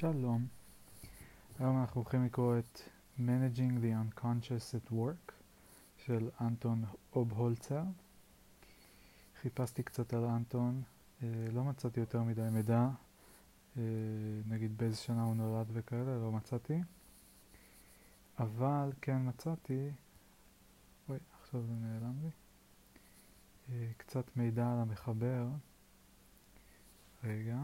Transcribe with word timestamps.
שלום, 0.00 0.46
היום 1.58 1.80
אנחנו 1.80 2.00
הולכים 2.00 2.24
לקרוא 2.24 2.58
את 2.58 2.80
Managing 3.18 3.82
the 3.82 4.18
Unconscious 4.18 4.74
at 4.74 4.92
Work 4.92 5.32
של 5.96 6.30
אנטון 6.40 6.84
אובהולצר. 7.12 7.82
חיפשתי 9.40 9.82
קצת 9.82 10.12
על 10.14 10.24
אנטון, 10.24 10.82
אה, 11.22 11.28
לא 11.52 11.64
מצאתי 11.64 12.00
יותר 12.00 12.22
מדי 12.22 12.48
מידע, 12.52 12.88
אה, 13.76 13.82
נגיד 14.48 14.78
באיזה 14.78 14.96
שנה 14.96 15.22
הוא 15.22 15.34
נולד 15.34 15.66
וכאלה, 15.72 16.18
לא 16.18 16.32
מצאתי. 16.32 16.80
אבל 18.38 18.92
כן 19.00 19.28
מצאתי, 19.28 19.90
אוי, 21.08 21.18
עכשיו 21.40 21.62
זה 21.62 21.72
נעלם 21.72 22.14
לי, 22.22 22.30
אה, 23.72 23.90
קצת 23.96 24.36
מידע 24.36 24.72
על 24.72 24.78
המחבר. 24.78 25.48
רגע. 27.24 27.58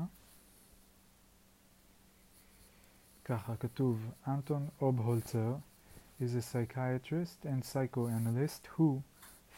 ככה 3.26 3.56
כתוב, 3.56 4.12
אנטון 4.28 4.68
אובהולצר 4.82 5.56
is 6.20 6.36
a 6.36 6.42
psychiatrist 6.42 7.46
and 7.46 7.64
psychoanalyst 7.64 8.68
who, 8.76 9.04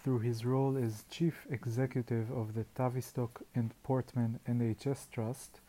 through 0.03 0.19
his 0.19 0.45
role 0.45 0.77
as 0.77 1.05
chief 1.09 1.47
executive 1.49 2.29
of 2.31 2.53
the 2.53 2.65
Tavistock 2.75 3.41
and 3.55 3.73
Portman 3.83 4.39
NHS 4.47 5.09
Trust, 5.11 5.59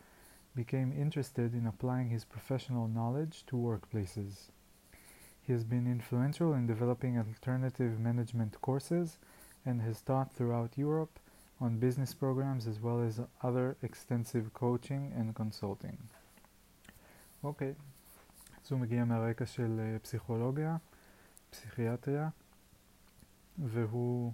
became 0.55 0.91
interested 0.91 1.53
in 1.53 1.65
applying 1.65 2.09
his 2.09 2.25
professional 2.25 2.87
knowledge 2.87 3.43
to 3.47 3.55
workplaces. 3.55 4.49
He 5.41 5.51
has 5.53 5.63
been 5.63 5.87
influential 5.87 6.53
in 6.53 6.67
developing 6.67 7.17
alternative 7.17 7.99
management 7.99 8.61
courses 8.61 9.17
and 9.65 9.81
has 9.81 10.01
taught 10.01 10.33
throughout 10.33 10.77
Europe 10.77 11.19
on 11.59 11.79
business 11.79 12.13
programs 12.13 12.67
as 12.67 12.79
well 12.79 13.01
as 13.01 13.21
other 13.41 13.77
extensive 13.81 14.53
coaching 14.53 15.11
and 15.15 15.33
consulting. 15.35 15.97
אוקיי, 17.43 17.75
אז 18.68 18.72
הוא 18.72 18.80
מגיע 18.80 19.04
מהרקע 19.04 19.46
של 19.46 19.80
uh, 19.80 20.02
פסיכולוגיה, 20.02 20.76
פסיכיאטריה, 21.50 22.28
והוא 23.58 24.32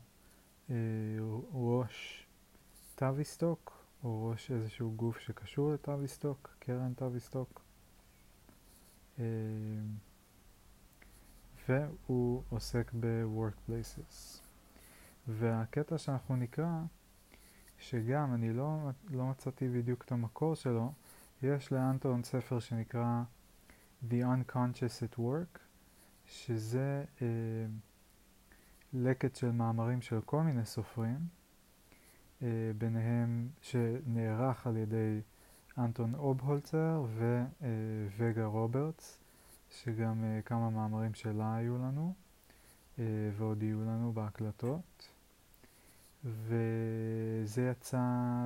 uh, 0.68 0.72
ראש 1.52 2.26
טאביסטוק, 2.94 3.84
או 4.04 4.26
ראש 4.30 4.50
איזשהו 4.50 4.92
גוף 4.96 5.18
שקשור 5.18 5.72
לטאביסטוק, 5.72 6.56
קרן 6.58 6.94
טאביסטוק, 6.94 7.60
uh, 9.16 9.20
והוא 11.68 12.42
עוסק 12.48 12.92
ב-workplaces. 13.00 14.40
והקטע 15.28 15.98
שאנחנו 15.98 16.36
נקרא, 16.36 16.82
שגם 17.78 18.34
אני 18.34 18.52
לא, 18.52 18.90
לא 19.10 19.24
מצאתי 19.26 19.68
בדיוק 19.68 20.04
את 20.04 20.12
המקור 20.12 20.54
שלו, 20.54 20.92
יש 21.42 21.72
לאנטון 21.72 22.22
ספר 22.22 22.58
שנקרא 22.60 23.22
The 24.10 24.22
Unconscious 24.24 25.02
at 25.02 25.18
Work, 25.18 25.58
שזה 26.26 27.04
אה, 27.22 27.26
לקט 28.92 29.36
של 29.36 29.50
מאמרים 29.50 30.00
של 30.00 30.20
כל 30.20 30.42
מיני 30.42 30.64
סופרים, 30.64 31.18
אה, 32.42 32.48
ביניהם 32.78 33.48
שנערך 33.62 34.66
על 34.66 34.76
ידי 34.76 35.20
אנטון 35.78 36.14
אובהולצר 36.14 37.04
ווגה 38.18 38.46
רוברטס, 38.46 39.24
שגם 39.70 40.24
אה, 40.24 40.42
כמה 40.42 40.70
מאמרים 40.70 41.14
שלה 41.14 41.56
היו 41.56 41.78
לנו, 41.78 42.14
אה, 42.98 43.04
ועוד 43.36 43.62
יהיו 43.62 43.80
לנו 43.80 44.12
בהקלטות. 44.12 45.08
וזה 46.24 47.68
יצא 47.70 48.00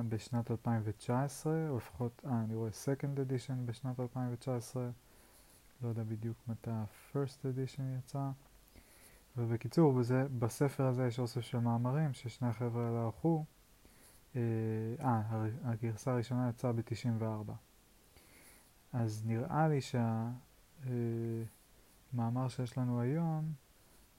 בשנת 0.09 0.51
2019, 0.51 1.53
או 1.69 1.77
לפחות, 1.77 2.21
אה, 2.25 2.41
אני 2.41 2.55
רואה 2.55 2.69
second 2.69 3.17
edition 3.17 3.65
בשנת 3.65 3.99
2019, 3.99 4.89
לא 5.81 5.89
יודע 5.89 6.03
בדיוק 6.03 6.37
מתי 6.47 6.71
ה-first 6.71 7.43
edition 7.43 7.81
יצא. 7.99 8.29
ובקיצור, 9.37 9.93
בזה, 9.93 10.27
בספר 10.39 10.83
הזה 10.83 11.07
יש 11.07 11.19
אוסף 11.19 11.41
של 11.41 11.59
מאמרים 11.59 12.13
ששני 12.13 12.47
החבר'ה 12.47 12.87
האלה 12.87 13.03
ערכו. 13.03 13.45
אה, 14.35 14.41
אה 14.99 15.45
הגרסה 15.63 16.11
הראשונה 16.11 16.49
יצאה 16.49 16.71
ב-94. 16.71 17.51
אז 18.93 19.25
נראה 19.25 19.67
לי 19.67 19.81
שהמאמר 19.81 20.13
אה, 22.43 22.49
שיש 22.49 22.77
לנו 22.77 23.01
היום 23.01 23.53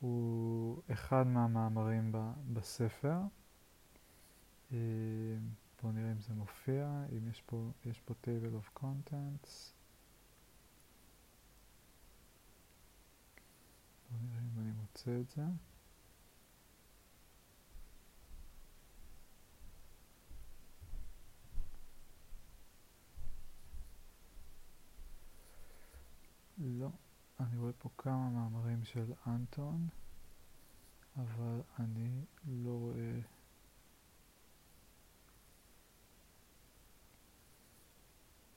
הוא 0.00 0.82
אחד 0.92 1.26
מהמאמרים 1.26 2.12
ב, 2.12 2.32
בספר. 2.52 3.18
אה, 4.72 4.78
בואו 5.82 5.92
נראה 5.92 6.12
אם 6.12 6.20
זה 6.20 6.34
מופיע, 6.34 7.04
אם 7.12 7.28
יש 7.28 7.42
פה, 7.46 7.70
יש 7.86 8.00
פה 8.00 8.14
table 8.24 8.64
of 8.64 8.82
contents. 8.82 9.79
בואו 14.10 14.22
נראה 14.22 14.40
אם 14.40 14.60
אני 14.60 14.72
מוצא 14.72 15.20
את 15.20 15.30
זה. 15.30 15.42
לא, 26.58 26.90
אני 27.40 27.58
רואה 27.58 27.72
פה 27.72 27.88
כמה 27.98 28.30
מאמרים 28.30 28.84
של 28.84 29.12
אנטון, 29.26 29.88
אבל 31.16 31.60
אני 31.78 32.24
לא 32.46 32.70
רואה... 32.70 33.20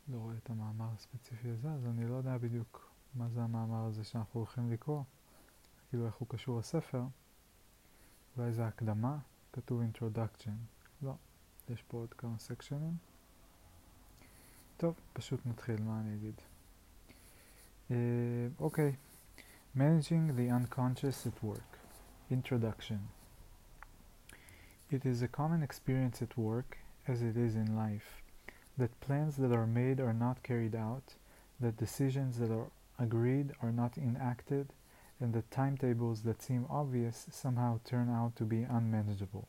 לא 0.08 0.18
רואה 0.18 0.38
את 0.38 0.50
המאמר 0.50 0.90
הספציפי 0.94 1.50
הזה, 1.50 1.72
אז 1.72 1.86
אני 1.86 2.08
לא 2.08 2.14
יודע 2.16 2.38
בדיוק 2.38 2.92
מה 3.16 3.30
זה 3.30 3.44
המאמר 3.44 3.86
הזה 3.86 4.04
שאנחנו 4.04 4.40
הולכים 4.40 4.72
לקרוא. 4.72 5.04
כאילו 5.93 6.07
איך 6.07 6.15
הוא 6.15 6.29
קשור 6.29 6.59
לספר, 6.59 7.03
אולי 8.37 8.53
זה 8.53 8.67
הקדמה, 8.67 9.19
כתוב 9.53 9.81
introduction, 9.83 10.51
לא, 11.03 11.15
יש 11.69 11.83
פה 11.83 11.97
עוד 11.97 12.15
כמה 12.15 12.39
סקשנים. 12.39 12.97
טוב, 14.77 14.95
פשוט 15.13 15.47
נתחיל, 15.47 15.83
מה 15.83 16.01
אני 16.01 16.15
אגיד? 16.15 16.35
אוקיי, 18.61 18.93
uh, 18.93 18.93
okay. 18.93 19.79
Managing 19.79 20.37
the 20.37 20.49
Unconscious 20.51 21.27
at 21.27 21.45
Work 21.45 21.79
Introduction 22.31 23.01
It 24.91 25.05
is 25.05 25.21
a 25.23 25.29
common 25.29 25.63
experience 25.63 26.23
at 26.23 26.39
work, 26.39 26.79
as 27.07 27.23
it 27.23 27.37
is 27.37 27.55
in 27.55 27.77
life, 27.77 28.23
that 28.79 29.01
plans 29.01 29.37
that 29.37 29.53
are 29.53 29.67
made 29.67 30.01
are 30.01 30.15
not 30.15 30.43
carried 30.43 30.75
out, 30.75 31.15
that 31.61 31.77
decisions 31.77 32.39
that 32.39 32.51
are 32.51 32.71
agreed 32.99 33.53
are 33.63 33.73
not 33.73 33.99
enacted, 33.99 34.73
and 35.24 35.34
that 35.34 35.50
timetables 35.50 36.22
that 36.24 36.42
seem 36.42 36.68
obvious 36.70 37.28
somehow 37.32 37.80
turn 37.86 38.10
out 38.10 38.36
to 38.36 38.44
be 38.44 38.64
unmanageable. 38.64 39.48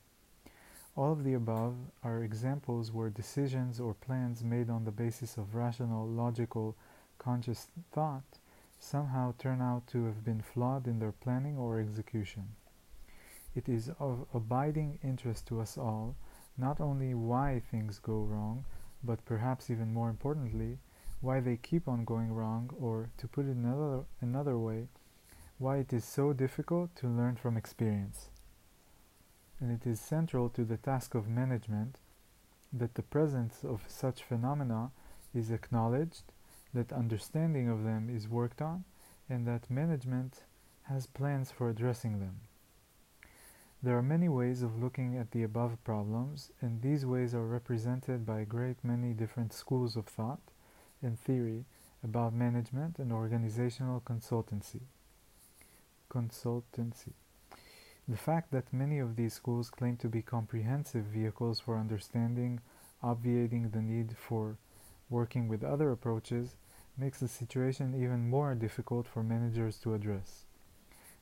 All 0.97 1.13
of 1.13 1.25
the 1.25 1.35
above 1.35 1.75
are 2.05 2.23
examples 2.23 2.93
where 2.93 3.11
decisions 3.11 3.81
or 3.81 3.95
plans 3.95 4.45
made 4.45 4.71
on 4.71 4.85
the 4.85 4.93
basis 4.93 5.37
of 5.37 5.57
rational, 5.57 6.07
logical, 6.07 6.77
conscious 7.19 7.67
thought 7.91 8.39
somehow 8.79 9.35
turn 9.37 9.61
out 9.61 9.89
to 9.89 10.05
have 10.05 10.25
been 10.25 10.41
flawed 10.41 10.87
in 10.87 11.01
their 11.01 11.11
planning 11.11 11.59
or 11.59 11.81
execution. 11.81 12.55
It 13.57 13.69
is 13.69 13.91
of 13.99 14.27
abiding 14.33 15.01
interest 15.03 15.49
to 15.49 15.61
us 15.61 15.77
all 15.77 16.15
not 16.57 16.81
only 16.81 17.15
why 17.15 17.61
things 17.71 17.99
go 17.99 18.23
wrong, 18.23 18.65
but 19.03 19.25
perhaps 19.25 19.71
even 19.71 19.93
more 19.93 20.09
importantly, 20.09 20.79
why 21.21 21.41
they 21.41 21.57
keep 21.57 21.89
on 21.89 22.05
going 22.05 22.33
wrong, 22.33 22.71
or 22.79 23.11
to 23.19 23.27
put 23.27 23.47
it 23.47 23.57
another, 23.57 24.05
another 24.21 24.57
way, 24.57 24.87
why 25.59 25.77
it 25.77 25.93
is 25.93 26.05
so 26.05 26.33
difficult 26.33 26.95
to 26.97 27.07
learn 27.07 27.37
from 27.37 27.57
experience. 27.57 28.29
And 29.61 29.71
it 29.71 29.87
is 29.89 30.01
central 30.01 30.49
to 30.51 30.65
the 30.65 30.77
task 30.77 31.15
of 31.15 31.29
management 31.29 31.99
that 32.73 32.95
the 32.95 33.03
presence 33.03 33.63
of 33.63 33.85
such 33.87 34.25
phenomena 34.25 34.91
is 35.33 35.53
acknowledged, 35.53 36.25
that 36.73 36.93
understanding 36.93 37.69
of 37.69 37.85
them 37.85 38.11
is 38.11 38.29
worked 38.29 38.61
on, 38.61 38.85
and 39.31 39.47
that 39.47 39.71
management 39.71 40.43
has 40.85 41.07
plans 41.07 41.53
for 41.53 41.71
addressing 41.71 42.19
them. 42.19 42.41
There 43.81 43.97
are 43.97 44.03
many 44.03 44.29
ways 44.29 44.63
of 44.63 44.83
looking 44.83 45.17
at 45.17 45.31
the 45.31 45.45
above 45.45 45.83
problems, 45.85 46.51
and 46.61 46.83
these 46.83 47.07
ways 47.07 47.33
are 47.33 47.47
represented 47.47 48.27
by 48.27 48.41
a 48.41 48.47
great 48.47 48.83
many 48.83 49.13
different 49.13 49.53
schools 49.53 49.95
of 49.95 50.07
thought 50.07 50.41
and 51.01 51.19
theory 51.19 51.65
about 52.03 52.35
management 52.35 52.99
and 52.99 53.13
organizational 53.13 54.01
consultancy 54.01 54.81
consultancy. 56.11 57.13
The 58.07 58.17
fact 58.17 58.51
that 58.51 58.73
many 58.73 58.99
of 58.99 59.17
these 59.17 59.33
schools 59.33 59.71
claim 59.71 59.97
to 59.99 60.09
be 60.09 60.21
comprehensive 60.21 61.05
vehicles 61.05 61.59
for 61.61 61.79
understanding, 61.79 62.61
obviating 63.03 63.71
the 63.71 63.81
need 63.81 64.17
for 64.17 64.59
working 65.09 65.49
with 65.49 65.65
other 65.65 65.91
approaches, 65.91 66.57
makes 66.99 67.21
the 67.21 67.29
situation 67.29 67.95
even 67.95 68.29
more 68.29 68.55
difficult 68.55 69.07
for 69.07 69.23
managers 69.23 69.79
to 69.79 69.95
address. 69.95 70.45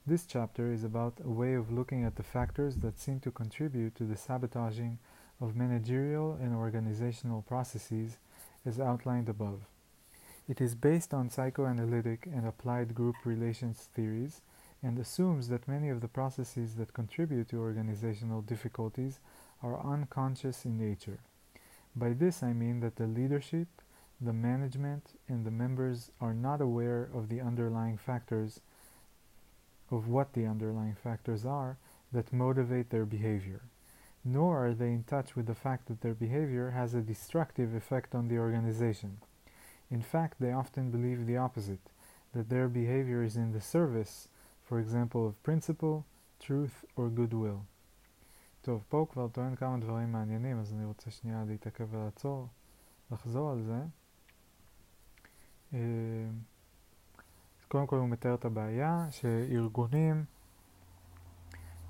This 0.07 0.27
chapter 0.27 0.73
is 0.73 0.83
about 0.83 1.21
a 1.25 1.31
way 1.31 1.55
of 1.55 1.71
looking 1.71 2.05
at 2.05 2.17
the 2.17 2.25
factors 2.25 2.77
that 2.79 2.99
seem 2.99 3.21
to 3.21 3.31
contribute 3.31 3.95
to 3.95 4.05
the 4.05 4.17
sabotaging 4.17 4.99
of 5.41 5.55
managerial 5.55 6.37
and 6.43 6.55
organizational 6.55 7.43
processes 7.43 8.19
as 8.67 8.81
outlined 8.81 9.29
above. 9.29 9.61
It 10.49 10.61
is 10.61 10.75
based 10.75 11.15
on 11.15 11.31
psychoanalytic 11.31 12.27
and 12.27 12.45
applied 12.45 12.97
group 12.97 13.15
relations 13.25 13.89
theories 13.95 14.41
and 14.83 14.99
assumes 14.99 15.49
that 15.49 15.69
many 15.69 15.89
of 15.89 16.01
the 16.01 16.09
processes 16.09 16.75
that 16.75 16.93
contribute 16.93 17.49
to 17.49 17.61
organizational 17.61 18.43
difficulties 18.43 19.21
are 19.63 19.81
unconscious 19.81 20.65
in 20.65 20.77
nature. 20.77 21.21
By 21.95 22.15
this 22.15 22.43
I 22.43 22.53
mean 22.53 22.81
that 22.81 22.97
the 22.97 23.07
leadership, 23.07 23.69
the 24.21 24.33
management, 24.33 25.19
and 25.29 25.45
the 25.45 25.51
members 25.51 26.11
are 26.21 26.35
not 26.35 26.61
aware 26.61 27.09
of 27.15 27.29
the 27.29 27.41
underlying 27.41 27.97
factors, 27.97 28.61
of 29.91 30.09
what 30.09 30.33
the 30.33 30.47
underlying 30.47 30.97
factors 30.97 31.45
are 31.45 31.77
that 32.13 32.33
motivate 32.33 32.91
their 32.91 33.05
behavior. 33.05 33.63
Nor 34.25 34.67
are 34.67 34.75
they 34.75 34.93
in 34.93 35.05
touch 35.05 35.37
with 35.37 35.47
the 35.47 35.55
fact 35.55 35.87
that 35.89 36.01
their 36.01 36.15
behavior 36.15 36.71
has 36.71 36.95
a 36.95 37.01
destructive 37.01 37.75
effect 37.75 38.15
on 38.15 38.29
the 38.29 38.39
organization. 38.39 39.19
In 39.91 40.01
fact, 40.01 40.41
they 40.41 40.53
often 40.53 40.91
believe 40.91 41.27
the 41.27 41.37
opposite, 41.37 41.91
that 42.33 42.49
their 42.49 42.69
behavior 42.69 43.23
is 43.23 43.37
in 43.37 43.53
the 43.53 43.61
service, 43.61 44.29
for 44.73 44.79
example, 44.79 45.23
of 45.29 45.35
principle, 45.49 45.97
truth, 46.41 46.85
or 46.97 47.07
goodwill. 47.19 47.61
טוב, 48.63 48.85
פה 48.89 48.99
הוא 48.99 49.09
כבר 49.09 49.29
טוען 49.29 49.57
כמה 49.57 49.79
דברים 49.79 50.13
מעניינים, 50.13 50.59
אז 50.61 50.73
אני 50.73 50.85
רוצה 50.85 51.11
שנייה 51.11 51.45
להתעכב 51.45 51.87
ולעצור, 51.91 52.49
לחזור 53.11 53.51
על 53.51 53.63
זה. 53.63 53.83
קודם 57.69 57.87
כל 57.87 57.97
הוא 57.97 58.09
מתאר 58.09 58.35
את 58.35 58.45
הבעיה, 58.45 59.07
שארגונים 59.11 60.25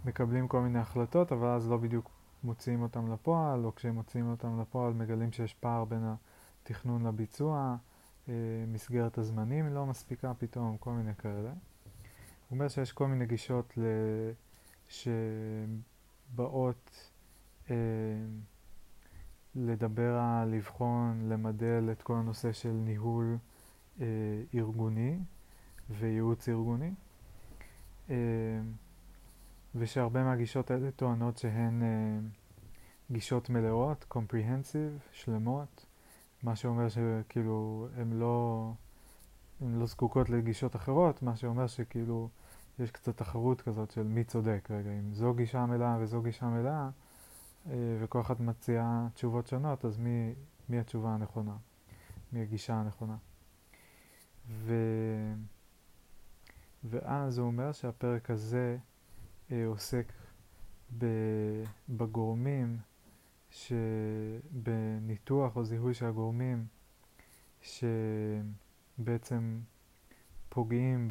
מקבלים 0.05 0.49
כל 0.49 0.61
מיני 0.61 0.79
החלטות, 0.79 1.33
אבל 1.33 1.49
אז 1.49 1.71
לא 1.71 1.77
בדיוק 1.77 2.11
מוציאים 2.45 2.83
אותם 2.83 3.13
לפועל, 3.13 3.65
או 3.65 3.75
כשהם 3.75 3.95
מוציאים 3.95 4.31
אותם 4.31 4.61
לפועל 4.61 4.93
מגלים 4.93 5.33
שיש 5.33 5.55
פער 5.55 5.85
בין 5.85 6.15
התכנון 6.63 7.07
לביצוע, 7.07 7.77
מסגרת 8.69 9.19
הזמנים 9.19 9.75
לא 9.75 9.87
מספיקה 9.87 10.35
פתאום, 10.35 10.77
כל 10.77 10.93
מיני 10.93 11.15
כאלה. 11.15 11.53
אומר 12.53 12.69
שיש 12.69 12.93
כל 12.93 13.07
מיני 13.07 13.27
גישות 13.27 13.79
שבאות 14.89 15.71
אה, 17.71 17.77
לדבר 19.55 20.19
על 20.19 20.49
לבחון, 20.49 21.29
למדל 21.29 21.89
את 21.93 22.03
כל 22.03 22.15
הנושא 22.15 22.53
של 22.53 22.73
ניהול 22.73 23.39
אה, 24.01 24.07
ארגוני 24.55 25.19
וייעוץ 25.91 26.49
ארגוני, 26.49 26.91
אה, 28.11 28.17
ושהרבה 29.75 30.25
מהגישות 30.25 30.71
האלה 30.71 30.91
טוענות 30.91 31.39
שהן 31.39 31.83
אה, 31.83 32.19
גישות 33.11 33.51
מלאות, 33.51 34.05
comprehensive, 34.11 35.13
שלמות, 35.13 35.87
מה 36.43 36.57
שאומר 36.57 36.89
שכאילו 36.89 37.89
הן 37.97 38.13
לא, 38.13 38.73
לא 39.61 39.87
זקוקות 39.87 40.31
לגישות 40.31 40.77
אחרות, 40.77 41.23
מה 41.23 41.37
שאומר 41.37 41.67
שכאילו 41.67 42.29
יש 42.83 42.91
קצת 42.91 43.17
תחרות 43.17 43.61
כזאת 43.61 43.91
של 43.91 44.03
מי 44.03 44.25
צודק 44.25 44.69
רגע, 44.71 44.91
אם 44.91 45.15
זו 45.15 45.35
גישה 45.35 45.67
מלאה 45.67 45.97
וזו 46.01 46.23
גישה 46.23 46.47
מלאה 46.47 46.91
אה, 47.67 47.73
וכל 48.01 48.21
אחת 48.21 48.41
מציעה 48.41 49.09
תשובות 49.15 49.47
שונות, 49.47 49.85
אז 49.85 49.99
מי, 49.99 50.35
מי 50.69 50.79
התשובה 50.79 51.15
הנכונה, 51.15 51.57
מי 52.33 52.43
הגישה 52.43 52.75
הנכונה. 52.75 53.17
ו... 54.49 54.75
ואז 56.85 57.39
הוא 57.39 57.47
אומר 57.47 57.73
שהפרק 57.73 58.31
הזה 58.31 58.79
אה, 59.53 59.67
עוסק 59.67 60.13
בגורמים 61.89 62.79
שבניתוח 63.51 65.57
או 65.57 65.65
זיהוי 65.65 65.95
של 65.95 66.07
הגורמים 66.07 66.67
שבעצם 67.63 69.61
פוגעים 70.49 71.09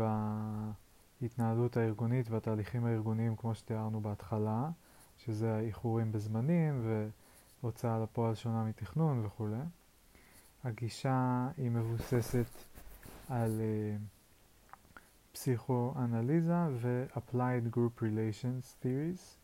בהתנהלות 1.22 1.78
הארגונית 1.78 2.30
והתהליכים 2.30 2.86
הארגוניים 2.86 3.36
כמו 3.36 3.56
שתיארנו 3.56 4.02
בהתחלה, 4.02 4.70
שזה 5.18 5.56
האיחורים 5.56 6.12
בזמנים 6.12 6.88
והוצאה 7.62 8.00
לפועל 8.00 8.36
שונה 8.36 8.64
מתכנון 8.64 9.26
וכולי. 9.26 9.62
הגישה 10.64 11.48
היא 11.58 11.72
מבוססת 11.72 12.64
על 13.30 13.60
uh, 13.60 14.02
פסיכואנליזה 15.32 16.58
ו-applied 16.72 17.76
group 17.76 18.02
relations 18.02 18.84
theories. 18.84 19.38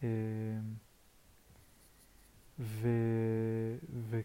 Uh, 0.00 0.04
ו, 2.58 2.88
ו, 3.92 4.20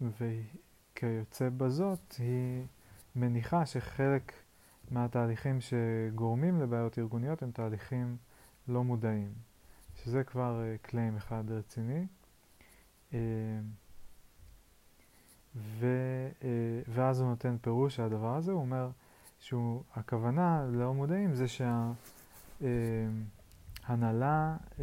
וכיוצא 0.00 1.48
בזאת 1.56 2.14
היא 2.18 2.66
מניחה 3.16 3.66
שחלק 3.66 4.32
מהתהליכים 4.90 5.58
שגורמים 5.60 6.60
לבעיות 6.60 6.98
ארגוניות 6.98 7.42
הם 7.42 7.50
תהליכים 7.50 8.16
לא 8.68 8.84
מודעים, 8.84 9.32
שזה 9.94 10.24
כבר 10.24 10.62
קליים 10.82 11.14
uh, 11.14 11.18
אחד 11.18 11.50
רציני. 11.50 12.06
Uh, 13.10 13.14
ו, 15.56 15.86
uh, 16.40 16.44
ואז 16.88 17.20
הוא 17.20 17.28
נותן 17.28 17.56
פירוש 17.60 17.96
של 17.96 18.02
הדבר 18.02 18.34
הזה, 18.34 18.52
הוא 18.52 18.60
אומר 18.60 18.90
שהכוונה 19.38 20.66
לא 20.70 20.94
מודעים 20.94 21.34
זה 21.34 21.46
שהנהלה 23.88 24.56
uh, 24.70 24.80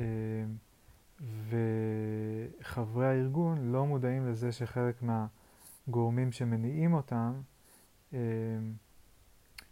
וחברי 1.50 3.08
הארגון 3.08 3.72
לא 3.72 3.86
מודעים 3.86 4.28
לזה 4.28 4.52
שחלק 4.52 4.96
מהגורמים 5.02 6.32
שמניעים 6.32 6.94
אותם, 6.94 7.34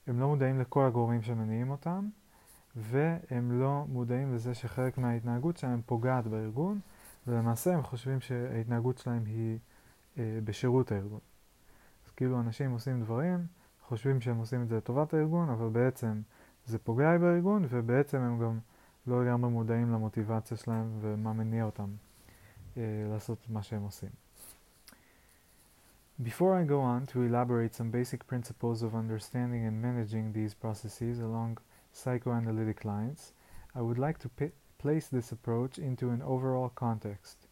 הם, 0.07 0.19
לא 0.19 0.27
מודעים 0.27 0.59
לכל 0.59 0.85
הגורמים 0.85 1.21
שמניעים 1.21 1.69
אותם, 1.69 2.07
והם 2.75 3.59
לא 3.59 3.85
מודעים 3.87 4.35
לזה 4.35 4.53
שחלק 4.53 4.97
מההתנהגות 4.97 5.57
שלהם 5.57 5.81
פוגעת 5.85 6.27
בארגון, 6.27 6.79
ולמעשה 7.27 7.73
הם 7.73 7.83
חושבים 7.83 8.21
שההתנהגות 8.21 8.97
שלהם 8.97 9.25
היא 9.25 9.57
אה, 10.17 10.39
בשירות 10.43 10.91
הארגון. 10.91 11.19
אז 12.05 12.11
כאילו 12.11 12.39
אנשים 12.39 12.71
עושים 12.71 13.01
דברים, 13.01 13.45
חושבים 13.81 14.21
שהם 14.21 14.37
עושים 14.37 14.63
את 14.63 14.67
זה 14.67 14.77
לטובת 14.77 15.13
הארגון, 15.13 15.49
אבל 15.49 15.69
בעצם 15.69 16.21
זה 16.65 16.79
פוגע 16.79 17.17
בארגון, 17.17 17.65
ובעצם 17.69 18.17
הם 18.17 18.39
גם 18.39 18.59
לא 19.07 19.25
לגמרי 19.25 19.51
מודעים 19.51 19.91
למוטיבציה 19.93 20.57
שלהם 20.57 20.97
ומה 21.01 21.33
מניע 21.33 21.65
אותם 21.65 21.89
אה, 22.77 22.81
לעשות 23.09 23.47
מה 23.49 23.63
שהם 23.63 23.81
עושים. 23.81 24.22
Before 26.23 26.55
I 26.55 26.63
go 26.63 26.79
on 26.79 27.05
to 27.07 27.23
elaborate 27.23 27.75
some 27.75 27.91
basic 27.91 28.25
principles 28.25 28.81
of 28.81 28.95
understanding 28.95 29.65
and 29.65 29.81
managing 29.81 30.31
these 30.31 30.53
processes 30.53 31.19
along 31.19 31.57
psychoanalytic 31.91 32.85
lines, 32.85 33.33
I 33.75 33.81
would 33.81 33.97
like 33.99 34.19
to 34.19 34.51
place 34.77 35.09
this 35.09 35.33
approach 35.33 35.77
into 35.77 36.11
an 36.11 36.21
overall 36.21 36.69
context. 36.69 37.47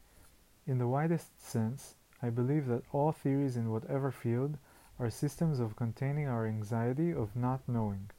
In 0.65 0.77
the 0.77 0.87
widest 0.87 1.41
sense, 1.41 1.95
I 2.21 2.29
believe 2.29 2.65
that 2.67 2.85
all 2.93 3.11
theories 3.11 3.57
in 3.57 3.71
whatever 3.71 4.09
field 4.09 4.57
are 4.99 5.09
systems 5.09 5.59
of 5.59 5.75
containing 5.75 6.29
our 6.29 6.47
anxiety 6.47 7.11
of 7.11 7.35
not 7.35 7.67
knowing. 7.67 8.09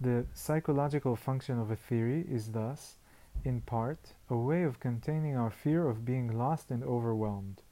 The 0.00 0.26
psychological 0.34 1.14
function 1.14 1.60
of 1.60 1.70
a 1.70 1.76
theory 1.76 2.26
is 2.28 2.50
thus, 2.50 2.96
in 3.44 3.60
part, 3.60 4.14
a 4.28 4.36
way 4.36 4.64
of 4.64 4.80
containing 4.80 5.36
our 5.36 5.50
fear 5.50 5.86
of 5.86 6.04
being 6.04 6.36
lost 6.36 6.72
and 6.72 6.82
overwhelmed. 6.82 7.62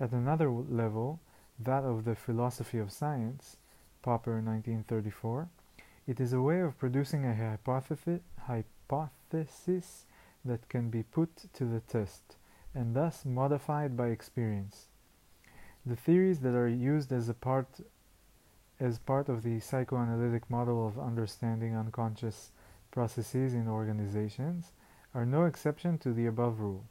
At 0.00 0.12
another 0.12 0.50
level, 0.50 1.20
that 1.58 1.84
of 1.84 2.04
the 2.04 2.14
philosophy 2.14 2.78
of 2.78 2.90
science, 2.90 3.58
Popper 4.00 4.40
1934, 4.40 5.50
it 6.06 6.18
is 6.18 6.32
a 6.32 6.40
way 6.40 6.60
of 6.60 6.78
producing 6.78 7.26
a 7.26 7.34
hypothesis, 7.34 8.22
hypothesis 8.46 10.06
that 10.42 10.70
can 10.70 10.88
be 10.88 11.02
put 11.02 11.52
to 11.52 11.66
the 11.66 11.80
test, 11.80 12.36
and 12.74 12.96
thus 12.96 13.26
modified 13.26 13.94
by 13.94 14.08
experience. 14.08 14.86
The 15.84 15.96
theories 15.96 16.40
that 16.40 16.54
are 16.54 16.66
used 16.66 17.12
as 17.12 17.28
a 17.28 17.34
part 17.34 17.68
as 18.80 18.98
part 18.98 19.28
of 19.28 19.42
the 19.42 19.60
psychoanalytic 19.60 20.48
model 20.48 20.86
of 20.88 20.98
understanding 20.98 21.76
unconscious 21.76 22.52
processes 22.90 23.52
in 23.52 23.68
organizations 23.68 24.72
are 25.14 25.26
no 25.26 25.44
exception 25.44 25.98
to 25.98 26.14
the 26.14 26.24
above 26.24 26.60
rule. 26.60 26.86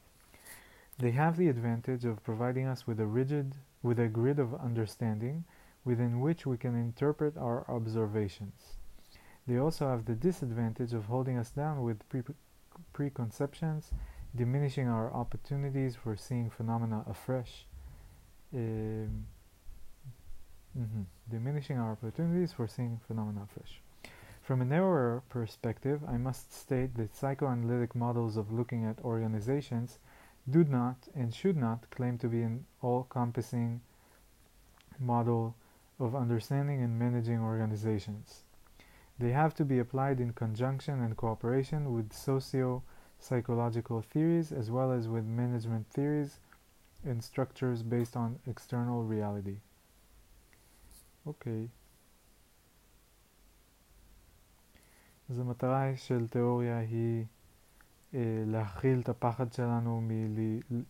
They 0.99 1.11
have 1.11 1.37
the 1.37 1.47
advantage 1.47 2.05
of 2.05 2.23
providing 2.23 2.67
us 2.67 2.85
with 2.85 2.99
a 2.99 3.07
rigid 3.07 3.55
with 3.81 3.99
a 3.99 4.07
grid 4.07 4.39
of 4.39 4.53
understanding 4.53 5.45
within 5.85 6.19
which 6.19 6.45
we 6.45 6.57
can 6.57 6.75
interpret 6.75 7.37
our 7.37 7.65
observations. 7.69 8.75
They 9.47 9.57
also 9.57 9.87
have 9.87 10.05
the 10.05 10.15
disadvantage 10.15 10.93
of 10.93 11.05
holding 11.05 11.37
us 11.37 11.49
down 11.51 11.81
with 11.81 12.07
pre 12.09 12.21
preconceptions, 12.93 13.91
diminishing 14.35 14.87
our 14.87 15.11
opportunities 15.13 15.95
for 15.95 16.15
seeing 16.15 16.49
phenomena 16.49 17.03
afresh. 17.07 17.65
Um, 18.53 19.25
Mm-hmm. 20.77 21.01
Diminishing 21.29 21.77
our 21.77 21.91
opportunities 21.91 22.53
for 22.53 22.67
seeing 22.67 22.99
phenomena 23.07 23.41
afresh. 23.43 23.81
From 24.41 24.61
a 24.61 24.65
narrower 24.65 25.23
perspective, 25.29 26.01
I 26.07 26.17
must 26.17 26.53
state 26.53 26.95
that 26.95 27.15
psychoanalytic 27.15 27.95
models 27.95 28.37
of 28.37 28.51
looking 28.51 28.85
at 28.85 28.99
organizations 29.01 29.99
do 30.48 30.64
not 30.64 31.08
and 31.14 31.34
should 31.34 31.56
not 31.56 31.90
claim 31.90 32.18
to 32.18 32.28
be 32.28 32.42
an 32.42 32.66
all-encompassing 32.82 33.80
model 35.00 35.54
of 35.98 36.14
understanding 36.14 36.82
and 36.82 36.98
managing 36.98 37.40
organizations. 37.40 38.42
They 39.18 39.30
have 39.30 39.54
to 39.54 39.64
be 39.64 39.78
applied 39.78 40.20
in 40.20 40.32
conjunction 40.32 41.00
and 41.02 41.16
cooperation 41.16 41.92
with 41.94 42.12
socio-psychological 42.12 44.02
theories 44.02 44.52
as 44.52 44.70
well 44.70 44.92
as 44.92 45.08
with 45.08 45.24
management 45.24 45.86
theories 45.90 46.40
and 47.04 47.22
structures 47.22 47.82
based 47.82 48.16
on 48.16 48.38
external 48.46 49.02
reality. 49.04 49.60
אוקיי. 51.26 51.68
אז 55.30 55.38
המטרה 55.38 55.96
של 55.96 56.28
תיאוריה 56.28 56.78
היא 56.78 57.18
אה, 57.20 57.24
להכיל 58.45 58.99
את 58.99 59.09
הפחד 59.09 59.53
שלנו 59.53 60.01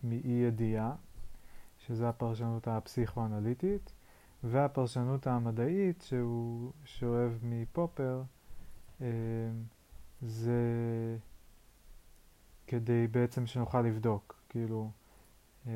מאי 0.02 0.42
ידיעה, 0.46 0.94
שזה 1.78 2.08
הפרשנות 2.08 2.68
הפסיכואנליטית, 2.68 3.92
והפרשנות 4.44 5.26
המדעית 5.26 6.02
שהוא 6.02 6.72
שואב 6.84 7.38
מפופר 7.42 8.22
אה, 9.00 9.06
זה 10.22 10.62
כדי 12.66 13.06
בעצם 13.06 13.46
שנוכל 13.46 13.82
לבדוק, 13.82 14.42
כאילו 14.48 14.90
אה, 15.66 15.72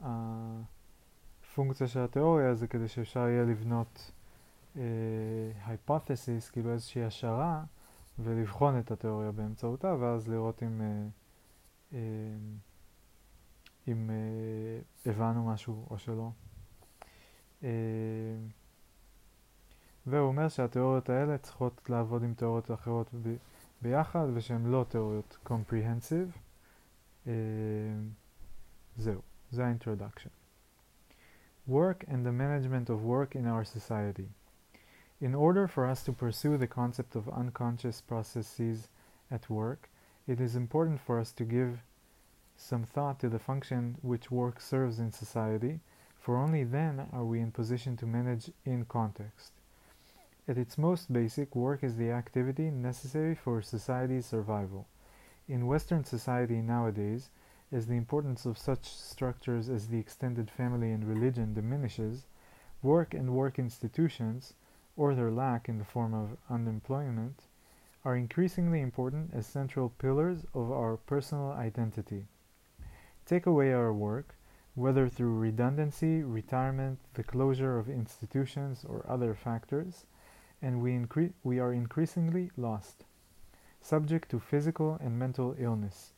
הפונקציה 0.00 1.86
של 1.86 2.00
התיאוריה 2.00 2.54
זה 2.54 2.66
כדי 2.66 2.88
שאפשר 2.88 3.28
יהיה 3.28 3.44
לבנות 3.44 4.12
אה, 4.76 4.82
כאילו 6.50 6.72
איזושהי 6.72 7.04
השערה, 7.04 7.64
ולבחון 8.18 8.78
את 8.78 8.90
התיאוריה 8.90 9.32
באמצעותה, 9.32 9.94
ואז 10.00 10.28
לראות 10.28 10.62
אם, 10.62 10.80
אה, 10.80 11.06
אה, 11.92 11.98
אם 13.88 14.10
אה, 14.10 15.10
הבנו 15.10 15.46
משהו 15.46 15.86
או 15.90 15.98
שלא. 15.98 16.30
והוא 20.06 20.28
אומר 20.28 20.48
שהתיאוריות 20.48 21.08
האלה 21.08 21.38
צריכות 21.38 21.90
לעבוד 21.90 22.22
עם 22.22 22.34
תיאוריות 22.34 22.70
אחרות 22.70 23.14
ב- 23.22 23.36
ביחד, 23.82 24.26
ושהן 24.34 24.66
לא 24.66 24.84
תיאוריות 24.88 25.38
comprehensive. 25.46 26.38
זהו, 28.96 29.20
זה 29.50 29.66
ה-introduction. 29.66 30.30
Work 31.68 32.04
and 32.06 32.24
the 32.24 32.32
management 32.32 32.88
of 32.88 33.02
work 33.04 33.34
in 33.34 33.44
our 33.46 33.64
society. 33.64 34.28
In 35.20 35.34
order 35.34 35.66
for 35.66 35.84
us 35.84 36.04
to 36.04 36.12
pursue 36.12 36.56
the 36.56 36.68
concept 36.68 37.16
of 37.16 37.28
unconscious 37.28 38.00
processes 38.00 38.88
at 39.32 39.50
work, 39.50 39.90
it 40.28 40.40
is 40.40 40.54
important 40.54 41.00
for 41.00 41.18
us 41.18 41.32
to 41.32 41.44
give 41.44 41.82
some 42.56 42.84
thought 42.84 43.18
to 43.20 43.28
the 43.28 43.40
function 43.40 43.96
which 44.02 44.30
work 44.30 44.60
serves 44.60 45.00
in 45.00 45.10
society, 45.10 45.80
for 46.20 46.36
only 46.36 46.62
then 46.62 47.08
are 47.12 47.24
we 47.24 47.40
in 47.40 47.50
position 47.50 47.96
to 47.96 48.06
manage 48.06 48.52
in 48.64 48.84
context. 48.84 49.50
At 50.46 50.56
its 50.56 50.78
most 50.78 51.12
basic, 51.12 51.56
work 51.56 51.82
is 51.82 51.96
the 51.96 52.12
activity 52.12 52.70
necessary 52.70 53.34
for 53.34 53.60
society's 53.60 54.26
survival. 54.26 54.86
In 55.48 55.66
Western 55.66 56.04
society 56.04 56.62
nowadays, 56.62 57.30
as 57.72 57.86
the 57.86 57.96
importance 57.96 58.46
of 58.46 58.56
such 58.56 58.88
structures 58.94 59.68
as 59.68 59.88
the 59.88 59.98
extended 59.98 60.48
family 60.48 60.92
and 60.92 61.04
religion 61.04 61.54
diminishes, 61.54 62.26
work 62.82 63.14
and 63.14 63.34
work 63.34 63.58
institutions, 63.58 64.54
or 64.98 65.14
their 65.14 65.30
lack 65.30 65.68
in 65.68 65.78
the 65.78 65.84
form 65.84 66.12
of 66.12 66.36
unemployment, 66.50 67.44
are 68.04 68.16
increasingly 68.16 68.80
important 68.80 69.30
as 69.32 69.46
central 69.46 69.90
pillars 69.90 70.44
of 70.54 70.72
our 70.72 70.96
personal 70.96 71.52
identity. 71.52 72.26
Take 73.24 73.46
away 73.46 73.72
our 73.72 73.92
work, 73.92 74.34
whether 74.74 75.08
through 75.08 75.38
redundancy, 75.38 76.22
retirement, 76.24 76.98
the 77.14 77.22
closure 77.22 77.78
of 77.78 77.88
institutions, 77.88 78.84
or 78.88 79.04
other 79.08 79.34
factors, 79.34 80.04
and 80.60 80.82
we, 80.82 81.00
we 81.44 81.60
are 81.60 81.72
increasingly 81.72 82.50
lost, 82.56 83.04
subject 83.80 84.28
to 84.30 84.40
physical 84.40 84.98
and 85.00 85.16
mental 85.16 85.54
illness, 85.58 86.12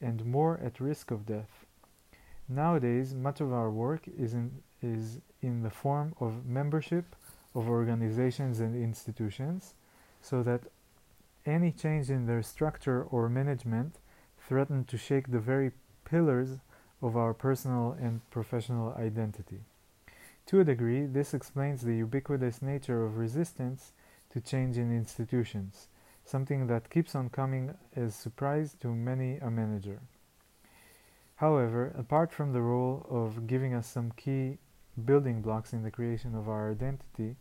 and 0.00 0.26
more 0.26 0.60
at 0.62 0.78
risk 0.78 1.10
of 1.10 1.24
death. 1.24 1.64
Nowadays, 2.48 3.14
much 3.14 3.40
of 3.40 3.52
our 3.52 3.70
work 3.70 4.06
is 4.08 4.34
in, 4.34 4.62
is 4.82 5.20
in 5.40 5.62
the 5.62 5.70
form 5.70 6.14
of 6.20 6.44
membership 6.44 7.16
of 7.56 7.68
organizations 7.68 8.60
and 8.60 8.76
institutions, 8.76 9.74
so 10.20 10.42
that 10.42 10.60
any 11.46 11.72
change 11.72 12.10
in 12.10 12.26
their 12.26 12.42
structure 12.42 13.02
or 13.02 13.28
management 13.28 13.96
threaten 14.46 14.84
to 14.84 14.98
shake 14.98 15.30
the 15.30 15.40
very 15.40 15.72
pillars 16.04 16.58
of 17.02 17.16
our 17.16 17.34
personal 17.34 17.96
and 18.00 18.20
professional 18.30 18.94
identity. 18.98 19.60
To 20.46 20.60
a 20.60 20.64
degree, 20.64 21.06
this 21.06 21.34
explains 21.34 21.82
the 21.82 21.96
ubiquitous 21.96 22.62
nature 22.62 23.04
of 23.04 23.16
resistance 23.16 23.92
to 24.30 24.40
change 24.40 24.76
in 24.76 24.96
institutions, 24.96 25.88
something 26.24 26.66
that 26.66 26.90
keeps 26.90 27.14
on 27.14 27.30
coming 27.30 27.74
as 27.96 28.14
surprise 28.14 28.76
to 28.80 28.94
many 28.94 29.38
a 29.38 29.50
manager. 29.50 30.00
However, 31.36 31.92
apart 31.98 32.32
from 32.32 32.52
the 32.52 32.62
role 32.62 33.06
of 33.10 33.46
giving 33.46 33.74
us 33.74 33.86
some 33.86 34.12
key 34.12 34.58
building 35.04 35.42
blocks 35.42 35.72
in 35.72 35.82
the 35.82 35.90
creation 35.90 36.34
of 36.34 36.48
our 36.48 36.70
identity, 36.70 37.36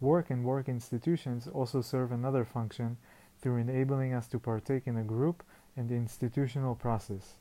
work 0.00 0.30
and 0.30 0.44
work 0.44 0.68
institutions 0.68 1.46
also 1.46 1.80
serve 1.80 2.12
another 2.12 2.44
function 2.44 2.96
through 3.40 3.58
enabling 3.58 4.14
us 4.14 4.26
to 4.28 4.38
partake 4.38 4.86
in 4.86 4.96
a 4.96 5.02
group 5.02 5.42
and 5.76 5.90
institutional 5.90 6.74
process. 6.74 7.36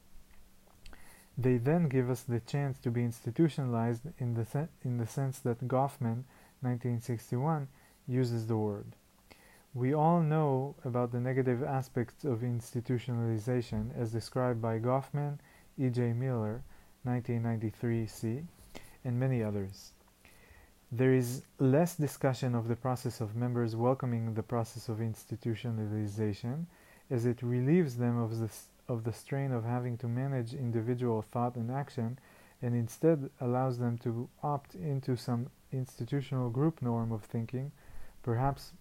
They 1.37 1.57
then 1.57 1.87
give 1.87 2.09
us 2.09 2.21
the 2.23 2.41
chance 2.41 2.79
to 2.79 2.91
be 2.91 3.03
institutionalized 3.03 4.03
in 4.17 4.33
the, 4.33 4.67
in 4.83 4.97
the 4.97 5.07
sense 5.07 5.39
that 5.39 5.67
Goffman, 5.67 6.25
1961, 6.61 7.69
uses 8.07 8.47
the 8.47 8.57
word. 8.57 8.95
We 9.73 9.93
all 9.93 10.21
know 10.21 10.75
about 10.83 11.11
the 11.11 11.19
negative 11.19 11.63
aspects 11.63 12.25
of 12.25 12.39
institutionalization 12.39 13.95
as 13.95 14.11
described 14.11 14.61
by 14.61 14.79
Goffman, 14.79 15.37
E.J. 15.77 16.13
Miller, 16.13 16.63
1993c, 17.05 18.45
and 19.05 19.19
many 19.19 19.43
others. 19.43 19.93
There 20.92 21.12
is 21.12 21.42
less 21.58 21.96
discussion 21.96 22.54
of 22.54 22.68
the 22.68 22.76
process 22.76 23.20
of 23.20 23.34
members 23.34 23.74
welcoming 23.74 24.34
the 24.34 24.42
process 24.42 24.88
of 24.88 24.98
institutionalization 24.98 26.66
as 27.10 27.26
it 27.26 27.42
relieves 27.42 27.96
them 27.96 28.16
of 28.18 28.38
the, 28.38 28.50
of 28.88 29.04
the 29.04 29.12
strain 29.12 29.50
of 29.52 29.64
having 29.64 29.96
to 29.98 30.08
manage 30.08 30.54
individual 30.54 31.22
thought 31.22 31.56
and 31.56 31.70
action 31.70 32.18
and 32.62 32.74
instead 32.74 33.28
allows 33.40 33.78
them 33.78 33.98
to 33.98 34.28
opt 34.42 34.74
into 34.74 35.16
some 35.16 35.50
institutional 35.72 36.48
group 36.48 36.80
norm 36.80 37.12
of 37.12 37.22
thinking, 37.24 37.72
perhaps 38.22 38.72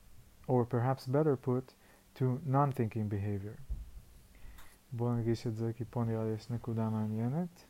or 0.47 0.65
perhaps 0.65 1.05
better 1.07 1.35
put, 1.35 1.73
to 2.15 2.39
non-thinking 2.45 3.07
behavior. 3.09 3.57
בואו 4.95 5.15
נגיש 5.15 5.47
את 5.47 5.55
זה 5.55 5.71
כי 5.73 5.83
פה 5.89 6.03
נראה 6.03 6.23
לי 6.23 6.29
יש 6.29 6.49
נקודה 6.49 6.89
מעניינת. 6.89 7.65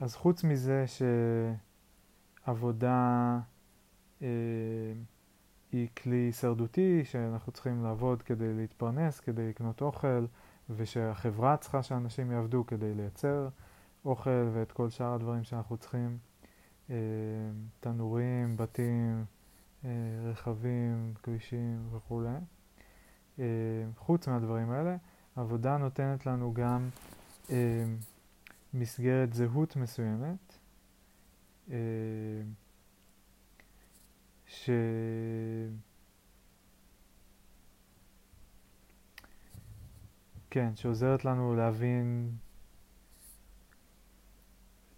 אז 0.00 0.14
חוץ 0.14 0.44
מזה 0.44 0.84
שעבודה 2.46 3.38
אה, 4.22 4.26
היא 5.72 5.88
כלי 6.02 6.16
הישרדותי, 6.16 7.04
שאנחנו 7.04 7.52
צריכים 7.52 7.82
לעבוד 7.82 8.22
כדי 8.22 8.54
להתפרנס, 8.54 9.20
כדי 9.20 9.48
לקנות 9.48 9.80
אוכל, 9.80 10.26
ושהחברה 10.70 11.56
צריכה 11.56 11.82
שאנשים 11.82 12.30
יעבדו 12.30 12.66
כדי 12.66 12.94
לייצר 12.94 13.48
אוכל 14.04 14.48
ואת 14.52 14.72
כל 14.72 14.90
שאר 14.90 15.14
הדברים 15.14 15.44
שאנחנו 15.44 15.76
צריכים, 15.76 16.18
אה, 16.90 16.96
תנורים, 17.80 18.56
בתים, 18.56 19.24
אה, 19.84 19.90
רכבים, 20.24 21.14
כבישים 21.22 21.88
וכולי. 21.92 22.28
אה, 23.38 23.44
חוץ 23.96 24.28
מהדברים 24.28 24.70
האלה, 24.70 24.96
עבודה 25.36 25.76
נותנת 25.76 26.26
לנו 26.26 26.54
גם 26.54 26.88
אה, 27.50 27.84
מסגרת 28.74 29.32
זהות 29.32 29.76
מסוימת, 29.76 30.58
אה, 31.70 31.76
ש... 34.46 34.70
כן, 40.50 40.76
שעוזרת 40.76 41.24
לנו 41.24 41.54
להבין... 41.54 42.30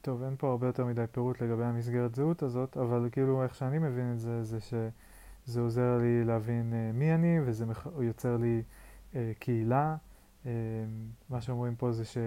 טוב, 0.03 0.23
אין 0.23 0.35
פה 0.39 0.51
הרבה 0.51 0.67
יותר 0.67 0.85
מדי 0.85 1.05
פירוט 1.13 1.43
לגבי 1.43 1.65
המסגרת 1.65 2.15
זהות 2.15 2.43
הזאת, 2.43 2.77
אבל 2.77 3.09
כאילו 3.13 3.43
איך 3.43 3.55
שאני 3.55 3.79
מבין 3.79 4.13
את 4.13 4.19
זה, 4.21 4.45
זה 4.45 4.59
שזה 4.61 5.61
עוזר 5.61 5.99
לי 5.99 6.25
להבין 6.25 6.73
uh, 6.73 6.97
מי 6.97 7.15
אני, 7.15 7.39
וזה 7.45 7.67
מח... 7.67 7.87
יוצר 8.01 8.37
לי 8.37 8.63
uh, 9.13 9.17
קהילה. 9.39 9.97
Uh, 10.45 10.47
מה 11.31 11.41
שאומרים 11.41 11.77
פה 11.77 11.93
זה 11.93 12.05
ש... 12.05 12.19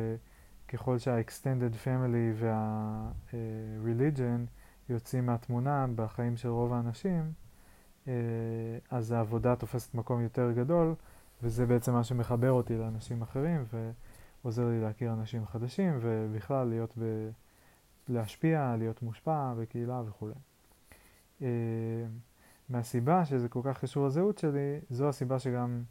ככל 0.74 0.98
שה-extended 0.98 1.86
family 1.86 2.34
וה-religion 2.36 4.48
יוצאים 4.90 5.26
מהתמונה 5.26 5.86
בחיים 5.96 6.38
של 6.38 6.50
רוב 6.50 6.74
האנשים, 6.74 7.32
אה, 8.08 8.14
אז 8.92 9.12
העבודה 9.12 9.56
תופסת 9.56 9.96
מקום 9.96 10.22
יותר 10.22 10.52
גדול, 10.52 10.96
וזה 11.44 11.66
בעצם 11.66 11.94
מה 11.94 12.04
שמחבר 12.04 12.52
אותי 12.52 12.78
לאנשים 12.78 13.22
אחרים, 13.22 13.66
עוזר 14.42 14.68
לי 14.68 14.82
להכיר 14.82 15.14
אנשים 15.14 15.46
חדשים 15.46 16.00
ובכלל 16.02 16.68
להיות 16.68 16.98
ב... 16.98 17.30
להשפיע, 18.10 18.76
להיות 18.78 19.02
מושפע 19.02 19.54
בקהילה 19.54 20.02
וכולי. 20.08 20.34
Uh, 21.40 21.44
מהסיבה 22.70 23.26
שזה 23.26 23.50
כל 23.50 23.62
כך 23.64 23.82
קשור 23.82 24.08
לזהות 24.08 24.38
שלי, 24.38 24.80
זו 24.90 25.10
הסיבה 25.10 25.40
שגם 25.40 25.84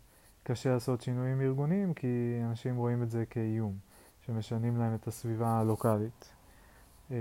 קשה 0.43 0.73
לעשות 0.73 1.01
שינויים 1.01 1.41
ארגוניים, 1.41 1.95
כי 1.95 2.41
אנשים 2.45 2.77
רואים 2.77 3.03
את 3.03 3.11
זה 3.11 3.27
כאיום, 3.27 3.79
שמשנים 4.27 4.77
להם 4.77 4.95
את 4.95 5.07
הסביבה 5.07 5.61
הלוקאלית. 5.61 6.33
Uh, 7.09 7.13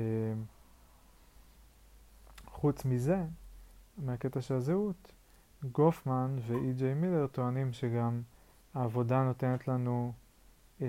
חוץ 2.46 2.86
מזה, 2.86 3.26
מהקטע 3.98 4.42
של 4.42 4.54
הזהות, 4.54 5.12
גופמן 5.72 6.36
ואי.ג'יי 6.48 6.94
מילר 6.94 7.28
טוענים 7.28 7.74
שגם 7.74 8.22
העבודה 8.74 9.24
נותנת 9.24 9.68
לנו 9.68 10.14
uh, 10.80 10.84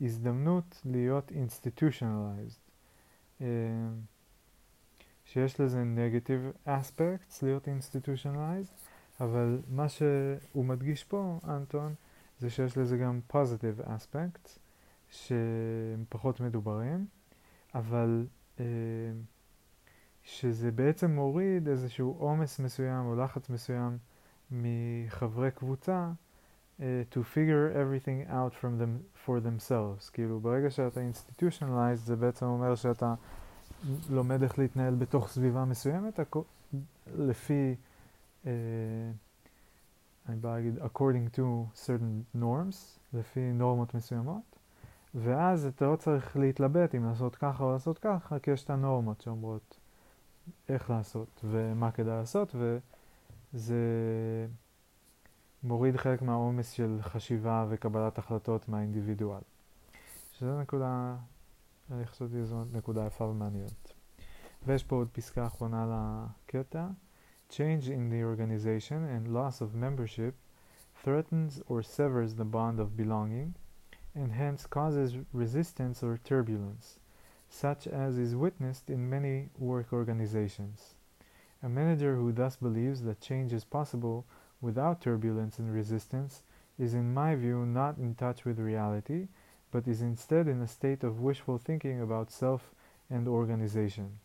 הזדמנות 0.00 0.82
להיות 0.84 1.30
institutionalized. 1.30 2.70
Uh, 3.40 3.42
שיש 5.24 5.60
לזה 5.60 5.82
negative 5.96 6.68
aspects 6.68 7.38
להיות 7.42 7.68
institutionalized, 7.68 8.74
אבל 9.20 9.60
מה 9.68 9.88
שהוא 9.88 10.64
מדגיש 10.64 11.04
פה, 11.04 11.38
אנטון, 11.48 11.94
זה 12.38 12.50
שיש 12.50 12.78
לזה 12.78 12.96
גם 12.96 13.20
positive 13.30 13.86
aspects, 13.86 14.58
שהם 15.14 16.04
פחות 16.08 16.40
מדוברים, 16.40 17.06
אבל 17.74 18.26
uh, 18.56 18.60
שזה 20.22 20.70
בעצם 20.70 21.10
מוריד 21.10 21.68
איזשהו 21.68 22.16
עומס 22.18 22.58
מסוים 22.58 23.06
או 23.06 23.16
לחץ 23.16 23.50
מסוים 23.50 23.98
מחברי 24.50 25.50
קבוצה 25.50 26.10
uh, 26.78 26.82
to 27.12 27.16
figure 27.16 27.72
everything 27.74 28.30
out 28.30 28.52
from 28.60 28.80
them 28.80 29.26
for 29.26 29.40
themselves. 29.46 30.10
כאילו 30.12 30.40
ברגע 30.40 30.70
שאתה 30.70 31.00
institutionalized 31.00 31.94
זה 31.94 32.16
בעצם 32.16 32.46
אומר 32.46 32.74
שאתה 32.74 33.14
לומד 34.10 34.42
איך 34.42 34.58
להתנהל 34.58 34.94
בתוך 34.94 35.28
סביבה 35.28 35.64
מסוימת 35.64 36.20
לפי, 37.16 37.74
uh, 38.44 38.46
אני 40.28 40.36
בא 40.36 40.54
להגיד 40.54 40.78
according 40.78 41.36
to 41.36 41.42
certain 41.86 42.40
norms, 42.40 42.98
לפי 43.12 43.52
נורמות 43.52 43.94
מסוימות, 43.94 44.53
ואז 45.14 45.66
אתה 45.66 45.86
לא 45.86 45.96
צריך 45.96 46.36
להתלבט 46.36 46.94
אם 46.94 47.04
לעשות 47.04 47.36
ככה 47.36 47.64
או 47.64 47.72
לעשות 47.72 47.98
ככה, 47.98 48.38
כי 48.38 48.50
יש 48.50 48.64
את 48.64 48.70
הנורמות 48.70 49.20
שאומרות 49.20 49.78
איך 50.68 50.90
לעשות 50.90 51.44
ומה 51.44 51.90
כדאי 51.90 52.16
לעשות, 52.16 52.54
וזה 53.52 53.76
מוריד 55.62 55.96
חלק 55.96 56.22
מהעומס 56.22 56.70
של 56.70 56.98
חשיבה 57.02 57.66
וקבלת 57.68 58.18
החלטות 58.18 58.68
מהאינדיבידואל. 58.68 59.40
שזו 60.32 60.60
נקודה, 60.60 61.16
אני 61.90 62.06
חשבתי 62.06 62.34
שזו 62.42 62.64
נקודה 62.72 63.06
יפה 63.06 63.24
ומעניינת. 63.24 63.92
ויש 64.66 64.84
פה 64.84 64.96
עוד 64.96 65.08
פסקה 65.12 65.46
אחרונה 65.46 65.86
לקטע. 66.48 66.86
Change 67.50 67.86
in 67.86 68.10
the 68.10 68.22
organization 68.24 69.00
and 69.14 69.28
loss 69.28 69.60
of 69.60 69.74
membership 69.74 70.34
threatens 71.04 71.60
or 71.68 71.82
severs 71.82 72.34
the 72.40 72.48
bond 72.54 72.80
of 72.80 72.96
belonging 72.96 73.63
and 74.14 74.32
hence 74.32 74.66
causes 74.66 75.16
resistance 75.32 76.02
or 76.02 76.18
turbulence. 76.24 76.98
such 77.48 77.86
as 77.86 78.18
is 78.18 78.34
witnessed 78.34 78.90
in 78.90 79.08
many 79.08 79.48
work 79.58 79.92
organizations. 79.92 80.94
A 81.62 81.68
manager 81.68 82.16
who 82.16 82.32
thus 82.32 82.56
believes 82.56 83.02
that 83.02 83.20
change 83.20 83.52
is 83.52 83.64
possible 83.64 84.24
without 84.60 85.00
turbulence 85.00 85.58
and 85.58 85.72
resistance 85.72 86.42
is, 86.78 86.94
in 86.94 87.14
my 87.14 87.36
view, 87.36 87.64
not 87.64 87.96
in 87.96 88.14
touch 88.16 88.44
with 88.44 88.58
reality, 88.58 89.28
but 89.70 89.86
is 89.86 90.02
instead 90.02 90.48
in 90.48 90.60
a 90.60 90.66
state 90.66 91.04
of 91.04 91.20
wishful 91.20 91.58
thinking 91.58 92.00
about 92.00 92.30
self 92.30 92.74
and 93.08 93.28
organization, 93.28 94.18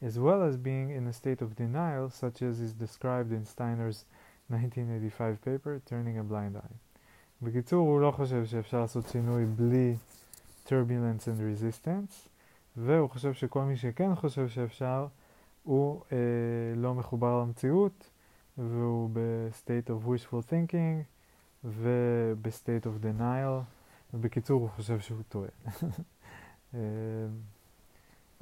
as 0.00 0.18
well 0.18 0.42
as 0.42 0.56
being 0.56 0.90
in 0.90 1.06
a 1.06 1.12
state 1.12 1.42
of 1.42 1.56
denial, 1.56 2.08
such 2.08 2.42
as 2.42 2.60
is 2.60 2.72
described 2.72 3.32
in 3.32 3.44
Steiner's 3.44 4.04
1985 4.48 5.42
paper, 5.42 5.82
Turning 5.84 6.18
a 6.18 6.22
Blind 6.22 6.56
Eye. 6.56 6.89
בקיצור, 7.41 7.87
הוא 7.89 8.01
לא 8.01 8.11
חושב 8.11 8.45
שאפשר 8.45 8.81
לעשות 8.81 9.07
שינוי 9.07 9.45
בלי 9.45 9.95
turbulence 10.65 11.23
and 11.25 11.39
resistance, 11.39 12.29
והוא 12.77 13.09
חושב 13.09 13.33
שכל 13.33 13.61
מי 13.61 13.77
שכן 13.77 14.15
חושב 14.15 14.47
שאפשר, 14.47 15.07
הוא 15.63 16.01
אה, 16.11 16.17
לא 16.75 16.93
מחובר 16.93 17.41
למציאות, 17.41 18.09
והוא 18.57 19.09
ב-state 19.13 19.89
of 19.89 20.07
wishful 20.07 20.49
thinking, 20.49 21.03
וב-state 21.63 22.85
of 22.85 23.05
denial, 23.05 23.63
ובקיצור 24.13 24.61
הוא 24.61 24.69
חושב 24.69 24.99
שהוא 24.99 25.21
טועה. 25.29 25.49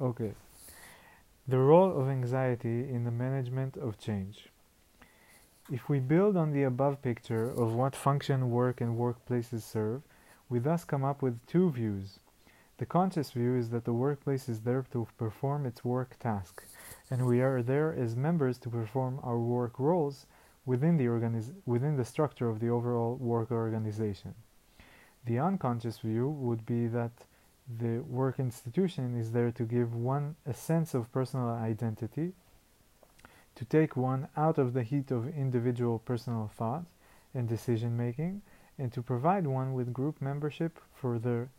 אוקיי. 0.00 0.30
okay. 0.30 1.50
The 1.50 1.58
role 1.58 1.92
of 2.00 2.08
anxiety 2.08 2.88
in 2.94 3.04
the 3.04 3.10
management 3.10 3.76
of 3.76 3.98
change. 3.98 4.48
If 5.71 5.87
we 5.87 5.99
build 5.99 6.35
on 6.35 6.51
the 6.51 6.63
above 6.63 7.03
picture 7.03 7.51
of 7.51 7.75
what 7.75 7.95
function 7.95 8.49
work 8.49 8.81
and 8.81 8.97
workplaces 8.97 9.61
serve, 9.61 10.01
we 10.49 10.57
thus 10.57 10.83
come 10.83 11.03
up 11.03 11.21
with 11.21 11.45
two 11.45 11.69
views. 11.69 12.17
The 12.79 12.87
conscious 12.87 13.29
view 13.29 13.55
is 13.55 13.69
that 13.69 13.85
the 13.85 13.93
workplace 13.93 14.49
is 14.49 14.61
there 14.61 14.83
to 14.91 15.07
perform 15.19 15.67
its 15.67 15.85
work 15.85 16.17
task, 16.17 16.63
and 17.11 17.27
we 17.27 17.41
are 17.41 17.61
there 17.61 17.93
as 17.93 18.15
members 18.15 18.57
to 18.59 18.69
perform 18.69 19.19
our 19.21 19.37
work 19.37 19.77
roles 19.77 20.25
within 20.65 20.97
the, 20.97 21.07
within 21.67 21.97
the 21.97 22.05
structure 22.05 22.49
of 22.49 22.59
the 22.59 22.69
overall 22.69 23.17
work 23.17 23.51
organization. 23.51 24.33
The 25.25 25.37
unconscious 25.37 25.99
view 25.99 26.29
would 26.29 26.65
be 26.65 26.87
that 26.87 27.11
the 27.77 27.99
work 27.99 28.39
institution 28.39 29.15
is 29.15 29.33
there 29.33 29.51
to 29.51 29.63
give 29.65 29.93
one 29.93 30.35
a 30.47 30.53
sense 30.55 30.95
of 30.95 31.11
personal 31.11 31.49
identity, 31.49 32.33
to 33.59 33.65
take 33.65 33.97
one 33.97 34.29
out 34.37 34.57
of 34.57 34.71
the 34.71 34.83
heat 34.83 35.11
of 35.11 35.27
individual 35.27 35.99
personal 35.99 36.49
thought 36.55 36.85
and 37.33 37.45
decision 37.49 37.97
making, 37.97 38.41
and 38.77 38.93
to 38.93 39.01
provide 39.01 39.45
one 39.45 39.73
with 39.73 39.91
group 39.91 40.21
membership 40.21 40.79
for 40.93 41.19
the 41.19 41.49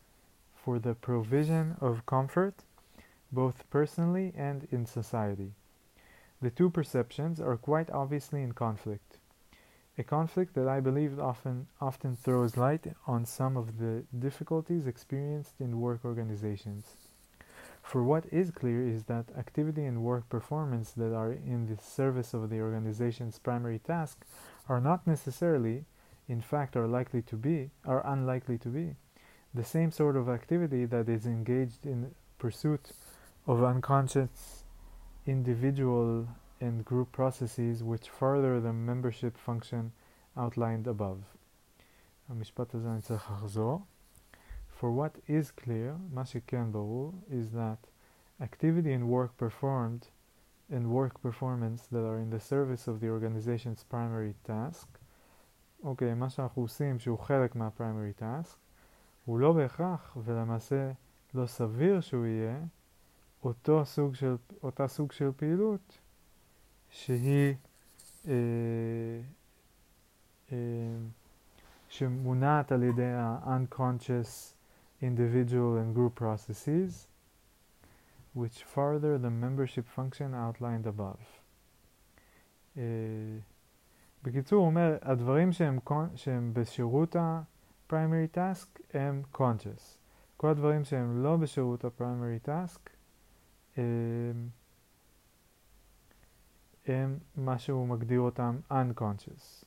for 0.54 0.78
the 0.78 0.94
provision 0.94 1.76
of 1.78 2.06
comfort, 2.06 2.54
both 3.30 3.68
personally 3.68 4.32
and 4.34 4.66
in 4.70 4.86
society. 4.86 5.52
The 6.40 6.48
two 6.48 6.70
perceptions 6.70 7.38
are 7.38 7.58
quite 7.58 7.90
obviously 7.90 8.42
in 8.42 8.52
conflict. 8.52 9.18
A 9.98 10.02
conflict 10.02 10.54
that 10.54 10.68
I 10.68 10.80
believe 10.80 11.20
often, 11.20 11.66
often 11.82 12.16
throws 12.16 12.56
light 12.56 12.86
on 13.06 13.26
some 13.26 13.58
of 13.58 13.76
the 13.76 14.04
difficulties 14.18 14.86
experienced 14.86 15.60
in 15.60 15.80
work 15.82 16.02
organizations. 16.06 16.96
For 17.89 18.03
what 18.03 18.25
is 18.31 18.51
clear 18.51 18.87
is 18.87 19.03
that 19.03 19.25
activity 19.37 19.85
and 19.85 20.03
work 20.03 20.27
performance 20.29 20.91
that 20.93 21.13
are 21.13 21.31
in 21.31 21.67
the 21.67 21.81
service 21.81 22.33
of 22.33 22.49
the 22.49 22.59
organization's 22.59 23.39
primary 23.39 23.79
task 23.79 24.25
are 24.67 24.81
not 24.81 25.05
necessarily, 25.05 25.85
in 26.27 26.41
fact, 26.41 26.75
are 26.75 26.87
likely 26.87 27.21
to 27.23 27.35
be, 27.35 27.69
are 27.85 28.05
unlikely 28.05 28.57
to 28.59 28.69
be, 28.69 28.95
the 29.53 29.63
same 29.63 29.91
sort 29.91 30.15
of 30.17 30.27
activity 30.27 30.85
that 30.85 31.07
is 31.07 31.25
engaged 31.25 31.85
in 31.85 32.13
pursuit 32.37 32.91
of 33.47 33.63
unconscious 33.63 34.65
individual 35.25 36.27
and 36.59 36.83
group 36.83 37.11
processes 37.11 37.83
which 37.83 38.09
further 38.09 38.59
the 38.59 38.73
membership 38.73 39.37
function 39.37 39.91
outlined 40.37 40.87
above. 40.87 41.19
המשפט 42.29 42.75
הזה 42.75 42.91
אני 42.91 43.01
צריך 43.01 43.31
לחזור. 43.31 43.85
For 44.80 44.90
what 44.90 45.18
is 45.28 45.50
clear, 45.50 45.98
מה 46.12 46.24
שכן 46.24 46.72
ברור, 46.72 47.12
is 47.28 47.52
that 47.54 47.88
activity 48.40 48.94
and 48.94 49.10
work 49.10 49.36
performed 49.36 50.06
and 50.70 50.86
work 50.90 51.20
performance 51.20 51.86
that 51.92 52.02
are 52.02 52.18
in 52.18 52.30
the 52.30 52.40
service 52.40 52.88
of 52.88 53.00
the 53.00 53.08
organization's 53.10 53.84
primary 53.84 54.34
task, 54.46 54.86
אוקיי, 55.84 56.12
okay, 56.12 56.14
מה 56.14 56.30
שאנחנו 56.30 56.62
עושים 56.62 56.98
שהוא 56.98 57.18
חלק 57.18 57.54
מה-primary 57.54 58.20
task, 58.20 58.56
הוא 59.24 59.38
לא 59.38 59.52
בהכרח, 59.52 60.16
ולמעשה 60.24 60.92
לא 61.34 61.46
סביר 61.46 62.00
שהוא 62.00 62.26
יהיה, 62.26 62.58
אותו 63.44 63.84
סוג 63.84 64.14
של, 64.14 64.36
אותה 64.62 64.88
סוג 64.88 65.12
של 65.12 65.30
פעילות 65.36 65.98
שהיא 66.90 67.54
אה, 68.28 68.32
אה, 70.52 70.56
שמונעת 71.88 72.72
על 72.72 72.82
ידי 72.82 73.12
ה-unconscious 73.12 74.59
individual 75.02 75.76
and 75.76 75.94
group 75.94 76.14
processes 76.14 77.08
which 78.34 78.62
further 78.74 79.18
the 79.18 79.30
membership 79.30 79.86
function 79.88 80.34
outlined 80.34 80.86
above. 80.86 81.22
Uh, 82.76 82.80
בקיצור, 84.22 84.58
הוא 84.58 84.66
אומר, 84.66 84.98
הדברים 85.02 85.52
שהם, 85.52 86.52
בשירות 86.52 87.16
ה... 87.16 87.42
primary 87.90 88.36
task 88.36 88.80
הם 88.94 89.22
conscious. 89.34 89.98
כל 90.36 90.48
הדברים 90.48 90.84
שהם 90.84 91.22
לא 91.22 91.36
בשירות 91.36 91.84
ה-primary 91.84 92.48
task 92.48 92.90
הם 96.86 97.18
מה 97.36 97.58
שהוא 97.58 97.88
מגדיר 97.88 98.20
אותם 98.20 98.58
unconscious. 98.70 99.64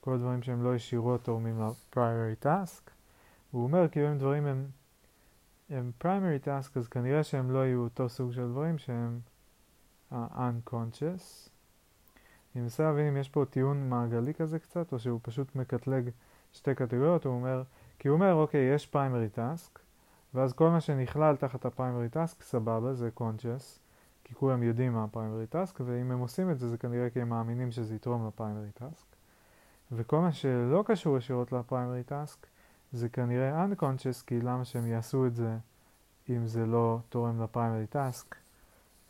כל 0.00 0.14
הדברים 0.14 0.42
שהם 0.42 0.62
לא 0.62 0.74
ישירות 0.74 1.24
תורמים 1.24 1.60
ל-primary 1.60 2.44
task 2.44 2.90
הוא 3.50 3.62
אומר 3.62 3.88
כאילו 3.88 4.12
אם 4.12 4.18
דברים 4.18 4.46
הם, 4.46 4.66
הם 5.70 5.92
primary 6.02 6.46
task 6.46 6.70
אז 6.74 6.88
כנראה 6.88 7.24
שהם 7.24 7.50
לא 7.50 7.58
יהיו 7.58 7.80
אותו 7.80 8.08
סוג 8.08 8.32
של 8.32 8.48
דברים 8.48 8.78
שהם 8.78 9.20
ה-unconscious. 10.10 11.48
אני 12.54 12.62
מנסה 12.62 12.82
להבין 12.82 13.06
אם 13.06 13.16
יש 13.16 13.28
פה 13.28 13.44
טיעון 13.50 13.88
מעגלי 13.88 14.34
כזה 14.34 14.58
קצת 14.58 14.92
או 14.92 14.98
שהוא 14.98 15.20
פשוט 15.22 15.56
מקטלג 15.56 16.10
שתי 16.52 16.74
קטגוריות, 16.74 17.24
הוא 17.24 17.34
אומר, 17.34 17.62
כי 17.98 18.08
הוא 18.08 18.14
אומר 18.14 18.34
אוקיי 18.34 18.74
יש 18.74 18.90
primary 18.94 19.38
task 19.38 19.78
ואז 20.34 20.52
כל 20.52 20.68
מה 20.70 20.80
שנכלל 20.80 21.36
תחת 21.36 21.64
ה-primary 21.64 22.14
task 22.14 22.42
סבבה 22.42 22.94
זה 22.94 23.10
conscious 23.16 23.78
כי 24.24 24.34
כולם 24.34 24.62
יודעים 24.62 24.92
מה 24.92 25.04
ה-primary 25.04 25.54
task 25.54 25.80
ואם 25.84 26.10
הם 26.10 26.18
עושים 26.18 26.50
את 26.50 26.58
זה 26.58 26.68
זה 26.68 26.78
כנראה 26.78 27.10
כי 27.10 27.20
הם 27.20 27.28
מאמינים 27.28 27.70
שזה 27.70 27.94
יתרום 27.94 28.26
ל-primary 28.26 28.82
task 28.82 29.04
וכל 29.92 30.20
מה 30.20 30.32
שלא 30.32 30.84
קשור 30.86 31.16
ישירות 31.16 31.52
ל-primary 31.52 32.10
task 32.10 32.46
זה 32.92 33.08
כנראה 33.08 33.64
unconscious, 33.64 34.24
כי 34.26 34.40
למה 34.40 34.64
שהם 34.64 34.86
יעשו 34.86 35.26
את 35.26 35.34
זה 35.34 35.56
אם 36.28 36.46
זה 36.46 36.66
לא 36.66 36.98
תורם 37.08 37.42
ל-primary 37.42 37.94
task? 37.94 38.34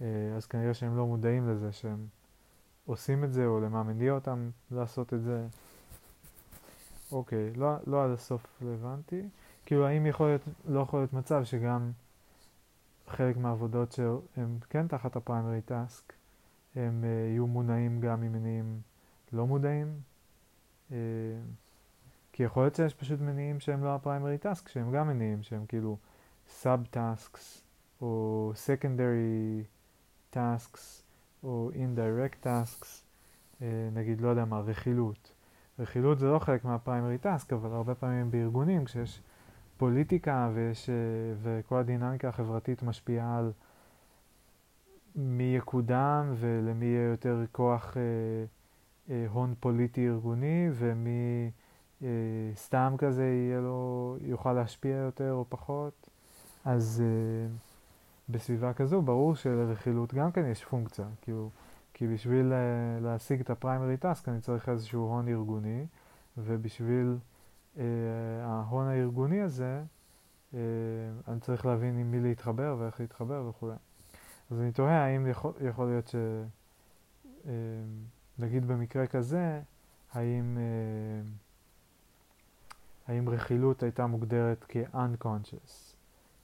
אה, 0.00 0.06
אז 0.36 0.46
כנראה 0.46 0.74
שהם 0.74 0.96
לא 0.96 1.06
מודעים 1.06 1.48
לזה 1.48 1.72
שהם 1.72 2.06
עושים 2.86 3.24
את 3.24 3.32
זה, 3.32 3.46
או 3.46 3.60
למה 3.60 3.82
מניע 3.82 4.12
אותם 4.12 4.50
לעשות 4.70 5.14
את 5.14 5.22
זה. 5.22 5.46
אוקיי, 7.12 7.54
לא, 7.54 7.76
לא 7.86 8.04
עד 8.04 8.10
הסוף 8.10 8.46
רלוונטי. 8.62 9.22
כאילו, 9.66 9.86
האם 9.86 10.06
יכול 10.06 10.26
להיות, 10.26 10.42
לא 10.68 10.80
יכול 10.80 11.00
להיות 11.00 11.12
מצב 11.12 11.44
שגם 11.44 11.90
חלק 13.08 13.36
מהעבודות 13.36 13.92
שהן 13.92 14.58
כן 14.70 14.88
תחת 14.88 15.16
ה-primary 15.16 15.70
task, 15.70 16.12
הם 16.76 17.04
uh, 17.04 17.06
יהיו 17.06 17.46
מונעים 17.46 18.00
גם 18.00 18.20
ממניעים 18.20 18.80
לא 19.32 19.46
מודעים? 19.46 20.00
Uh, 20.90 20.94
כי 22.38 22.44
יכול 22.44 22.62
להיות 22.62 22.74
שיש 22.74 22.94
פשוט 22.94 23.20
מניעים 23.20 23.60
שהם 23.60 23.84
לא 23.84 23.94
ה-primary 23.94 24.44
task, 24.44 24.68
שהם 24.68 24.92
גם 24.92 25.08
מניעים 25.08 25.42
שהם 25.42 25.66
כאילו 25.66 25.96
sub-tasks, 26.62 27.40
או 28.00 28.52
secondary 28.66 29.64
tasks, 30.34 31.02
או 31.42 31.70
indirect 31.74 32.44
tasks, 32.46 32.86
uh, 33.60 33.62
נגיד, 33.92 34.20
לא 34.20 34.28
יודע 34.28 34.44
מה, 34.44 34.60
רכילות. 34.60 35.32
רכילות 35.78 36.18
זה 36.18 36.26
לא 36.26 36.38
חלק 36.38 36.64
מה-primary 36.64 37.24
task, 37.24 37.54
אבל 37.54 37.72
הרבה 37.72 37.94
פעמים 37.94 38.30
בארגונים, 38.30 38.84
כשיש 38.84 39.22
פוליטיקה 39.76 40.50
ויש, 40.54 40.86
uh, 40.86 40.92
וכל 41.42 41.76
הדינמיקה 41.76 42.28
החברתית 42.28 42.82
משפיעה 42.82 43.38
על 43.38 43.52
מי 45.16 45.54
יקודם 45.56 46.34
ולמי 46.36 46.86
יהיה 46.86 47.08
יותר 47.10 47.44
כוח 47.52 47.94
uh, 47.94 47.96
uh, 49.08 49.12
הון 49.28 49.54
פוליטי 49.60 50.08
ארגוני 50.08 50.68
ומי... 50.72 51.50
אה, 52.02 52.08
סתם 52.54 52.94
כזה 52.98 53.24
יהיה 53.24 53.60
לו, 53.60 54.16
יוכל 54.20 54.52
להשפיע 54.52 54.96
יותר 54.96 55.32
או 55.32 55.44
פחות, 55.48 56.08
אז 56.64 57.02
אה, 57.04 57.54
בסביבה 58.28 58.72
כזו 58.72 59.02
ברור 59.02 59.36
שלרכילות 59.36 60.14
גם 60.14 60.32
כן 60.32 60.46
יש 60.46 60.64
פונקציה, 60.64 61.06
כאילו, 61.22 61.50
כי 61.94 62.06
בשביל 62.06 62.52
אה, 62.52 63.00
להשיג 63.00 63.40
את 63.40 63.50
הפריימרי 63.50 63.96
טאסק 63.96 64.28
אני 64.28 64.40
צריך 64.40 64.68
איזשהו 64.68 65.00
הון 65.00 65.28
ארגוני, 65.28 65.86
ובשביל 66.38 67.16
אה, 67.78 67.84
ההון 68.42 68.86
הארגוני 68.86 69.40
הזה 69.40 69.82
אה, 70.54 70.60
אני 71.28 71.40
צריך 71.40 71.66
להבין 71.66 71.98
עם 71.98 72.10
מי 72.10 72.20
להתחבר 72.20 72.76
ואיך 72.78 73.00
להתחבר 73.00 73.46
וכו'. 73.48 73.70
אז 74.50 74.60
אני 74.60 74.72
תוהה 74.72 75.04
האם 75.04 75.26
יכול, 75.26 75.52
יכול 75.68 75.86
להיות 75.86 76.08
ש... 76.08 76.14
אה, 77.46 77.52
נגיד 78.38 78.68
במקרה 78.68 79.06
כזה, 79.06 79.60
האם... 80.12 80.58
אה, 80.58 81.47
האם 83.08 83.28
רכילות 83.28 83.82
הייתה 83.82 84.06
מוגדרת 84.06 84.64
כ-unconscious, 84.68 85.94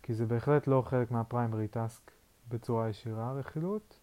כי 0.03 0.15
זה 0.15 0.27
בהחלט 0.27 0.67
לא 0.67 0.83
חלק 0.87 1.11
מה-primary 1.11 1.77
task 1.77 2.11
בצורה 2.49 2.89
ישירה, 2.89 3.33
רכילות, 3.33 3.99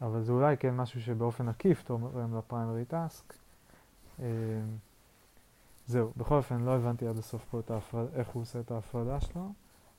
אבל 0.00 0.22
זה 0.22 0.32
אולי 0.32 0.56
כן 0.56 0.76
משהו 0.76 1.00
שבאופן 1.00 1.48
עקיף 1.48 1.82
תורם 1.82 2.36
ל-primary 2.36 2.92
task. 2.92 3.34
אה, 4.20 4.26
זהו, 5.86 6.12
בכל 6.16 6.34
אופן 6.34 6.60
לא 6.60 6.76
הבנתי 6.76 7.06
עד 7.06 7.18
הסוף 7.18 7.44
פה 7.50 7.60
ההפרד... 7.70 8.06
איך 8.14 8.28
הוא 8.28 8.42
עושה 8.42 8.60
את 8.60 8.70
ההפרדה 8.70 9.20
שלו, 9.20 9.52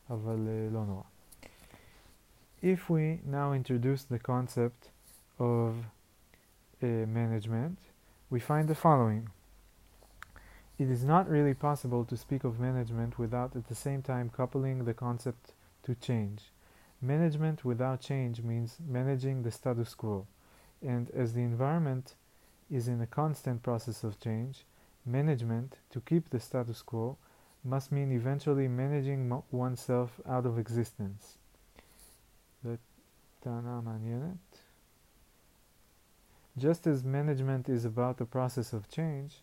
אבל 0.10 0.48
uh, 0.48 0.74
לא 0.74 0.86
נורא. 0.86 1.04
If 2.62 2.90
we 2.90 3.30
now 3.32 3.54
introduce 3.54 4.04
the 4.04 4.20
concept 4.20 4.90
of 5.40 5.72
uh, 6.82 6.86
management, 7.08 7.78
we 8.32 8.40
find 8.40 8.68
the 8.68 8.76
following. 8.76 9.35
It 10.78 10.90
is 10.90 11.06
not 11.06 11.30
really 11.30 11.54
possible 11.54 12.04
to 12.06 12.18
speak 12.18 12.44
of 12.44 12.60
management 12.60 13.18
without 13.18 13.56
at 13.56 13.68
the 13.68 13.76
same 13.76 14.02
time 14.02 14.30
coupling 14.30 14.84
the 14.84 14.94
concept 14.94 15.54
to 15.84 15.96
change. 15.96 16.52
Management 17.02 17.64
without 17.64 18.02
change 18.02 18.42
means 18.42 18.78
managing 18.86 19.44
the 19.44 19.52
status 19.52 19.94
quo, 19.94 20.28
and 20.82 21.10
as 21.12 21.34
the 21.34 21.42
environment 21.42 22.16
is 22.70 22.88
in 22.88 23.00
a 23.00 23.08
constant 23.08 23.64
process 23.64 24.04
of 24.04 24.20
change, 24.20 24.66
management, 25.06 25.78
to 25.92 26.02
keep 26.02 26.30
the 26.30 26.40
status 26.40 26.82
quo, 26.82 27.18
must 27.64 27.92
mean 27.92 28.12
eventually 28.12 28.68
managing 28.68 29.42
oneself 29.52 30.20
out 30.28 30.46
of 30.46 30.60
existence. 30.60 31.38
Just 36.58 36.88
as 36.88 37.04
management 37.04 37.70
is 37.70 37.86
about 37.86 38.18
the 38.18 38.26
process 38.26 38.74
of 38.74 38.90
change, 38.90 39.42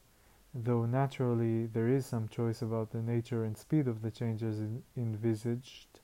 though 0.54 0.86
naturally 0.86 1.65
there 1.67 1.88
is 1.88 2.06
some 2.06 2.28
choice 2.28 2.62
about 2.62 2.91
the 2.91 3.02
nature 3.02 3.43
and 3.43 3.58
speed 3.58 3.88
of 3.88 4.02
the 4.02 4.12
changes 4.12 4.62
envisaged, 4.96 6.00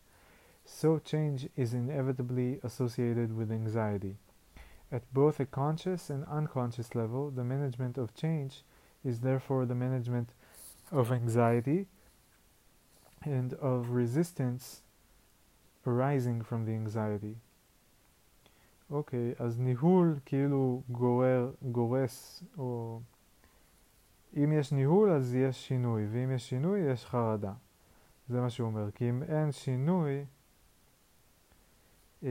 so 0.66 1.00
change 1.00 1.50
is 1.56 1.74
inevitably 1.74 2.60
associated 2.64 3.36
with 3.36 3.52
anxiety. 3.52 4.16
At 4.92 5.12
both 5.14 5.40
a 5.40 5.46
conscious 5.46 6.10
and 6.10 6.24
unconscious 6.26 6.94
level, 6.94 7.32
the 7.32 7.44
management 7.44 7.98
of 7.98 8.14
change 8.14 8.64
is 9.04 9.20
therefore 9.20 9.66
the 9.66 9.76
management 9.76 10.30
of 10.92 11.12
anxiety 11.12 11.88
and 13.24 13.54
of 13.56 13.90
resistance 13.90 14.82
arising 15.86 16.42
from 16.44 16.66
the 16.66 16.74
anxiety. 16.74 17.36
אוקיי, 18.92 19.32
okay, 19.32 19.42
אז 19.44 19.60
ניהול 19.60 20.20
כאילו 20.26 20.82
גורר, 20.92 21.52
גורס 21.72 22.44
או 22.58 23.00
אם 24.37 24.53
יש 24.53 24.73
ניהול 24.73 25.11
אז 25.11 25.35
יש 25.35 25.69
שינוי, 25.69 26.07
ואם 26.13 26.33
יש 26.35 26.49
שינוי 26.49 26.81
יש 26.81 27.07
חרדה. 27.07 27.53
זה 28.29 28.41
מה 28.41 28.51
שהוא 28.51 28.67
אומר, 28.67 28.91
כי 28.91 29.11
אם 29.11 29.23
אין 29.23 29.53
שינוי, 29.53 30.25
אה, 32.23 32.29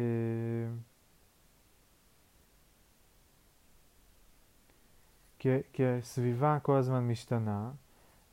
כי, 5.40 5.86
הסביבה 6.00 6.60
כל 6.62 6.76
הזמן 6.76 7.08
משתנה, 7.08 7.72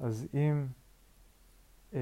אז 0.01 0.27
אם 0.35 0.67
אה, 1.95 2.01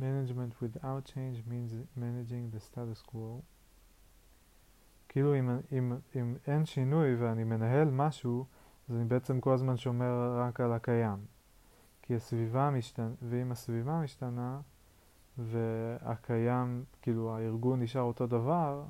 management 0.00 0.52
without 0.60 1.04
change 1.14 1.42
means 1.46 1.72
managing 1.96 2.50
the 2.50 2.60
status 2.60 3.02
quo 3.02 3.42
כאילו 5.14 5.38
אם, 5.38 5.50
אם, 5.72 5.92
אם 6.16 6.34
אין 6.46 6.64
שינוי 6.64 7.14
ואני 7.14 7.44
מנהל 7.44 7.90
משהו, 7.90 8.46
אז 8.88 8.96
אני 8.96 9.04
בעצם 9.04 9.40
כל 9.40 9.52
הזמן 9.52 9.76
שומר 9.76 10.38
רק 10.38 10.60
על 10.60 10.72
הקיים. 10.72 11.18
כי 12.02 12.14
הסביבה 12.14 12.70
משתנה, 12.70 13.10
ואם 13.22 13.52
הסביבה 13.52 14.00
משתנה, 14.00 14.60
והקיים, 15.38 16.84
כאילו 17.02 17.36
הארגון 17.36 17.82
נשאר 17.82 18.02
אותו 18.02 18.26
דבר, 18.26 18.84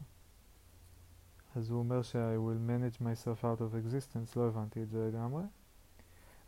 אז 1.56 1.70
הוא 1.70 1.78
אומר 1.78 2.02
ש- 2.02 2.16
I 2.16 2.38
will 2.38 2.70
manage 2.70 3.00
myself 3.00 3.42
out 3.42 3.60
of 3.60 3.74
existence, 3.74 4.32
לא 4.36 4.48
הבנתי 4.48 4.82
את 4.82 4.90
זה 4.90 5.08
לגמרי. 5.08 5.44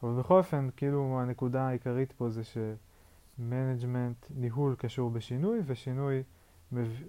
אבל 0.03 0.19
בכל 0.19 0.39
אופן, 0.39 0.69
כאילו 0.77 1.21
הנקודה 1.21 1.69
העיקרית 1.69 2.12
פה 2.12 2.31
זה 2.31 2.45
ש-management, 2.45 4.33
ניהול 4.35 4.75
קשור 4.79 5.11
בשינוי, 5.11 5.61
ושינוי 5.67 6.23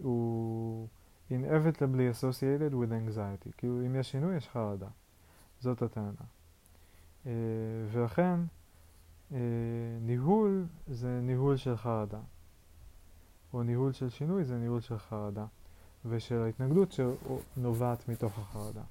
הוא 0.02 0.88
inevitably 1.31 2.09
associated 2.13 2.73
with 2.73 2.93
anxiety. 2.93 3.51
כאילו 3.57 3.87
אם 3.87 3.97
יש 3.97 4.11
שינוי 4.11 4.37
יש 4.37 4.49
חרדה. 4.49 4.89
זאת 5.61 5.83
הטענה. 5.83 6.13
Uh, 7.25 7.27
ולכן 7.93 8.41
uh, 9.31 9.35
ניהול 10.01 10.67
זה 10.87 11.21
ניהול 11.23 11.57
של 11.57 11.77
חרדה. 11.77 12.21
או 13.55 13.63
ניהול 13.63 13.93
של 13.93 14.09
שינוי 14.09 14.45
זה 14.45 14.59
ניהול 14.59 14.81
של 14.81 14.99
חרדה. 14.99 15.47
ושל 16.05 16.43
ההתנגדות 16.43 16.93
שנובעת 16.93 18.09
מתוך 18.09 18.39
החרדה. 18.39 18.83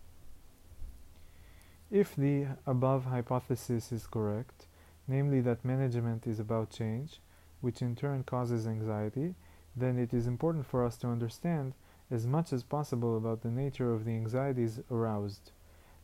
If 1.92 2.16
the 2.16 2.48
above 2.66 3.04
hypothesis 3.06 3.92
is 3.92 4.08
correct, 4.08 4.68
namely 5.10 5.42
that 5.42 5.66
management 5.66 6.26
is 6.26 6.40
about 6.40 6.70
change, 6.70 7.20
which 7.60 7.82
in 7.82 7.96
turn 7.96 8.24
causes 8.24 8.66
anxiety, 8.66 9.36
then 9.76 9.98
it 9.98 10.14
is 10.14 10.26
important 10.26 10.66
for 10.66 10.86
us 10.86 10.96
to 11.02 11.08
understand 11.08 11.74
as 12.11 12.27
much 12.27 12.53
as 12.53 12.63
possible 12.63 13.17
about 13.17 13.43
the 13.43 13.51
nature 13.51 13.93
of 13.93 14.05
the 14.05 14.13
anxieties 14.13 14.81
aroused. 14.91 15.51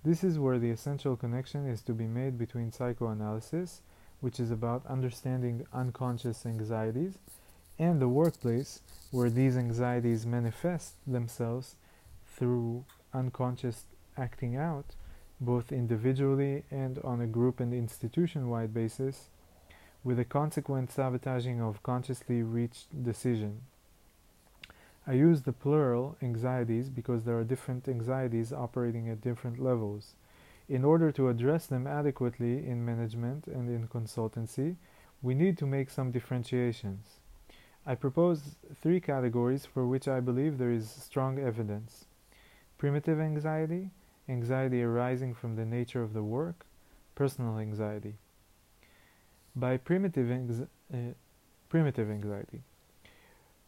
This 0.04 0.24
is 0.24 0.38
where 0.38 0.58
the 0.58 0.70
essential 0.70 1.16
connection 1.16 1.68
is 1.68 1.80
to 1.82 1.92
be 1.92 2.06
made 2.06 2.36
between 2.36 2.72
psychoanalysis, 2.72 3.82
which 4.20 4.40
is 4.40 4.50
about 4.50 4.86
understanding 4.86 5.64
unconscious 5.72 6.44
anxieties, 6.44 7.18
and 7.78 8.00
the 8.00 8.08
workplace, 8.08 8.80
where 9.10 9.30
these 9.30 9.56
anxieties 9.56 10.26
manifest 10.26 10.94
themselves 11.06 11.76
through 12.26 12.84
unconscious 13.14 13.84
acting 14.16 14.56
out, 14.56 14.94
both 15.40 15.72
individually 15.72 16.64
and 16.70 16.98
on 17.00 17.20
a 17.20 17.26
group 17.26 17.60
and 17.60 17.72
institution 17.72 18.48
wide 18.48 18.74
basis, 18.74 19.28
with 20.04 20.18
a 20.18 20.24
consequent 20.24 20.90
sabotaging 20.90 21.60
of 21.60 21.82
consciously 21.82 22.42
reached 22.42 23.02
decision. 23.04 23.60
I 25.06 25.14
use 25.14 25.42
the 25.42 25.52
plural 25.52 26.16
anxieties 26.22 26.88
because 26.88 27.24
there 27.24 27.38
are 27.38 27.44
different 27.44 27.88
anxieties 27.88 28.52
operating 28.52 29.08
at 29.08 29.20
different 29.20 29.58
levels. 29.58 30.14
In 30.68 30.84
order 30.84 31.10
to 31.12 31.28
address 31.28 31.66
them 31.66 31.86
adequately 31.86 32.66
in 32.66 32.84
management 32.84 33.46
and 33.48 33.68
in 33.68 33.88
consultancy, 33.88 34.76
we 35.20 35.34
need 35.34 35.58
to 35.58 35.66
make 35.66 35.90
some 35.90 36.12
differentiations. 36.12 37.18
I 37.84 37.96
propose 37.96 38.56
three 38.80 39.00
categories 39.00 39.66
for 39.66 39.86
which 39.88 40.06
I 40.06 40.20
believe 40.20 40.58
there 40.58 40.70
is 40.70 40.88
strong 40.88 41.38
evidence 41.38 42.06
primitive 42.78 43.20
anxiety, 43.20 43.90
anxiety 44.28 44.82
arising 44.82 45.32
from 45.32 45.54
the 45.54 45.64
nature 45.64 46.02
of 46.02 46.14
the 46.14 46.22
work, 46.22 46.66
personal 47.14 47.58
anxiety. 47.60 48.14
By 49.54 49.76
primitive, 49.76 50.66
uh, 50.92 50.96
primitive 51.68 52.10
anxiety, 52.10 52.62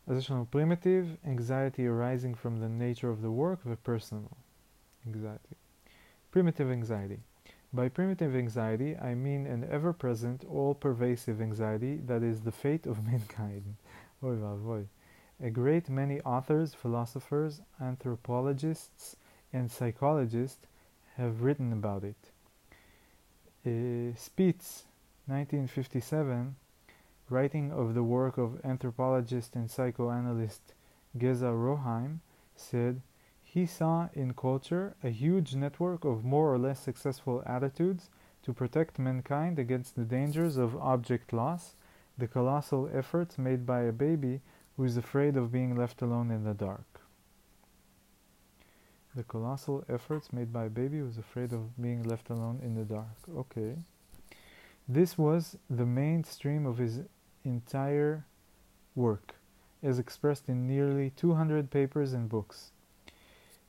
Additional 0.06 0.44
primitive 0.44 1.16
anxiety 1.24 1.86
arising 1.86 2.34
from 2.34 2.60
the 2.60 2.68
nature 2.68 3.08
of 3.08 3.22
the 3.22 3.30
work 3.30 3.60
the 3.64 3.76
personal 3.76 4.36
anxiety. 5.06 5.56
Primitive 6.30 6.70
anxiety. 6.70 7.20
By 7.72 7.88
primitive 7.88 8.36
anxiety, 8.36 8.96
I 8.96 9.14
mean 9.14 9.46
an 9.46 9.66
ever 9.70 9.92
present, 9.92 10.44
all 10.44 10.74
pervasive 10.74 11.40
anxiety 11.40 11.96
that 12.06 12.22
is 12.22 12.42
the 12.42 12.52
fate 12.52 12.86
of 12.86 13.04
mankind. 13.10 13.76
Oy 14.22 14.36
vavoy. 14.36 14.86
A 15.42 15.50
great 15.50 15.88
many 15.88 16.20
authors, 16.20 16.74
philosophers, 16.74 17.60
anthropologists, 17.80 19.16
and 19.52 19.70
psychologists 19.70 20.66
have 21.16 21.42
written 21.42 21.72
about 21.72 22.04
it. 22.04 22.30
Uh, 23.66 24.14
Spitz, 24.16 24.84
1957, 25.26 26.56
writing 27.28 27.72
of 27.72 27.94
the 27.94 28.02
work 28.02 28.38
of 28.38 28.60
anthropologist 28.64 29.56
and 29.56 29.70
psychoanalyst 29.70 30.74
Geza 31.16 31.46
Roheim 31.46 32.18
said, 32.56 33.00
he 33.42 33.66
saw 33.66 34.08
in 34.14 34.34
culture 34.34 34.96
a 35.02 35.10
huge 35.10 35.54
network 35.54 36.04
of 36.04 36.24
more 36.24 36.52
or 36.52 36.58
less 36.58 36.80
successful 36.80 37.42
attitudes 37.46 38.10
to 38.42 38.52
protect 38.52 38.98
mankind 38.98 39.58
against 39.58 39.94
the 39.94 40.04
dangers 40.04 40.56
of 40.56 40.76
object 40.76 41.32
loss, 41.32 41.76
the 42.18 42.26
colossal 42.26 42.90
efforts 42.92 43.38
made 43.38 43.64
by 43.64 43.82
a 43.82 43.92
baby 43.92 44.40
who 44.76 44.84
is 44.84 44.96
afraid 44.96 45.36
of 45.36 45.52
being 45.52 45.76
left 45.76 46.02
alone 46.02 46.30
in 46.30 46.44
the 46.44 46.52
dark. 46.52 47.00
The 49.14 49.22
colossal 49.22 49.84
efforts 49.88 50.32
made 50.32 50.52
by 50.52 50.64
a 50.64 50.70
baby 50.70 50.98
who 50.98 51.06
is 51.06 51.18
afraid 51.18 51.52
of 51.52 51.80
being 51.80 52.02
left 52.02 52.30
alone 52.30 52.60
in 52.60 52.74
the 52.74 52.84
dark. 52.84 53.16
Okay. 53.32 53.76
This 54.88 55.16
was 55.16 55.56
the 55.70 55.86
mainstream 55.86 56.66
of 56.66 56.78
his 56.78 57.00
entire 57.44 58.24
work, 58.94 59.34
as 59.82 59.98
expressed 59.98 60.48
in 60.48 60.66
nearly 60.66 61.10
200 61.10 61.70
papers 61.70 62.12
and 62.12 62.28
books. 62.28 62.70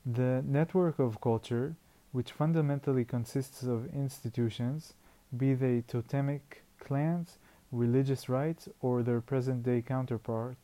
The 0.06 0.44
network 0.46 1.00
of 1.00 1.22
culture, 1.22 1.76
which 2.12 2.32
fundamentally 2.32 3.06
consists 3.06 3.64
of 3.64 3.94
institutions, 3.94 4.94
be 5.36 5.54
they 5.54 5.82
totemic 5.82 6.64
clans, 6.80 7.38
religious 7.72 8.30
rites, 8.30 8.70
or 8.82 9.04
their 9.04 9.22
present 9.22 9.64
day 9.64 9.82
counterpart, 9.82 10.58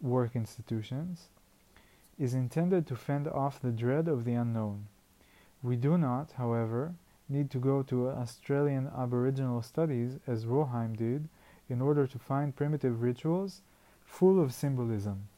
work 0.00 0.36
institutions, 0.36 1.28
is 2.18 2.34
intended 2.34 2.86
to 2.86 2.96
fend 2.96 3.26
off 3.28 3.60
the 3.60 3.72
dread 3.72 4.08
of 4.08 4.24
the 4.24 4.34
unknown. 4.34 4.86
We 5.62 5.76
do 5.76 5.98
not, 5.98 6.32
however, 6.32 6.94
need 7.28 7.50
to 7.50 7.58
go 7.58 7.82
to 7.82 8.10
Australian 8.10 8.88
Aboriginal 8.96 9.62
studies 9.62 10.18
as 10.26 10.44
Roheim 10.44 10.96
did 10.96 11.28
in 11.68 11.80
order 11.80 12.06
to 12.06 12.18
find 12.18 12.56
primitive 12.56 13.02
rituals 13.02 13.62
full 14.04 14.40
of 14.40 14.54
symbolism. 14.54 15.28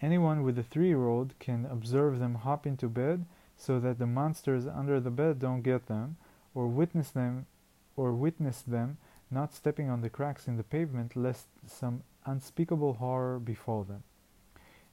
Anyone 0.00 0.42
with 0.42 0.58
a 0.58 0.62
three 0.62 0.88
year 0.88 1.06
old 1.06 1.38
can 1.38 1.66
observe 1.66 2.18
them 2.18 2.34
hop 2.34 2.66
into 2.66 2.88
bed 2.88 3.24
so 3.56 3.78
that 3.80 3.98
the 3.98 4.06
monsters 4.06 4.66
under 4.66 4.98
the 5.00 5.10
bed 5.10 5.38
don't 5.38 5.62
get 5.62 5.86
them, 5.86 6.16
or 6.54 6.66
witness 6.66 7.10
them 7.10 7.46
or 7.96 8.12
witness 8.12 8.62
them 8.62 8.96
not 9.30 9.54
stepping 9.54 9.88
on 9.88 10.00
the 10.00 10.10
cracks 10.10 10.46
in 10.48 10.56
the 10.56 10.62
pavement 10.62 11.16
lest 11.16 11.46
some 11.66 12.02
unspeakable 12.26 12.94
horror 12.94 13.38
befall 13.38 13.82
them. 13.84 14.02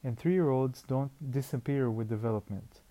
And 0.04 0.18
three 0.18 0.34
year 0.34 0.50
olds 0.50 0.82
don't 0.84 1.12
disappear 1.32 1.90
with 1.90 2.08
development. 2.08 2.82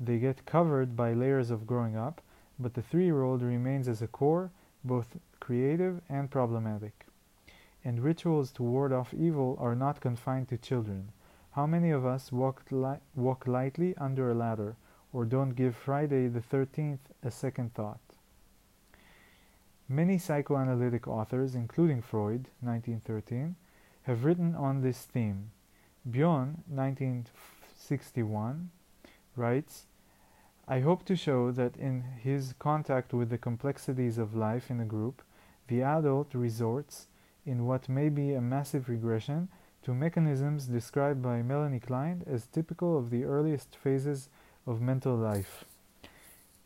They 0.00 0.18
get 0.18 0.46
covered 0.46 0.96
by 0.96 1.12
layers 1.12 1.50
of 1.50 1.66
growing 1.66 1.96
up, 1.96 2.20
but 2.58 2.74
the 2.74 2.82
three 2.82 3.04
year 3.04 3.22
old 3.22 3.42
remains 3.42 3.88
as 3.88 4.02
a 4.02 4.06
core, 4.06 4.50
both 4.84 5.16
creative 5.40 6.00
and 6.08 6.30
problematic. 6.30 7.05
And 7.86 8.02
rituals 8.02 8.50
to 8.54 8.64
ward 8.64 8.92
off 8.92 9.14
evil 9.14 9.56
are 9.60 9.76
not 9.76 10.00
confined 10.00 10.48
to 10.48 10.58
children. 10.58 11.12
How 11.52 11.68
many 11.68 11.92
of 11.92 12.04
us 12.04 12.32
walk, 12.32 12.64
li- 12.72 12.98
walk 13.14 13.46
lightly 13.46 13.96
under 13.96 14.28
a 14.28 14.34
ladder 14.34 14.74
or 15.12 15.24
don't 15.24 15.54
give 15.54 15.76
Friday 15.76 16.26
the 16.26 16.40
13th 16.40 16.98
a 17.22 17.30
second 17.30 17.74
thought? 17.74 18.00
Many 19.88 20.18
psychoanalytic 20.18 21.06
authors, 21.06 21.54
including 21.54 22.02
Freud, 22.02 22.48
1913, 22.60 23.54
have 24.02 24.24
written 24.24 24.56
on 24.56 24.80
this 24.80 25.02
theme. 25.02 25.52
Bion, 26.04 26.64
1961, 26.66 28.72
writes, 29.36 29.86
I 30.66 30.80
hope 30.80 31.04
to 31.04 31.14
show 31.14 31.52
that 31.52 31.76
in 31.76 32.02
his 32.20 32.52
contact 32.58 33.14
with 33.14 33.30
the 33.30 33.38
complexities 33.38 34.18
of 34.18 34.34
life 34.34 34.72
in 34.72 34.80
a 34.80 34.84
group, 34.84 35.22
the 35.68 35.82
adult 35.82 36.34
resorts, 36.34 37.06
in 37.46 37.64
what 37.64 37.88
may 37.88 38.08
be 38.08 38.34
a 38.34 38.40
massive 38.40 38.88
regression, 38.88 39.48
to 39.82 39.94
mechanisms 39.94 40.66
described 40.66 41.22
by 41.22 41.42
Melanie 41.42 41.78
Klein 41.78 42.24
as 42.26 42.46
typical 42.46 42.98
of 42.98 43.10
the 43.10 43.24
earliest 43.24 43.76
phases 43.76 44.28
of 44.66 44.80
mental 44.80 45.14
life. 45.14 45.64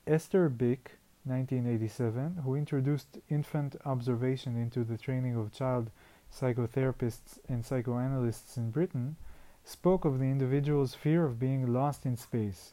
Esther 0.06 0.48
Bick, 0.48 0.98
1987, 1.24 2.38
who 2.44 2.54
introduced 2.54 3.18
infant 3.28 3.76
observation 3.84 4.56
into 4.56 4.82
the 4.82 4.96
training 4.96 5.36
of 5.36 5.52
child 5.52 5.90
psychotherapists 6.34 7.38
and 7.46 7.64
psychoanalysts 7.64 8.56
in 8.56 8.70
Britain, 8.70 9.16
spoke 9.64 10.06
of 10.06 10.18
the 10.18 10.24
individual's 10.24 10.94
fear 10.94 11.26
of 11.26 11.38
being 11.38 11.70
lost 11.70 12.06
in 12.06 12.16
space. 12.16 12.72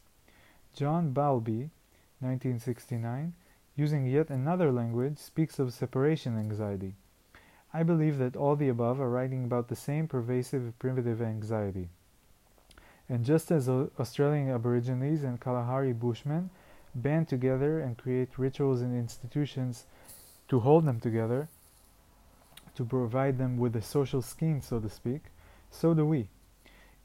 John 0.73 1.11
Bowlby, 1.11 1.71
1969, 2.21 3.33
using 3.75 4.05
yet 4.05 4.29
another 4.29 4.71
language, 4.71 5.17
speaks 5.17 5.59
of 5.59 5.73
separation 5.73 6.37
anxiety. 6.37 6.95
I 7.73 7.83
believe 7.83 8.17
that 8.17 8.35
all 8.35 8.55
the 8.55 8.69
above 8.69 8.99
are 8.99 9.09
writing 9.09 9.43
about 9.43 9.67
the 9.67 9.75
same 9.75 10.07
pervasive 10.07 10.73
primitive 10.79 11.21
anxiety. 11.21 11.89
And 13.09 13.25
just 13.25 13.51
as 13.51 13.69
Australian 13.69 14.49
Aborigines 14.49 15.23
and 15.23 15.39
Kalahari 15.39 15.93
Bushmen 15.93 16.49
band 16.95 17.27
together 17.27 17.79
and 17.79 17.97
create 17.97 18.37
rituals 18.37 18.81
and 18.81 18.97
institutions 18.97 19.85
to 20.47 20.59
hold 20.59 20.85
them 20.85 20.99
together, 20.99 21.47
to 22.75 22.85
provide 22.85 23.37
them 23.37 23.57
with 23.57 23.75
a 23.75 23.81
social 23.81 24.21
scheme, 24.21 24.61
so 24.61 24.79
to 24.79 24.89
speak, 24.89 25.23
so 25.69 25.93
do 25.93 26.05
we. 26.05 26.29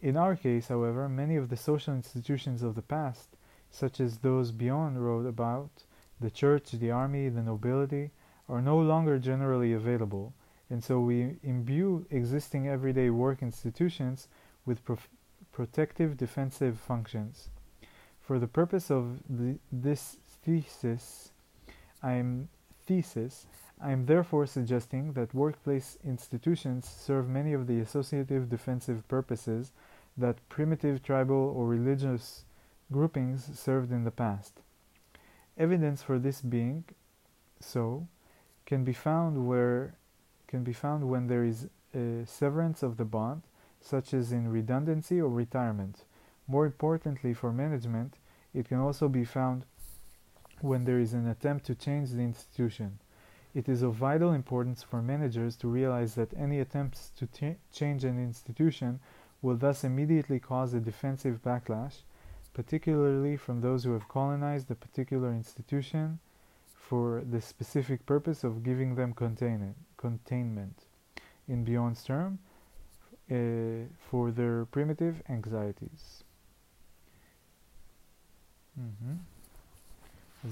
In 0.00 0.16
our 0.16 0.34
case, 0.36 0.68
however, 0.68 1.08
many 1.08 1.36
of 1.36 1.48
the 1.48 1.56
social 1.56 1.94
institutions 1.94 2.62
of 2.62 2.74
the 2.74 2.82
past, 2.82 3.28
such 3.70 4.00
as 4.00 4.18
those 4.18 4.52
Bion 4.52 4.98
wrote 4.98 5.26
about, 5.26 5.70
the 6.20 6.30
church, 6.30 6.72
the 6.72 6.90
army, 6.90 7.28
the 7.28 7.42
nobility, 7.42 8.10
are 8.48 8.60
no 8.60 8.78
longer 8.78 9.18
generally 9.18 9.72
available, 9.72 10.34
and 10.72 10.82
so 10.82 11.00
we 11.00 11.36
imbue 11.42 12.06
existing 12.10 12.66
everyday 12.66 13.10
work 13.10 13.42
institutions 13.42 14.26
with 14.64 14.80
protective 15.52 16.16
defensive 16.16 16.80
functions. 16.80 17.50
For 18.22 18.38
the 18.38 18.46
purpose 18.46 18.90
of 18.90 19.18
this 19.70 20.16
thesis, 20.42 21.30
I'm 22.02 22.48
thesis, 22.86 23.46
I 23.82 23.92
am 23.92 24.06
therefore 24.06 24.46
suggesting 24.46 25.12
that 25.12 25.34
workplace 25.34 25.98
institutions 26.06 26.88
serve 26.88 27.28
many 27.28 27.52
of 27.52 27.66
the 27.66 27.80
associative 27.80 28.48
defensive 28.48 29.06
purposes 29.08 29.72
that 30.16 30.48
primitive 30.48 31.02
tribal 31.02 31.52
or 31.54 31.66
religious 31.66 32.46
groupings 32.90 33.58
served 33.58 33.92
in 33.92 34.04
the 34.04 34.10
past. 34.10 34.54
Evidence 35.58 36.02
for 36.02 36.18
this 36.18 36.40
being 36.40 36.84
so 37.60 38.06
can 38.64 38.84
be 38.84 38.94
found 38.94 39.46
where 39.46 39.96
can 40.52 40.62
be 40.62 40.72
found 40.74 41.08
when 41.08 41.28
there 41.28 41.44
is 41.44 41.68
a 41.94 42.26
severance 42.26 42.82
of 42.82 42.98
the 42.98 43.06
bond, 43.06 43.40
such 43.80 44.12
as 44.12 44.32
in 44.32 44.52
redundancy 44.52 45.18
or 45.18 45.30
retirement. 45.30 46.04
More 46.46 46.66
importantly 46.66 47.32
for 47.32 47.52
management, 47.52 48.18
it 48.52 48.68
can 48.68 48.78
also 48.78 49.08
be 49.08 49.24
found 49.24 49.64
when 50.60 50.84
there 50.84 51.00
is 51.00 51.14
an 51.14 51.26
attempt 51.26 51.64
to 51.66 51.74
change 51.74 52.10
the 52.10 52.20
institution. 52.20 52.98
It 53.54 53.66
is 53.66 53.80
of 53.82 53.94
vital 53.94 54.32
importance 54.34 54.82
for 54.82 55.00
managers 55.00 55.56
to 55.56 55.68
realize 55.68 56.14
that 56.16 56.34
any 56.36 56.60
attempts 56.60 57.10
to 57.16 57.26
change 57.72 58.04
an 58.04 58.18
institution 58.22 59.00
will 59.40 59.56
thus 59.56 59.84
immediately 59.84 60.38
cause 60.38 60.74
a 60.74 60.80
defensive 60.80 61.42
backlash, 61.42 62.02
particularly 62.52 63.38
from 63.38 63.62
those 63.62 63.84
who 63.84 63.92
have 63.94 64.06
colonized 64.08 64.68
the 64.68 64.74
particular 64.74 65.30
institution 65.32 66.18
for 66.74 67.22
the 67.30 67.40
specific 67.40 68.04
purpose 68.04 68.44
of 68.44 68.62
giving 68.62 68.96
them 68.96 69.14
containment 69.14 69.76
containment 70.02 70.78
in 71.48 71.64
Bion's 71.64 72.02
term 72.02 72.38
uh, 73.30 73.86
for 74.10 74.32
their 74.38 74.64
primitive 74.76 75.22
anxieties. 75.28 76.24
Mm 78.76 78.94
-hmm. 78.98 79.16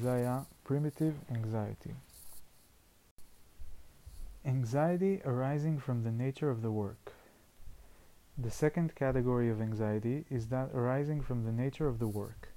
Zaya, 0.03 0.37
primitive 0.65 1.15
anxiety. 1.31 1.95
Anxiety 4.45 5.21
arising 5.25 5.81
from 5.81 6.03
the 6.03 6.13
nature 6.25 6.51
of 6.51 6.61
the 6.63 6.71
work. 6.71 7.13
The 8.39 8.51
second 8.51 8.95
category 8.95 9.51
of 9.51 9.61
anxiety 9.61 10.25
is 10.31 10.47
that 10.49 10.71
arising 10.73 11.23
from 11.23 11.45
the 11.45 11.53
nature 11.53 11.89
of 11.89 11.99
the 11.99 12.13
work. 12.23 12.49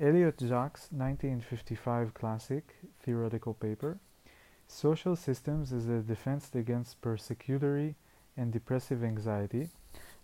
Elliott 0.00 0.38
Jaques' 0.38 0.88
1955 0.92 2.14
classic, 2.14 2.76
theoretical 3.02 3.54
paper, 3.54 3.98
Social 4.70 5.16
Systems 5.16 5.72
as 5.72 5.88
a 5.88 6.02
Defense 6.02 6.50
Against 6.54 7.00
Persecutory 7.00 7.94
and 8.36 8.52
Depressive 8.52 9.02
Anxiety, 9.02 9.70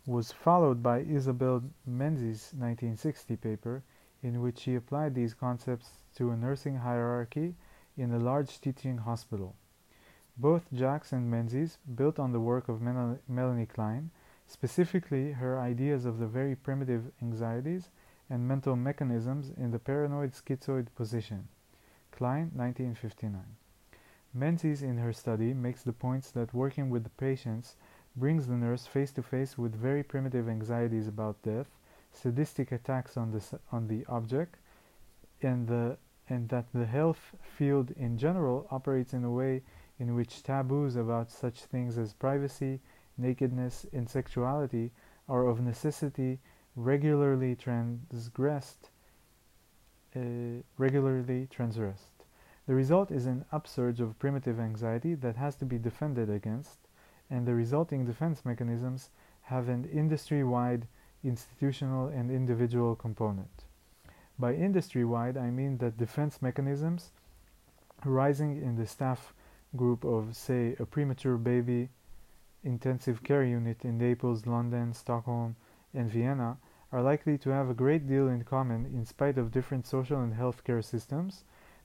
was 0.07 0.33
followed 0.33 0.83
by 0.83 1.01
Isabel 1.01 1.65
Menzies' 1.87 2.53
1960 2.53 3.37
paper, 3.37 3.83
in 4.23 4.43
which 4.43 4.59
she 4.59 4.75
applied 4.75 5.15
these 5.15 5.33
concepts 5.35 6.05
to 6.17 6.31
a 6.31 6.37
nursing 6.37 6.77
hierarchy 6.77 7.55
in 7.97 8.13
a 8.13 8.19
large 8.19 8.61
teaching 8.61 8.99
hospital. 8.99 9.57
Both 10.37 10.71
Jaques 10.73 11.13
and 11.13 11.31
Menzies 11.31 11.79
built 11.95 12.19
on 12.19 12.33
the 12.33 12.41
work 12.41 12.69
of 12.69 12.83
Melanie 12.83 13.67
Klein, 13.67 14.11
specifically 14.47 15.33
her 15.33 15.59
ideas 15.59 16.05
of 16.05 16.19
the 16.19 16.27
very 16.27 16.55
primitive 16.55 17.11
anxieties 17.23 17.89
and 18.29 18.47
mental 18.47 18.77
mechanisms 18.77 19.51
in 19.57 19.71
the 19.71 19.79
paranoid 19.79 20.33
schizoid 20.33 20.89
position. 20.95 21.49
Klein, 22.13 22.51
1959. 22.55 23.57
Menzies, 24.35 24.83
in 24.83 24.99
her 24.99 25.13
study, 25.13 25.55
makes 25.55 25.85
the 25.85 25.93
points 25.93 26.33
that 26.33 26.53
working 26.53 26.91
with 26.91 27.05
the 27.05 27.11
patients 27.11 27.77
brings 28.17 28.49
the 28.49 28.57
nurse 28.57 28.87
face 28.87 29.13
to 29.13 29.23
face 29.23 29.57
with 29.57 29.75
very 29.75 30.03
primitive 30.03 30.49
anxieties 30.49 31.07
about 31.07 31.41
death, 31.43 31.69
sadistic 32.13 32.73
attacks 32.73 33.17
on 33.17 33.31
the, 33.31 33.43
on 33.71 33.87
the 33.87 34.05
object, 34.09 34.57
and, 35.41 35.69
the, 35.69 35.97
and 36.29 36.49
that 36.49 36.67
the 36.73 36.87
health 36.87 37.35
field 37.43 37.93
in 37.93 38.19
general 38.19 38.67
operates 38.71 39.13
in 39.13 39.23
a 39.23 39.31
way 39.31 39.63
in 39.99 40.15
which 40.17 40.43
taboos 40.43 40.97
about 40.97 41.31
such 41.31 41.61
things 41.61 41.97
as 41.97 42.13
privacy, 42.13 42.81
nakedness, 43.17 43.87
and 43.93 44.09
sexuality 44.09 44.91
are 45.29 45.47
of 45.47 45.61
necessity 45.61 46.41
regularly 46.77 47.55
transgressed, 47.55 48.91
uh, 50.17 50.21
regularly 50.77 51.47
transgressed. 51.51 52.14
The 52.67 52.75
result 52.75 53.11
is 53.11 53.27
an 53.27 53.45
upsurge 53.53 54.01
of 54.01 54.19
primitive 54.19 54.59
anxiety 54.59 55.15
that 55.17 55.37
has 55.37 55.55
to 55.57 55.67
be 55.67 55.79
defended 55.79 56.31
against, 56.31 56.79
and 57.29 57.47
the 57.47 57.55
resulting 57.55 58.05
defense 58.05 58.45
mechanisms 58.45 59.11
have 59.43 59.69
an 59.69 59.85
industry-wide 59.85 60.87
institutional 61.23 62.09
and 62.09 62.31
individual 62.31 62.97
component. 62.97 63.65
By 64.39 64.55
industry-wide, 64.55 65.37
I 65.37 65.51
mean 65.51 65.79
that 65.79 65.99
defense 65.99 66.41
mechanisms 66.41 67.13
arising 68.05 68.63
in 68.63 68.77
the 68.77 68.87
staff 68.87 69.35
group 69.77 70.05
of, 70.05 70.37
say, 70.37 70.77
a 70.79 70.87
premature 70.87 71.37
baby 71.37 71.91
intensive 72.65 73.23
care 73.23 73.45
unit 73.45 73.85
in 73.85 73.99
Naples, 73.99 74.47
London, 74.47 74.95
Stockholm, 74.95 75.57
and 75.93 76.11
Vienna 76.11 76.57
are 76.91 77.03
likely 77.03 77.37
to 77.39 77.51
have 77.51 77.69
a 77.69 77.75
great 77.75 78.07
deal 78.07 78.29
in 78.29 78.43
common 78.45 78.87
in 78.87 79.05
spite 79.05 79.37
of 79.37 79.53
different 79.53 79.87
social 79.87 80.21
and 80.21 80.35
healthcare 80.35 80.83
systems 80.83 81.45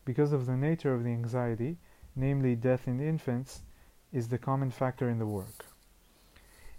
because 0.09 0.33
of 0.33 0.47
the 0.47 0.57
nature 0.57 0.91
of 0.91 1.03
the 1.03 1.11
anxiety, 1.11 1.77
namely 2.15 2.55
death 2.55 2.87
in 2.87 2.99
infants, 2.99 3.61
is 4.11 4.27
the 4.27 4.39
common 4.39 4.71
factor 4.71 5.07
in 5.07 5.19
the 5.19 5.27
work. 5.27 5.67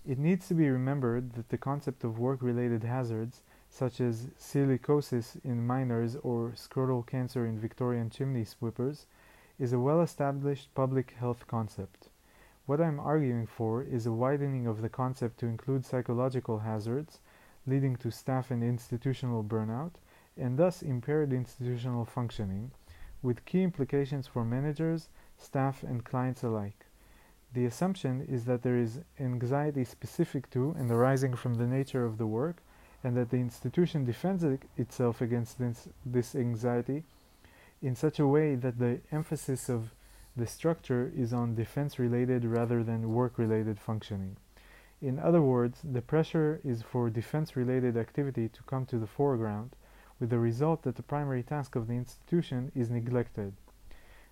It 0.05 0.19
needs 0.19 0.49
to 0.49 0.55
be 0.55 0.69
remembered 0.69 1.35
that 1.35 1.49
the 1.49 1.57
concept 1.57 2.03
of 2.03 2.19
work-related 2.19 2.83
hazards 2.83 3.45
such 3.69 4.01
as 4.01 4.27
silicosis 4.37 5.37
in 5.45 5.65
miners 5.65 6.17
or 6.25 6.55
scrotal 6.57 7.07
cancer 7.07 7.47
in 7.47 7.57
Victorian 7.57 8.11
chimney 8.11 8.43
sweepers 8.43 9.07
is 9.61 9.73
a 9.73 9.79
well-established 9.79 10.75
public 10.75 11.13
health 11.13 11.47
concept. 11.47 12.09
What 12.67 12.81
I'm 12.81 12.99
arguing 12.99 13.47
for 13.47 13.81
is 13.81 14.07
a 14.07 14.13
widening 14.13 14.67
of 14.67 14.83
the 14.83 14.89
concept 14.89 15.39
to 15.39 15.47
include 15.47 15.87
psychological 15.87 16.59
hazards, 16.59 17.21
leading 17.65 17.95
to 17.99 18.11
staff 18.11 18.51
and 18.51 18.65
institutional 18.65 19.45
burnout, 19.45 19.93
and 20.37 20.59
thus 20.59 20.83
impaired 20.83 21.33
institutional 21.33 22.05
functioning, 22.05 22.73
with 23.23 23.45
key 23.45 23.63
implications 23.63 24.27
for 24.27 24.45
managers, 24.45 25.09
staff, 25.39 25.83
and 25.83 26.05
clients 26.05 26.43
alike. 26.43 26.87
The 27.53 27.67
assumption 27.67 28.27
is 28.29 28.45
that 28.45 28.63
there 28.63 28.79
is 28.79 29.01
anxiety 29.19 29.85
specific 29.85 30.51
to 30.51 30.75
and 30.79 30.91
arising 30.91 31.35
from 31.35 31.55
the 31.55 31.67
nature 31.67 32.05
of 32.05 32.19
the 32.19 32.27
work, 32.27 32.63
and 33.03 33.17
that 33.17 33.31
the 33.31 33.39
institution 33.39 34.05
defends 34.05 34.45
it 34.45 34.63
itself 34.77 35.21
against 35.21 35.59
this, 35.59 35.89
this 36.05 36.35
anxiety 36.35 37.03
in 37.83 37.97
such 37.97 38.19
a 38.19 38.27
way 38.27 38.55
that 38.55 38.79
the 38.79 39.01
emphasis 39.11 39.69
of 39.69 39.95
the 40.37 40.47
structure 40.47 41.11
is 41.17 41.33
on 41.33 41.55
defense-related 41.55 42.45
rather 42.45 42.85
than 42.85 43.13
work-related 43.13 43.81
functioning. 43.81 44.37
In 45.03 45.19
other 45.19 45.43
words, 45.43 45.81
the 45.83 46.03
pressure 46.03 46.61
is 46.63 46.83
for 46.83 47.09
defense-related 47.09 47.97
activity 47.97 48.49
to 48.51 48.63
come 48.65 48.85
to 48.87 48.99
the 48.99 49.07
foreground, 49.07 49.75
with 50.21 50.31
the 50.31 50.39
result 50.39 50.83
that 50.83 50.95
the 50.95 51.03
primary 51.03 51.43
task 51.43 51.75
of 51.75 51.89
the 51.89 51.95
institution 51.95 52.71
is 52.75 52.91
neglected. 52.91 53.55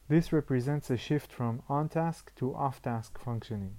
This 0.08 0.32
represents 0.32 0.90
a 0.90 0.96
shift 0.96 1.32
from 1.32 1.62
on-task 1.68 2.34
to 2.36 2.54
off-task 2.54 3.18
functioning. 3.18 3.76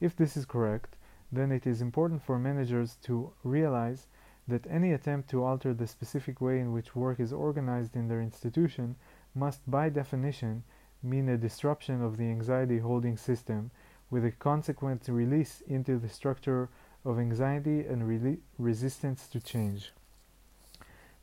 If 0.00 0.16
this 0.16 0.36
is 0.36 0.46
correct, 0.46 0.96
then 1.30 1.52
it 1.52 1.66
is 1.66 1.82
important 1.82 2.22
for 2.22 2.38
managers 2.38 2.96
to 3.02 3.32
realize 3.42 4.06
that 4.48 4.66
any 4.68 4.92
attempt 4.92 5.30
to 5.30 5.44
alter 5.44 5.72
the 5.72 5.86
specific 5.86 6.40
way 6.40 6.60
in 6.60 6.72
which 6.72 6.96
work 6.96 7.20
is 7.20 7.32
organized 7.32 7.96
in 7.96 8.08
their 8.08 8.20
institution 8.20 8.96
must 9.34 9.68
by 9.70 9.88
definition 9.88 10.64
mean 11.02 11.28
a 11.28 11.36
disruption 11.36 12.02
of 12.02 12.16
the 12.16 12.28
anxiety 12.28 12.78
holding 12.78 13.16
system 13.16 13.70
with 14.10 14.24
a 14.24 14.30
consequent 14.30 15.08
release 15.08 15.62
into 15.66 15.98
the 15.98 16.08
structure 16.08 16.68
of 17.04 17.18
anxiety 17.18 17.80
and 17.80 18.40
resistance 18.58 19.26
to 19.26 19.40
change. 19.40 19.92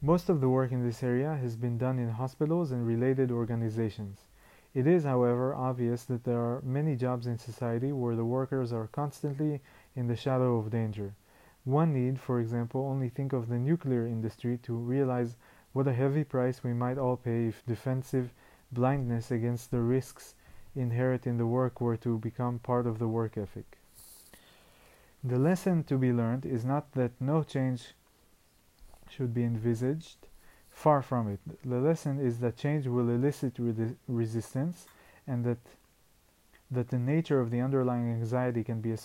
Most 0.02 0.30
of 0.30 0.40
the 0.40 0.48
work 0.48 0.72
in 0.72 0.82
this 0.82 1.04
area 1.04 1.36
has 1.36 1.58
been 1.58 1.78
done 1.78 2.00
in 2.00 2.12
hospitals 2.12 2.72
and 2.72 2.88
related 2.88 3.32
organizations. 3.32 4.28
It 4.74 4.88
is, 4.88 5.04
however, 5.04 5.54
obvious 5.54 6.06
that 6.06 6.24
there 6.24 6.40
are 6.40 6.62
many 6.62 6.96
jobs 6.96 7.28
in 7.28 7.38
society 7.38 7.92
where 7.92 8.16
the 8.16 8.24
workers 8.24 8.72
are 8.72 8.88
constantly 8.88 9.60
in 9.98 10.08
the 10.08 10.16
shadow 10.16 10.56
of 10.58 10.70
danger. 10.70 11.16
One 11.66 11.92
need, 11.92 12.18
for 12.18 12.40
example, 12.40 12.88
only 12.88 13.10
think 13.10 13.34
of 13.34 13.50
the 13.50 13.60
nuclear 13.60 14.08
industry 14.08 14.58
to 14.60 14.74
realize 14.74 15.36
what 15.74 15.86
a 15.86 15.94
heavy 15.94 16.24
price 16.24 16.64
we 16.64 16.74
might 16.74 16.98
all 16.98 17.18
pay 17.18 17.48
if 17.48 17.66
defensive 17.66 18.32
blindness 18.72 19.32
against 19.32 19.70
the 19.70 19.82
risks 19.82 20.34
inherent 20.78 21.28
in 21.28 21.38
the 21.38 21.46
work 21.46 21.82
were 21.82 21.98
to 21.98 22.18
become 22.20 22.60
part 22.60 22.88
of 22.88 23.00
the 23.00 23.08
work 23.10 23.38
ethic. 23.38 23.78
The 25.26 25.38
lesson 25.38 25.84
to 25.84 25.98
be 25.98 26.14
learned 26.14 26.46
is 26.46 26.64
not 26.64 26.94
that 26.94 27.20
no 27.20 27.44
change 27.44 27.96
should 29.10 29.34
be 29.34 29.44
envisaged, 29.44 30.28
far 30.70 31.02
from 31.02 31.28
it. 31.28 31.40
The 31.64 31.80
lesson 31.80 32.20
is 32.20 32.40
that 32.40 32.58
change 32.58 32.88
will 32.88 33.10
elicit 33.10 33.60
re 33.60 33.74
resistance 34.08 34.86
and 35.28 35.44
that 35.46 35.60
that 36.72 36.90
the 36.90 37.00
nature 37.00 37.40
of 37.40 37.50
the 37.50 37.62
underlying 37.62 38.12
anxiety 38.12 38.64
can 38.64 38.80
be 38.80 38.96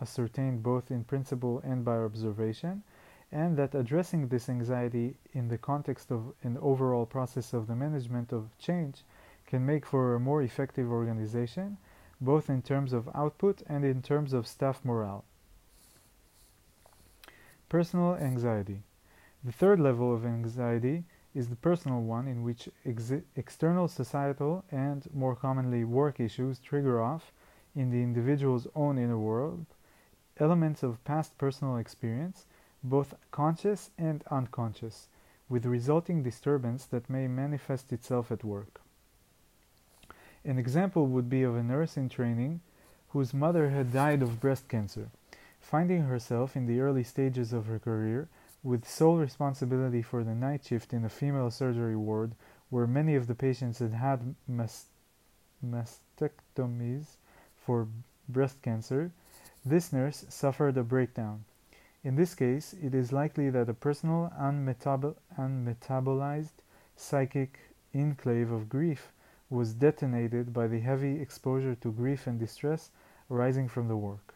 ascertained 0.00 0.62
both 0.62 0.90
in 0.90 1.04
principle 1.04 1.60
and 1.62 1.84
by 1.84 1.98
observation, 1.98 2.82
and 3.30 3.56
that 3.56 3.74
addressing 3.74 4.28
this 4.28 4.48
anxiety 4.48 5.16
in 5.34 5.48
the 5.48 5.58
context 5.58 6.10
of 6.10 6.32
an 6.42 6.56
overall 6.62 7.04
process 7.04 7.52
of 7.52 7.66
the 7.66 7.76
management 7.76 8.32
of 8.32 8.56
change 8.58 9.04
can 9.46 9.66
make 9.66 9.84
for 9.84 10.14
a 10.14 10.20
more 10.20 10.42
effective 10.42 10.90
organization, 10.90 11.76
both 12.20 12.48
in 12.48 12.62
terms 12.62 12.92
of 12.92 13.08
output 13.14 13.62
and 13.66 13.84
in 13.84 14.00
terms 14.00 14.32
of 14.32 14.46
staff 14.46 14.80
morale. 14.84 15.24
Personal 17.68 18.16
anxiety. 18.16 18.82
The 19.42 19.52
third 19.52 19.80
level 19.80 20.14
of 20.14 20.26
anxiety 20.26 21.04
is 21.34 21.48
the 21.48 21.56
personal 21.56 22.02
one 22.02 22.28
in 22.28 22.42
which 22.42 22.68
external 22.84 23.88
societal 23.88 24.64
and, 24.70 25.08
more 25.14 25.34
commonly, 25.34 25.84
work 25.84 26.20
issues 26.20 26.58
trigger 26.58 27.00
off, 27.00 27.32
in 27.74 27.90
the 27.90 28.02
individual's 28.02 28.66
own 28.74 28.98
inner 28.98 29.18
world, 29.18 29.64
elements 30.38 30.82
of 30.82 31.02
past 31.04 31.38
personal 31.38 31.76
experience, 31.76 32.46
both 32.82 33.14
conscious 33.30 33.90
and 33.96 34.24
unconscious, 34.30 35.08
with 35.48 35.64
resulting 35.64 36.22
disturbance 36.22 36.84
that 36.86 37.08
may 37.08 37.28
manifest 37.28 37.92
itself 37.92 38.30
at 38.30 38.44
work. 38.44 38.80
An 40.44 40.58
example 40.58 41.06
would 41.06 41.28
be 41.28 41.42
of 41.42 41.56
a 41.56 41.62
nurse 41.62 41.96
in 41.96 42.08
training 42.08 42.60
whose 43.10 43.34
mother 43.34 43.70
had 43.70 43.92
died 43.92 44.22
of 44.22 44.40
breast 44.40 44.68
cancer. 44.68 45.10
Finding 45.60 46.02
herself 46.02 46.56
in 46.56 46.66
the 46.66 46.80
early 46.80 47.04
stages 47.04 47.52
of 47.52 47.66
her 47.66 47.78
career 47.78 48.28
with 48.62 48.86
sole 48.86 49.16
responsibility 49.16 50.02
for 50.02 50.22
the 50.22 50.34
night 50.34 50.64
shift 50.64 50.92
in 50.92 51.04
a 51.04 51.08
female 51.08 51.50
surgery 51.50 51.96
ward 51.96 52.34
where 52.68 52.86
many 52.86 53.14
of 53.14 53.26
the 53.26 53.34
patients 53.34 53.78
had 53.78 53.92
had 53.92 54.34
mastectomies 55.64 57.16
for 57.56 57.88
breast 58.28 58.60
cancer, 58.62 59.10
this 59.64 59.92
nurse 59.92 60.24
suffered 60.28 60.76
a 60.76 60.82
breakdown. 60.82 61.44
In 62.02 62.16
this 62.16 62.34
case, 62.34 62.74
it 62.82 62.94
is 62.94 63.12
likely 63.12 63.50
that 63.50 63.68
a 63.68 63.74
personal 63.74 64.32
unmetabol 64.38 65.16
unmetabolized 65.38 66.62
psychic 66.96 67.58
enclave 67.92 68.50
of 68.50 68.68
grief 68.68 69.12
was 69.50 69.74
detonated 69.74 70.52
by 70.52 70.66
the 70.66 70.80
heavy 70.80 71.20
exposure 71.20 71.74
to 71.74 71.92
grief 71.92 72.26
and 72.26 72.38
distress 72.38 72.90
arising 73.30 73.68
from 73.68 73.88
the 73.88 73.96
work. 73.96 74.34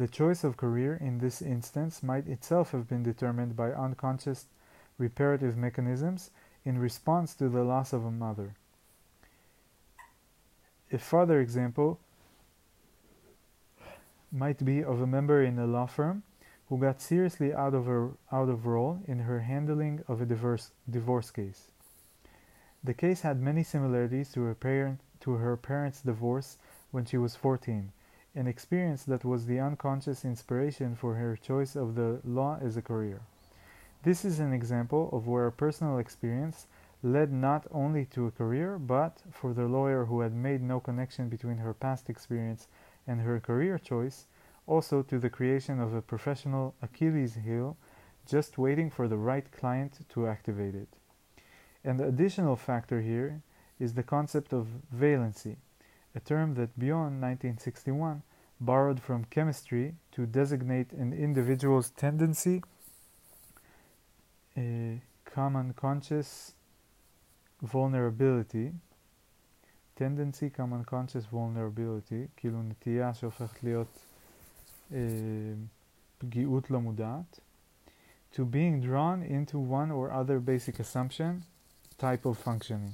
The 0.00 0.08
choice 0.08 0.44
of 0.44 0.56
career 0.56 0.96
in 0.98 1.18
this 1.18 1.42
instance 1.42 2.02
might 2.02 2.26
itself 2.26 2.70
have 2.70 2.88
been 2.88 3.02
determined 3.02 3.54
by 3.54 3.70
unconscious 3.72 4.46
reparative 4.96 5.58
mechanisms 5.58 6.30
in 6.64 6.78
response 6.78 7.34
to 7.34 7.50
the 7.50 7.62
loss 7.64 7.92
of 7.92 8.06
a 8.06 8.10
mother. 8.10 8.54
A 10.90 10.96
further 10.96 11.38
example 11.38 12.00
might 14.32 14.64
be 14.64 14.82
of 14.82 15.02
a 15.02 15.06
member 15.06 15.42
in 15.42 15.58
a 15.58 15.66
law 15.66 15.84
firm 15.84 16.22
who 16.70 16.78
got 16.78 17.02
seriously 17.02 17.52
out 17.52 17.74
of, 17.74 17.84
her, 17.84 18.12
out 18.32 18.48
of 18.48 18.64
role 18.64 19.02
in 19.06 19.18
her 19.18 19.40
handling 19.40 20.02
of 20.08 20.22
a 20.22 20.24
divorce, 20.24 20.70
divorce 20.88 21.30
case. 21.30 21.72
The 22.82 22.94
case 22.94 23.20
had 23.20 23.38
many 23.38 23.62
similarities 23.62 24.32
to 24.32 24.44
her, 24.44 24.54
parent, 24.54 25.00
to 25.20 25.32
her 25.32 25.58
parents' 25.58 26.00
divorce 26.00 26.56
when 26.90 27.04
she 27.04 27.18
was 27.18 27.36
14, 27.36 27.92
an 28.34 28.46
experience 28.46 29.02
that 29.04 29.24
was 29.24 29.46
the 29.46 29.58
unconscious 29.58 30.24
inspiration 30.24 30.94
for 30.94 31.14
her 31.14 31.36
choice 31.36 31.74
of 31.74 31.94
the 31.94 32.20
law 32.24 32.58
as 32.62 32.76
a 32.76 32.82
career. 32.82 33.20
This 34.02 34.24
is 34.24 34.40
an 34.40 34.52
example 34.52 35.10
of 35.12 35.26
where 35.26 35.46
a 35.46 35.52
personal 35.52 35.98
experience 35.98 36.66
led 37.02 37.32
not 37.32 37.66
only 37.70 38.04
to 38.06 38.26
a 38.26 38.30
career, 38.30 38.78
but 38.78 39.22
for 39.30 39.52
the 39.52 39.66
lawyer 39.66 40.04
who 40.04 40.20
had 40.20 40.34
made 40.34 40.62
no 40.62 40.80
connection 40.80 41.28
between 41.28 41.58
her 41.58 41.74
past 41.74 42.08
experience 42.08 42.68
and 43.06 43.20
her 43.20 43.40
career 43.40 43.78
choice, 43.78 44.26
also 44.66 45.02
to 45.02 45.18
the 45.18 45.30
creation 45.30 45.80
of 45.80 45.94
a 45.94 46.02
professional 46.02 46.74
Achilles 46.82 47.34
heel 47.34 47.76
just 48.26 48.58
waiting 48.58 48.90
for 48.90 49.08
the 49.08 49.16
right 49.16 49.50
client 49.50 50.06
to 50.10 50.28
activate 50.28 50.74
it. 50.74 50.88
The 51.82 52.06
additional 52.06 52.56
factor 52.56 53.00
here 53.00 53.42
is 53.80 53.94
the 53.94 54.02
concept 54.02 54.52
of 54.52 54.68
valency, 54.94 55.56
a 56.15 56.19
term 56.19 56.53
that 56.55 56.79
Bion 56.79 57.19
1961 57.19 58.23
borrowed 58.59 59.01
from 59.01 59.25
chemistry 59.25 59.95
to 60.13 60.25
designate 60.25 60.91
an 60.93 61.11
individual's 61.13 61.89
tendency, 61.91 62.61
a 64.57 65.01
common 65.25 65.73
conscious 65.73 66.53
vulnerability, 67.61 68.71
tendency, 69.95 70.49
common 70.49 70.83
conscious 70.85 71.25
vulnerability, 71.25 72.27
כאילו 72.35 72.63
נטייה 72.63 73.13
שהופכת 73.13 73.63
להיות 73.63 73.99
uh, 74.91 74.95
פגיעות 76.17 76.71
לא 76.71 76.81
מודעת, 76.81 77.39
to 78.33 78.45
being 78.45 78.81
drawn 78.81 79.23
into 79.23 79.57
one 79.57 79.91
or 79.91 80.11
other 80.11 80.39
basic 80.39 80.79
assumption, 80.79 81.43
type 81.97 82.25
of 82.25 82.37
functioning. 82.37 82.93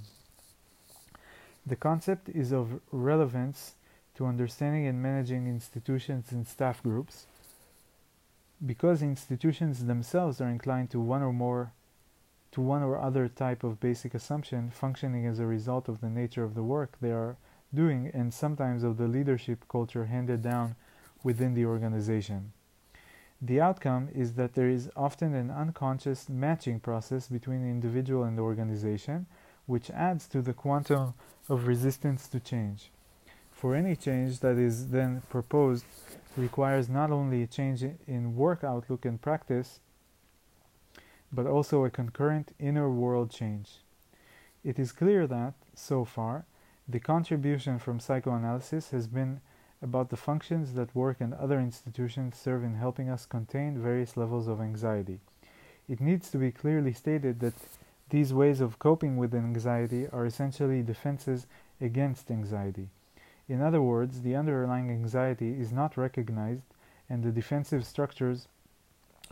The 1.66 1.76
concept 1.76 2.28
is 2.28 2.52
of 2.52 2.80
relevance 2.92 3.74
to 4.14 4.26
understanding 4.26 4.86
and 4.86 5.02
managing 5.02 5.46
institutions 5.46 6.30
and 6.30 6.46
staff 6.46 6.82
groups 6.82 7.26
because 8.64 9.02
institutions 9.02 9.84
themselves 9.84 10.40
are 10.40 10.48
inclined 10.48 10.90
to 10.90 11.00
one 11.00 11.22
or 11.22 11.32
more 11.32 11.72
to 12.52 12.60
one 12.62 12.82
or 12.82 12.98
other 12.98 13.28
type 13.28 13.64
of 13.64 13.80
basic 13.80 14.14
assumption 14.14 14.70
functioning 14.70 15.26
as 15.26 15.38
a 15.38 15.46
result 15.46 15.88
of 15.88 16.00
the 16.00 16.08
nature 16.08 16.44
of 16.44 16.54
the 16.54 16.62
work 16.62 16.96
they 17.00 17.10
are 17.10 17.36
doing 17.74 18.10
and 18.14 18.32
sometimes 18.32 18.82
of 18.82 18.96
the 18.96 19.08
leadership 19.08 19.66
culture 19.68 20.06
handed 20.06 20.40
down 20.40 20.74
within 21.22 21.52
the 21.54 21.66
organization. 21.66 22.52
The 23.42 23.60
outcome 23.60 24.08
is 24.14 24.34
that 24.34 24.54
there 24.54 24.70
is 24.70 24.90
often 24.96 25.34
an 25.34 25.50
unconscious 25.50 26.28
matching 26.28 26.80
process 26.80 27.28
between 27.28 27.62
the 27.62 27.68
individual 27.68 28.24
and 28.24 28.38
the 28.38 28.42
organization, 28.42 29.26
which 29.66 29.90
adds 29.90 30.26
to 30.28 30.40
the 30.40 30.52
quantum 30.52 31.14
of 31.48 31.66
resistance 31.66 32.28
to 32.28 32.40
change. 32.40 32.90
For 33.52 33.74
any 33.74 33.96
change 33.96 34.40
that 34.40 34.58
is 34.58 34.88
then 34.88 35.22
proposed 35.28 35.84
requires 36.36 36.88
not 36.88 37.10
only 37.10 37.42
a 37.42 37.46
change 37.46 37.82
in 38.06 38.36
work 38.36 38.62
outlook 38.62 39.04
and 39.04 39.20
practice, 39.20 39.80
but 41.32 41.46
also 41.46 41.84
a 41.84 41.90
concurrent 41.90 42.54
inner 42.58 42.90
world 42.90 43.30
change. 43.30 43.78
It 44.62 44.78
is 44.78 44.92
clear 44.92 45.26
that, 45.26 45.54
so 45.74 46.04
far, 46.04 46.44
the 46.88 47.00
contribution 47.00 47.78
from 47.78 47.98
psychoanalysis 47.98 48.90
has 48.90 49.06
been 49.06 49.40
about 49.82 50.10
the 50.10 50.16
functions 50.16 50.74
that 50.74 50.94
work 50.94 51.20
and 51.20 51.34
other 51.34 51.58
institutions 51.58 52.36
serve 52.36 52.64
in 52.64 52.76
helping 52.76 53.08
us 53.08 53.26
contain 53.26 53.82
various 53.82 54.16
levels 54.16 54.48
of 54.48 54.60
anxiety. 54.60 55.20
It 55.88 56.00
needs 56.00 56.30
to 56.30 56.38
be 56.38 56.50
clearly 56.50 56.92
stated 56.92 57.40
that 57.40 57.54
these 58.10 58.32
ways 58.32 58.60
of 58.60 58.78
coping 58.78 59.16
with 59.16 59.34
anxiety 59.34 60.06
are 60.08 60.26
essentially 60.26 60.82
defenses 60.82 61.46
against 61.80 62.30
anxiety. 62.30 62.88
In 63.48 63.60
other 63.60 63.82
words, 63.82 64.22
the 64.22 64.36
underlying 64.36 64.90
anxiety 64.90 65.58
is 65.58 65.72
not 65.72 65.96
recognized 65.96 66.62
and 67.08 67.22
the 67.22 67.32
defensive 67.32 67.84
structures 67.84 68.48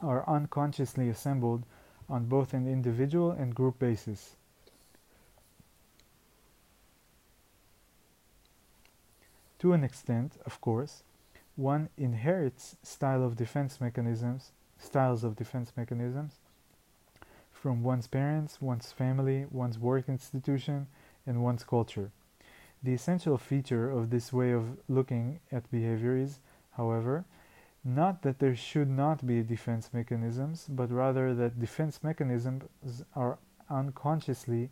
are 0.00 0.28
unconsciously 0.28 1.08
assembled 1.08 1.64
on 2.08 2.26
both 2.26 2.52
an 2.52 2.66
individual 2.66 3.30
and 3.30 3.54
group 3.54 3.78
basis. 3.78 4.36
To 9.60 9.72
an 9.72 9.82
extent, 9.82 10.36
of 10.44 10.60
course, 10.60 11.02
one 11.56 11.88
inherits 11.96 12.76
style 12.82 13.22
of 13.24 13.36
defense 13.36 13.80
mechanisms, 13.80 14.50
styles 14.78 15.24
of 15.24 15.36
defense 15.36 15.72
mechanisms 15.76 16.38
from 17.64 17.82
one's 17.82 18.06
parents, 18.06 18.60
one's 18.60 18.92
family, 18.92 19.46
one's 19.50 19.78
work 19.78 20.06
institution, 20.06 20.86
and 21.26 21.42
one's 21.42 21.64
culture. 21.64 22.10
The 22.82 22.92
essential 22.92 23.38
feature 23.38 23.88
of 23.88 24.10
this 24.10 24.34
way 24.34 24.52
of 24.52 24.76
looking 24.86 25.40
at 25.50 25.70
behavior 25.70 26.14
is, 26.14 26.40
however, 26.72 27.24
not 27.82 28.20
that 28.20 28.38
there 28.38 28.54
should 28.54 28.90
not 28.90 29.26
be 29.26 29.42
defense 29.42 29.94
mechanisms, 29.94 30.66
but 30.68 30.90
rather 30.90 31.34
that 31.36 31.58
defense 31.58 32.02
mechanisms 32.02 33.02
are 33.16 33.38
unconsciously 33.70 34.68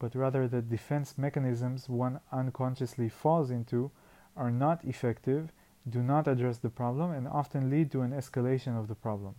but 0.00 0.16
rather 0.16 0.48
that 0.48 0.68
defense 0.68 1.16
mechanisms 1.16 1.88
one 1.88 2.18
unconsciously 2.32 3.08
falls 3.08 3.52
into 3.52 3.92
are 4.36 4.50
not 4.50 4.84
effective, 4.84 5.52
do 5.88 6.02
not 6.02 6.26
address 6.26 6.58
the 6.58 6.70
problem, 6.70 7.12
and 7.12 7.28
often 7.28 7.70
lead 7.70 7.92
to 7.92 8.00
an 8.00 8.10
escalation 8.10 8.76
of 8.76 8.88
the 8.88 8.96
problem. 8.96 9.36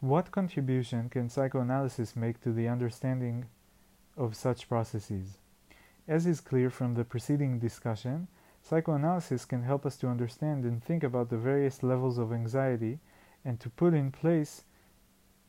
What 0.00 0.30
contribution 0.30 1.08
can 1.08 1.28
psychoanalysis 1.28 2.14
make 2.14 2.40
to 2.42 2.52
the 2.52 2.68
understanding 2.68 3.46
of 4.16 4.36
such 4.36 4.68
processes? 4.68 5.38
As 6.06 6.26
is 6.26 6.40
clear 6.40 6.70
from 6.70 6.94
the 6.94 7.04
preceding 7.04 7.58
discussion, 7.58 8.28
Psychoanalysis 8.62 9.44
can 9.44 9.62
help 9.62 9.86
us 9.86 9.96
to 9.96 10.08
understand 10.08 10.64
and 10.64 10.82
think 10.82 11.02
about 11.02 11.30
the 11.30 11.38
various 11.38 11.82
levels 11.82 12.18
of 12.18 12.32
anxiety 12.32 12.98
and 13.44 13.58
to 13.60 13.70
put 13.70 13.94
in 13.94 14.10
place 14.10 14.64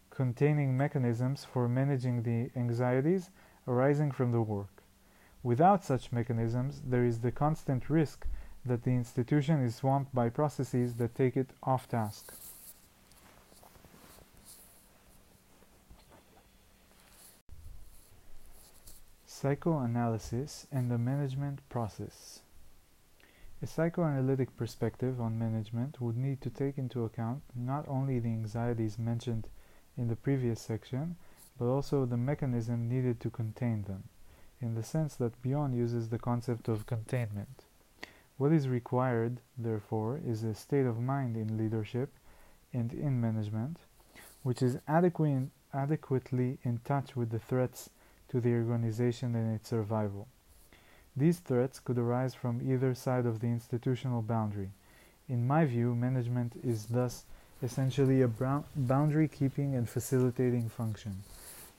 containing 0.10 0.78
mechanisms 0.78 1.44
for 1.44 1.68
managing 1.68 2.24
the 2.24 2.50
anxieties 2.56 3.32
arising 3.68 4.12
from 4.12 4.32
the 4.32 4.42
work. 4.42 4.84
Without 5.44 5.84
such 5.84 6.12
mechanisms, 6.12 6.82
there 6.86 7.04
is 7.04 7.20
the 7.20 7.32
constant 7.32 7.90
risk 7.90 8.26
that 8.66 8.84
the 8.84 8.92
institution 8.92 9.62
is 9.62 9.76
swamped 9.76 10.14
by 10.14 10.30
processes 10.30 10.96
that 10.96 11.16
take 11.16 11.36
it 11.36 11.50
off 11.64 11.88
task. 11.88 12.34
Psychoanalysis 19.42 20.68
and 20.70 20.92
the 20.92 20.98
management 20.98 21.60
process. 21.70 22.42
A 23.62 23.68
psychoanalytic 23.68 24.58
perspective 24.58 25.22
on 25.22 25.40
management 25.40 26.02
would 26.02 26.18
need 26.18 26.42
to 26.42 26.50
take 26.50 26.78
into 26.78 27.06
account 27.06 27.42
not 27.56 27.88
only 27.88 28.20
the 28.20 28.34
anxieties 28.34 29.00
mentioned 29.00 29.48
in 29.96 30.10
the 30.10 30.18
previous 30.18 30.60
section, 30.60 31.16
but 31.58 31.68
also 31.68 32.04
the 32.06 32.18
mechanism 32.18 32.90
needed 32.90 33.22
to 33.22 33.30
contain 33.30 33.84
them, 33.84 34.10
in 34.60 34.76
the 34.76 34.84
sense 34.84 35.16
that 35.16 35.42
Bion 35.42 35.72
uses 35.74 36.10
the 36.10 36.20
concept 36.20 36.68
of 36.68 36.86
containment. 36.86 37.64
What 38.36 38.52
is 38.52 38.68
required, 38.68 39.40
therefore, 39.58 40.20
is 40.28 40.44
a 40.44 40.54
state 40.54 40.86
of 40.86 41.00
mind 41.00 41.38
in 41.38 41.58
leadership 41.58 42.10
and 42.74 42.92
in 42.92 43.22
management, 43.22 43.78
which 44.44 44.62
is 44.62 44.80
adequately, 44.86 45.48
adequately 45.74 46.58
in 46.64 46.80
touch 46.80 47.16
with 47.16 47.30
the 47.30 47.40
threats 47.40 47.90
to 48.30 48.40
the 48.40 48.54
organization 48.54 49.36
and 49.36 49.56
its 49.56 49.70
survival. 49.70 50.28
These 51.16 51.40
threats 51.40 51.80
could 51.80 51.98
arise 51.98 52.34
from 52.34 52.62
either 52.62 52.94
side 52.94 53.26
of 53.26 53.40
the 53.40 53.48
institutional 53.48 54.22
boundary. 54.22 54.70
In 55.28 55.46
my 55.46 55.66
view, 55.66 55.96
management 55.96 56.54
is 56.64 56.86
thus 56.86 57.26
essentially 57.62 58.22
a 58.22 58.32
boundary 58.76 59.28
keeping 59.28 59.76
and 59.76 59.90
facilitating 59.90 60.70
function. 60.70 61.24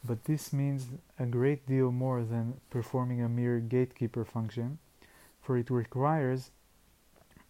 But 0.05 0.25
this 0.25 0.53
means 0.53 0.87
a 1.19 1.27
great 1.27 1.67
deal 1.67 1.93
more 1.93 2.23
than 2.23 2.61
performing 2.71 3.23
a 3.23 3.29
mere 3.29 3.61
gatekeeper 3.61 4.25
function, 4.25 4.79
for 5.43 5.57
it 5.57 5.71
requires 5.71 6.51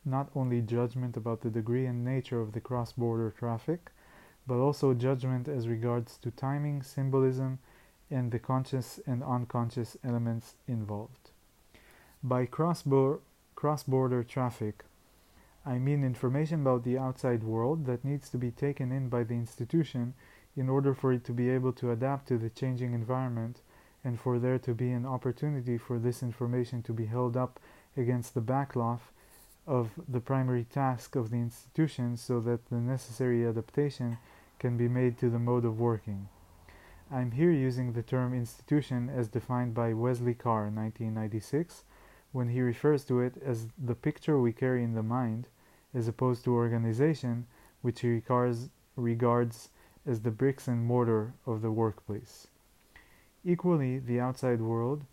not 0.05 0.31
only 0.35 0.61
judgment 0.61 1.17
about 1.17 1.43
the 1.43 1.51
degree 1.51 1.87
and 1.87 2.05
nature 2.05 2.41
of 2.41 2.53
the 2.53 2.61
cross 2.61 2.93
border 2.93 3.31
traffic, 3.31 3.91
but 4.47 4.59
also 4.59 4.95
judgment 4.95 5.47
as 5.47 5.69
regards 5.69 6.17
to 6.19 6.31
timing, 6.31 6.83
symbolism, 6.83 7.59
and 8.11 8.33
the 8.33 8.39
conscious 8.39 9.01
and 9.07 9.23
unconscious 9.23 9.97
elements 10.05 10.55
involved. 10.67 11.31
By 12.23 12.47
cross 12.47 12.83
border 12.83 14.25
traffic, 14.25 14.85
I 15.65 15.79
mean 15.79 16.03
information 16.03 16.63
about 16.63 16.85
the 16.85 16.99
outside 16.99 17.45
world 17.45 17.87
that 17.87 18.05
needs 18.05 18.31
to 18.31 18.39
be 18.39 18.51
taken 18.51 18.91
in 18.93 19.09
by 19.09 19.25
the 19.25 19.35
institution 19.35 20.15
in 20.57 20.69
order 20.69 20.95
for 20.95 21.13
it 21.13 21.25
to 21.25 21.33
be 21.33 21.51
able 21.51 21.73
to 21.75 21.91
adapt 21.91 22.29
to 22.29 22.39
the 22.39 22.51
changing 22.51 22.93
environment 22.93 23.61
and 24.03 24.19
for 24.19 24.39
there 24.39 24.59
to 24.59 24.75
be 24.75 24.91
an 24.91 25.07
opportunity 25.07 25.77
for 25.77 25.99
this 25.99 26.23
information 26.23 26.83
to 26.83 26.93
be 26.93 27.07
held 27.07 27.37
up 27.37 27.61
against 27.97 28.35
the 28.35 28.41
backlash 28.41 29.01
of 29.67 29.91
the 30.09 30.21
primary 30.21 30.65
task 30.65 31.15
of 31.15 31.31
the 31.31 31.37
institution 31.37 32.17
so 32.17 32.41
that 32.41 32.71
the 32.71 32.77
necessary 32.77 33.47
adaptation 33.47 34.19
can 34.59 34.77
be 34.77 34.89
made 34.89 35.19
to 35.19 35.31
the 35.31 35.39
mode 35.39 35.65
of 35.65 35.79
working. 35.79 36.29
I'm 37.13 37.33
here 37.33 37.51
using 37.51 37.93
the 37.93 38.05
term 38.05 38.33
institution 38.33 39.11
as 39.11 39.27
defined 39.27 39.75
by 39.75 39.95
Wesley 39.95 40.33
Carr 40.33 40.69
in 40.69 40.77
1996 40.77 41.83
when 42.31 42.51
he 42.51 42.61
refers 42.61 43.05
to 43.07 43.19
it 43.19 43.35
as 43.45 43.67
the 43.77 43.97
picture 43.97 44.39
we 44.39 44.53
carry 44.53 44.85
in 44.85 44.95
the 44.95 45.03
mind 45.03 45.49
as 45.93 46.07
opposed 46.07 46.45
to 46.45 46.55
organization 46.55 47.49
which 47.83 48.03
he 48.03 48.09
regards, 48.09 48.69
regards 48.95 49.71
as 50.07 50.21
the 50.21 50.31
bricks 50.31 50.69
and 50.69 50.87
mortar 50.87 51.33
of 51.47 51.63
the 51.63 51.73
workplace. 51.73 52.47
Equally, 53.45 53.99
the 53.99 54.21
outside 54.21 54.61
world 54.61 55.05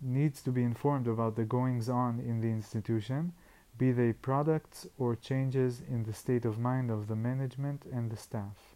needs 0.00 0.40
to 0.42 0.52
be 0.52 0.62
informed 0.62 1.06
about 1.06 1.36
the 1.36 1.44
goings 1.44 1.86
on 1.86 2.18
in 2.18 2.40
the 2.40 2.48
institution, 2.48 3.34
be 3.76 3.92
they 3.92 4.14
products 4.14 4.86
or 4.96 5.14
changes 5.14 5.82
in 5.86 6.04
the 6.04 6.14
state 6.14 6.46
of 6.46 6.58
mind 6.58 6.90
of 6.90 7.08
the 7.08 7.16
management 7.16 7.84
and 7.92 8.10
the 8.10 8.16
staff. 8.16 8.71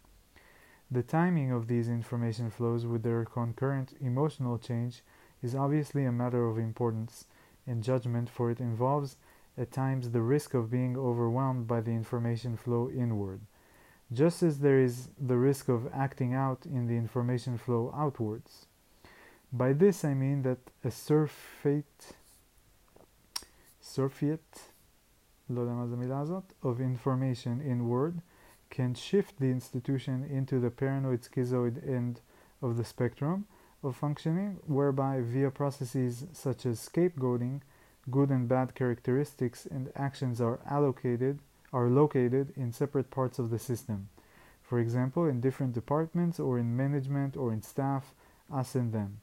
The 0.89 1.03
timing 1.03 1.51
of 1.51 1.67
these 1.67 1.89
information 1.89 2.49
flows 2.49 2.85
with 2.85 3.03
their 3.03 3.25
concurrent 3.25 3.93
emotional 3.99 4.57
change 4.57 5.01
is 5.43 5.53
obviously 5.53 6.05
a 6.05 6.11
matter 6.11 6.47
of 6.47 6.57
importance 6.57 7.25
and 7.65 7.83
judgment, 7.83 8.29
for 8.29 8.49
it 8.49 8.61
involves 8.61 9.17
at 9.57 9.71
times 9.71 10.11
the 10.11 10.21
risk 10.21 10.53
of 10.53 10.71
being 10.71 10.97
overwhelmed 10.97 11.67
by 11.67 11.81
the 11.81 11.91
information 11.91 12.55
flow 12.55 12.89
inward, 12.89 13.41
just 14.13 14.41
as 14.41 14.59
there 14.59 14.79
is 14.79 15.09
the 15.19 15.35
risk 15.35 15.67
of 15.67 15.89
acting 15.93 16.33
out 16.33 16.65
in 16.65 16.87
the 16.87 16.95
information 16.95 17.57
flow 17.57 17.93
outwards. 17.95 18.67
By 19.51 19.73
this 19.73 20.05
I 20.05 20.13
mean 20.13 20.43
that 20.43 20.59
a 20.83 20.91
surfeit, 20.91 22.15
surfeit, 23.81 24.69
of 25.49 26.81
information 26.81 27.61
inward 27.61 28.21
can 28.69 28.93
shift 28.93 29.39
the 29.39 29.51
institution 29.51 30.23
into 30.23 30.59
the 30.59 30.69
paranoid 30.69 31.21
schizoid 31.21 31.87
end 31.87 32.21
of 32.61 32.77
the 32.77 32.83
spectrum 32.83 33.45
of 33.83 33.95
functioning, 33.95 34.59
whereby 34.65 35.21
via 35.21 35.51
processes 35.51 36.25
such 36.33 36.65
as 36.65 36.79
scapegoating, 36.79 37.61
good 38.09 38.29
and 38.29 38.47
bad 38.47 38.73
characteristics 38.75 39.65
and 39.65 39.91
actions 39.95 40.39
are 40.41 40.59
allocated 40.69 41.39
are 41.73 41.89
located 41.89 42.53
in 42.55 42.71
separate 42.71 43.11
parts 43.11 43.39
of 43.39 43.49
the 43.49 43.59
system. 43.59 44.09
For 44.63 44.79
example, 44.79 45.25
in 45.25 45.41
different 45.41 45.73
departments 45.73 46.39
or 46.39 46.57
in 46.57 46.75
management 46.75 47.35
or 47.35 47.51
in 47.51 47.61
staff, 47.61 48.13
us 48.51 48.75
and 48.75 48.93
them, 48.93 49.19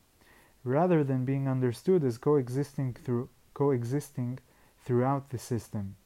rather 0.62 1.02
than 1.02 1.24
being 1.24 1.48
understood 1.48 2.04
as 2.04 2.18
coexisting 2.18 2.94
through 2.94 3.28
coexisting 3.54 4.38
throughout 4.84 5.30
the 5.30 5.38
system. 5.38 5.96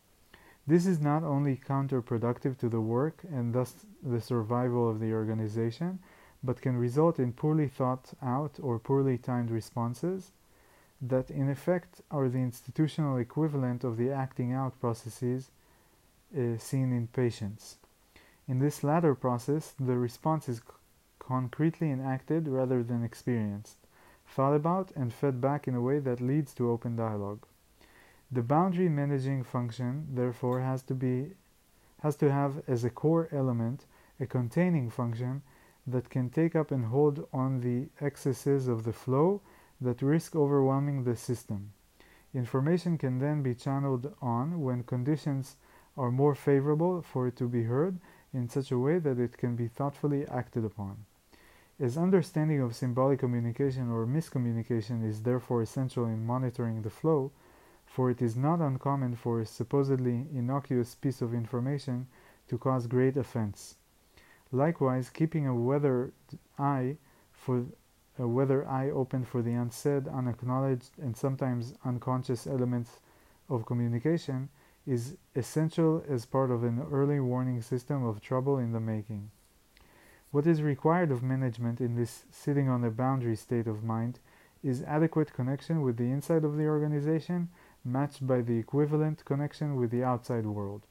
This 0.69 0.85
is 0.85 1.01
not 1.01 1.23
only 1.23 1.57
counterproductive 1.57 2.59
to 2.59 2.69
the 2.69 2.83
work 2.83 3.23
and 3.33 3.55
thus 3.55 3.87
the 4.03 4.21
survival 4.21 4.87
of 4.87 5.01
the 5.01 5.15
organization, 5.15 5.99
but 6.45 6.61
can 6.61 6.77
result 6.77 7.19
in 7.19 7.33
poorly 7.33 7.69
thought 7.69 8.13
out 8.23 8.59
or 8.63 8.79
poorly 8.79 9.17
timed 9.17 9.51
responses 9.51 10.33
that 11.01 11.31
in 11.31 11.49
effect 11.49 12.03
are 12.11 12.29
the 12.29 12.43
institutional 12.43 13.17
equivalent 13.17 13.83
of 13.83 13.97
the 13.97 14.11
acting 14.11 14.53
out 14.53 14.79
processes 14.79 15.51
uh, 16.37 16.59
seen 16.59 16.93
in 16.93 17.07
patients. 17.07 17.79
In 18.47 18.59
this 18.59 18.85
latter 18.85 19.15
process, 19.15 19.73
the 19.81 19.97
response 19.97 20.51
is 20.51 20.61
concretely 21.19 21.91
enacted 21.91 22.47
rather 22.47 22.83
than 22.83 23.03
experienced, 23.03 23.79
thought 24.27 24.55
about, 24.55 24.93
and 24.95 25.15
fed 25.15 25.41
back 25.41 25.67
in 25.67 25.75
a 25.75 25.81
way 25.81 25.99
that 25.99 26.21
leads 26.21 26.53
to 26.53 26.71
open 26.71 26.95
dialogue. 26.95 27.47
The 28.31 28.43
boundary 28.43 28.91
managing 28.91 29.43
function, 29.43 30.09
therefore, 30.13 30.61
has 30.61 30.83
to 30.83 30.95
be 30.95 31.35
has 32.01 32.15
to 32.17 32.31
have 32.31 32.63
as 32.69 32.85
a 32.85 32.91
core 32.91 33.29
element 33.33 33.87
a 34.21 34.27
containing 34.27 34.91
function 34.91 35.43
that 35.87 36.11
can 36.11 36.29
take 36.29 36.55
up 36.55 36.71
and 36.71 36.85
hold 36.85 37.27
on 37.33 37.61
the 37.61 37.89
excesses 38.01 38.69
of 38.69 38.85
the 38.85 38.93
flow 38.93 39.41
that 39.81 40.03
risk 40.03 40.37
overwhelming 40.37 41.05
the 41.05 41.17
system. 41.17 41.73
Information 42.35 42.99
can 42.99 43.19
then 43.19 43.43
be 43.43 43.55
channeled 43.55 44.15
on 44.21 44.61
when 44.61 44.83
conditions 44.83 45.57
are 45.97 46.11
more 46.11 46.35
favorable 46.35 47.01
for 47.01 47.27
it 47.27 47.37
to 47.37 47.49
be 47.49 47.65
heard 47.65 47.99
in 48.35 48.49
such 48.49 48.71
a 48.71 48.79
way 48.79 48.99
that 48.99 49.19
it 49.19 49.39
can 49.39 49.57
be 49.57 49.67
thoughtfully 49.67 50.27
acted 50.29 50.65
upon. 50.65 51.07
As 51.81 51.97
understanding 51.97 52.61
of 52.61 52.77
symbolic 52.77 53.21
communication 53.21 53.91
or 53.91 54.07
miscommunication 54.07 55.03
is 55.09 55.23
therefore 55.23 55.63
essential 55.63 56.05
in 56.05 56.27
monitoring 56.27 56.83
the 56.83 56.91
flow, 56.91 57.33
for 57.89 58.11
it 58.11 58.21
is 58.21 58.37
not 58.37 58.61
uncommon 58.61 59.17
for 59.17 59.41
a 59.41 59.47
supposedly 59.47 60.27
innocuous 60.33 60.95
piece 60.95 61.23
of 61.23 61.35
information 61.35 62.07
to 62.47 62.59
cause 62.59 62.87
great 62.87 63.17
offense. 63.17 63.77
Likewise, 64.53 65.11
keeping 65.11 65.47
a 65.47 65.55
weather 65.55 66.13
eye 66.59 66.97
for 67.33 67.67
a 68.19 68.27
weather 68.27 68.69
eye 68.69 68.91
open 68.91 69.25
for 69.25 69.43
the 69.43 69.53
unsaid, 69.53 70.09
unacknowledged, 70.09 70.91
and 71.01 71.17
sometimes 71.17 71.75
unconscious 71.85 72.47
elements 72.47 73.01
of 73.49 73.67
communication 73.67 74.49
is 74.87 75.17
essential 75.37 76.03
as 76.09 76.27
part 76.27 76.51
of 76.51 76.65
an 76.65 76.85
early 76.91 77.21
warning 77.21 77.63
system 77.63 78.05
of 78.05 78.21
trouble 78.21 78.59
in 78.59 78.73
the 78.73 78.81
making. 78.81 79.31
What 80.31 80.47
is 80.47 80.63
required 80.63 81.11
of 81.11 81.23
management 81.23 81.81
in 81.81 81.95
this 81.95 82.25
sitting 82.31 82.69
on 82.69 82.83
the 82.83 82.91
boundary 82.91 83.37
state 83.37 83.67
of 83.67 83.85
mind 83.85 84.19
is 84.63 84.83
adequate 84.83 85.33
connection 85.33 85.83
with 85.83 85.97
the 85.97 86.11
inside 86.11 86.45
of 86.45 86.57
the 86.57 86.67
organization 86.67 87.49
matched 87.93 88.27
by 88.27 88.41
the 88.41 88.59
equivalent 88.59 89.25
connection 89.25 89.77
with 89.77 89.91
the 89.91 90.05
outside 90.05 90.47
world, 90.47 90.83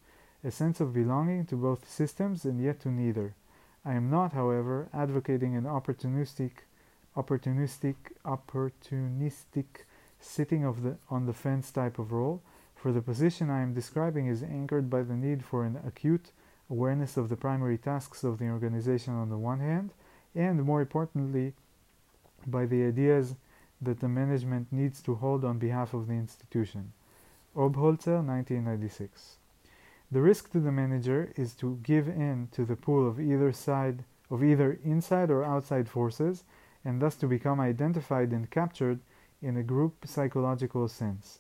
a 0.44 0.52
sense 0.52 0.80
of 0.80 0.94
belonging 0.94 1.46
to 1.46 1.56
both 1.56 1.90
systems 1.90 2.46
and 2.46 2.62
yet 2.62 2.80
to 2.82 2.90
neither. 2.90 3.34
I 3.86 3.94
am 3.94 4.10
not, 4.10 4.34
however, 4.34 4.90
advocating 4.94 5.56
an 5.56 5.64
opportunistic, 5.64 6.52
opportunistic, 7.16 7.96
opportunistic 8.26 9.86
sitting 10.20 10.66
of 10.66 10.84
the, 10.84 10.98
on 11.10 11.26
the 11.26 11.34
fence 11.34 11.72
type 11.72 12.00
of 12.00 12.12
role, 12.12 12.42
for 12.76 12.92
the 12.92 13.02
position 13.02 13.50
I 13.50 13.62
am 13.62 13.74
describing 13.74 14.28
is 14.28 14.44
anchored 14.44 14.90
by 14.90 15.04
the 15.04 15.16
need 15.16 15.44
for 15.44 15.64
an 15.64 15.80
acute 15.86 16.32
awareness 16.70 17.18
of 17.18 17.30
the 17.30 17.36
primary 17.36 17.78
tasks 17.78 18.24
of 18.24 18.38
the 18.38 18.50
organization 18.50 19.14
on 19.14 19.30
the 19.30 19.38
one 19.38 19.60
hand, 19.60 19.92
and 20.36 20.64
more 20.64 20.82
importantly, 20.82 21.54
by 22.46 22.66
the 22.66 22.84
ideas 22.84 23.36
that 23.82 24.00
the 24.00 24.08
management 24.08 24.68
needs 24.72 25.02
to 25.02 25.16
hold 25.16 25.46
on 25.46 25.60
behalf 25.60 25.94
of 25.94 26.08
the 26.08 26.14
institution. 26.14 26.94
Obholzer, 27.56 28.24
1996. 28.24 29.38
The 30.12 30.22
risk 30.22 30.52
to 30.52 30.60
the 30.60 30.72
manager 30.72 31.34
is 31.36 31.54
to 31.56 31.80
give 31.84 32.08
in 32.08 32.48
to 32.54 32.66
the 32.66 32.76
pull 32.76 33.08
of 33.08 33.20
either 33.20 33.52
side 33.52 34.04
of 34.30 34.44
either 34.44 34.80
inside 34.84 35.30
or 35.30 35.44
outside 35.44 35.90
forces 35.90 36.44
and 36.84 37.02
thus 37.02 37.16
to 37.18 37.28
become 37.28 37.60
identified 37.60 38.32
and 38.32 38.50
captured 38.50 39.00
in 39.42 39.58
a 39.58 39.64
group 39.64 40.06
psychological 40.06 40.88
sense. 40.88 41.40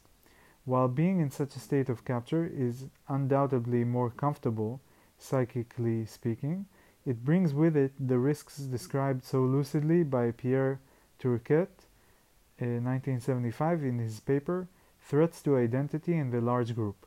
While 0.65 0.89
being 0.89 1.19
in 1.19 1.31
such 1.31 1.55
a 1.55 1.59
state 1.59 1.88
of 1.88 2.03
capture 2.03 2.45
is 2.45 2.88
undoubtedly 3.07 3.83
more 3.85 4.09
comfortable, 4.09 4.81
psychically 5.17 6.05
speaking, 6.05 6.65
it 7.05 7.23
brings 7.23 7.53
with 7.53 7.77
it 7.77 7.93
the 7.99 8.19
risks 8.19 8.57
described 8.57 9.23
so 9.23 9.41
lucidly 9.41 10.03
by 10.03 10.31
Pierre 10.31 10.79
Turquet 12.59 12.79
1975 12.79 13.83
in 13.83 13.99
his 13.99 14.19
paper 14.19 14.67
Threats 14.99 15.43
to 15.43 15.57
Identity 15.57 16.15
in 16.15 16.31
the 16.31 16.41
Large 16.41 16.73
Group. 16.73 17.05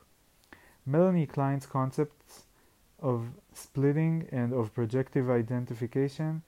Melanie 0.85 1.25
Klein's 1.25 1.65
concepts 1.65 2.45
of 3.01 3.33
splitting 3.53 4.29
and 4.31 4.53
of 4.53 4.73
projective 4.73 5.29
identification 5.29 6.41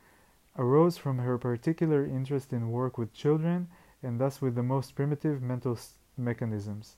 arose 0.57 0.97
from 0.97 1.17
her 1.17 1.37
particular 1.37 2.05
interest 2.05 2.53
in 2.53 2.71
work 2.71 2.97
with 2.97 3.13
children 3.13 3.67
and 4.01 4.21
thus 4.21 4.41
with 4.41 4.55
the 4.55 4.63
most 4.63 4.95
primitive 4.95 5.41
mental 5.41 5.77
mechanisms. 6.17 6.95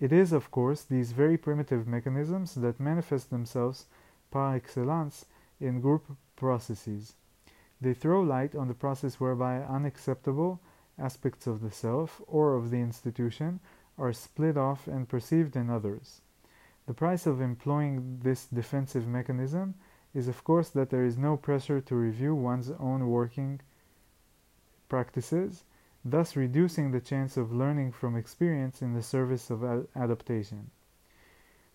It 0.00 0.12
is, 0.12 0.34
of 0.34 0.50
course, 0.50 0.82
these 0.82 1.12
very 1.12 1.38
primitive 1.38 1.86
mechanisms 1.86 2.56
that 2.56 2.78
manifest 2.78 3.30
themselves 3.30 3.86
par 4.30 4.54
excellence 4.54 5.24
in 5.60 5.80
group 5.80 6.14
processes. 6.36 7.14
They 7.80 7.94
throw 7.94 8.20
light 8.20 8.54
on 8.54 8.68
the 8.68 8.74
process 8.74 9.18
whereby 9.18 9.62
unacceptable 9.62 10.60
aspects 10.98 11.46
of 11.46 11.60
the 11.60 11.70
self 11.70 12.20
or 12.26 12.54
of 12.54 12.70
the 12.70 12.80
institution 12.80 13.60
are 13.96 14.12
split 14.12 14.56
off 14.56 14.86
and 14.86 15.08
perceived 15.08 15.56
in 15.56 15.70
others. 15.70 16.20
The 16.86 16.94
price 16.94 17.26
of 17.26 17.40
employing 17.40 18.20
this 18.22 18.46
defensive 18.46 19.06
mechanism 19.06 19.74
is 20.14 20.28
of 20.28 20.42
course 20.42 20.70
that 20.70 20.90
there 20.90 21.04
is 21.04 21.18
no 21.18 21.36
pressure 21.36 21.80
to 21.80 21.94
review 21.94 22.34
one's 22.34 22.70
own 22.70 23.08
working 23.08 23.60
practices, 24.88 25.64
thus 26.04 26.34
reducing 26.36 26.90
the 26.90 27.00
chance 27.00 27.36
of 27.36 27.52
learning 27.52 27.92
from 27.92 28.16
experience 28.16 28.80
in 28.80 28.94
the 28.94 29.02
service 29.02 29.50
of 29.50 29.86
adaptation. 29.94 30.70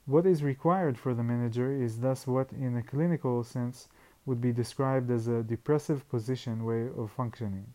What 0.05 0.25
is 0.25 0.43
required 0.43 0.97
for 0.97 1.13
the 1.13 1.23
manager 1.23 1.71
is 1.71 1.99
thus 1.99 2.25
what 2.25 2.51
in 2.51 2.75
a 2.75 2.83
clinical 2.83 3.43
sense 3.43 3.87
would 4.25 4.41
be 4.41 4.51
described 4.51 5.11
as 5.11 5.27
a 5.27 5.43
depressive 5.43 6.09
position 6.09 6.65
way 6.65 6.87
of 6.87 7.11
functioning, 7.11 7.73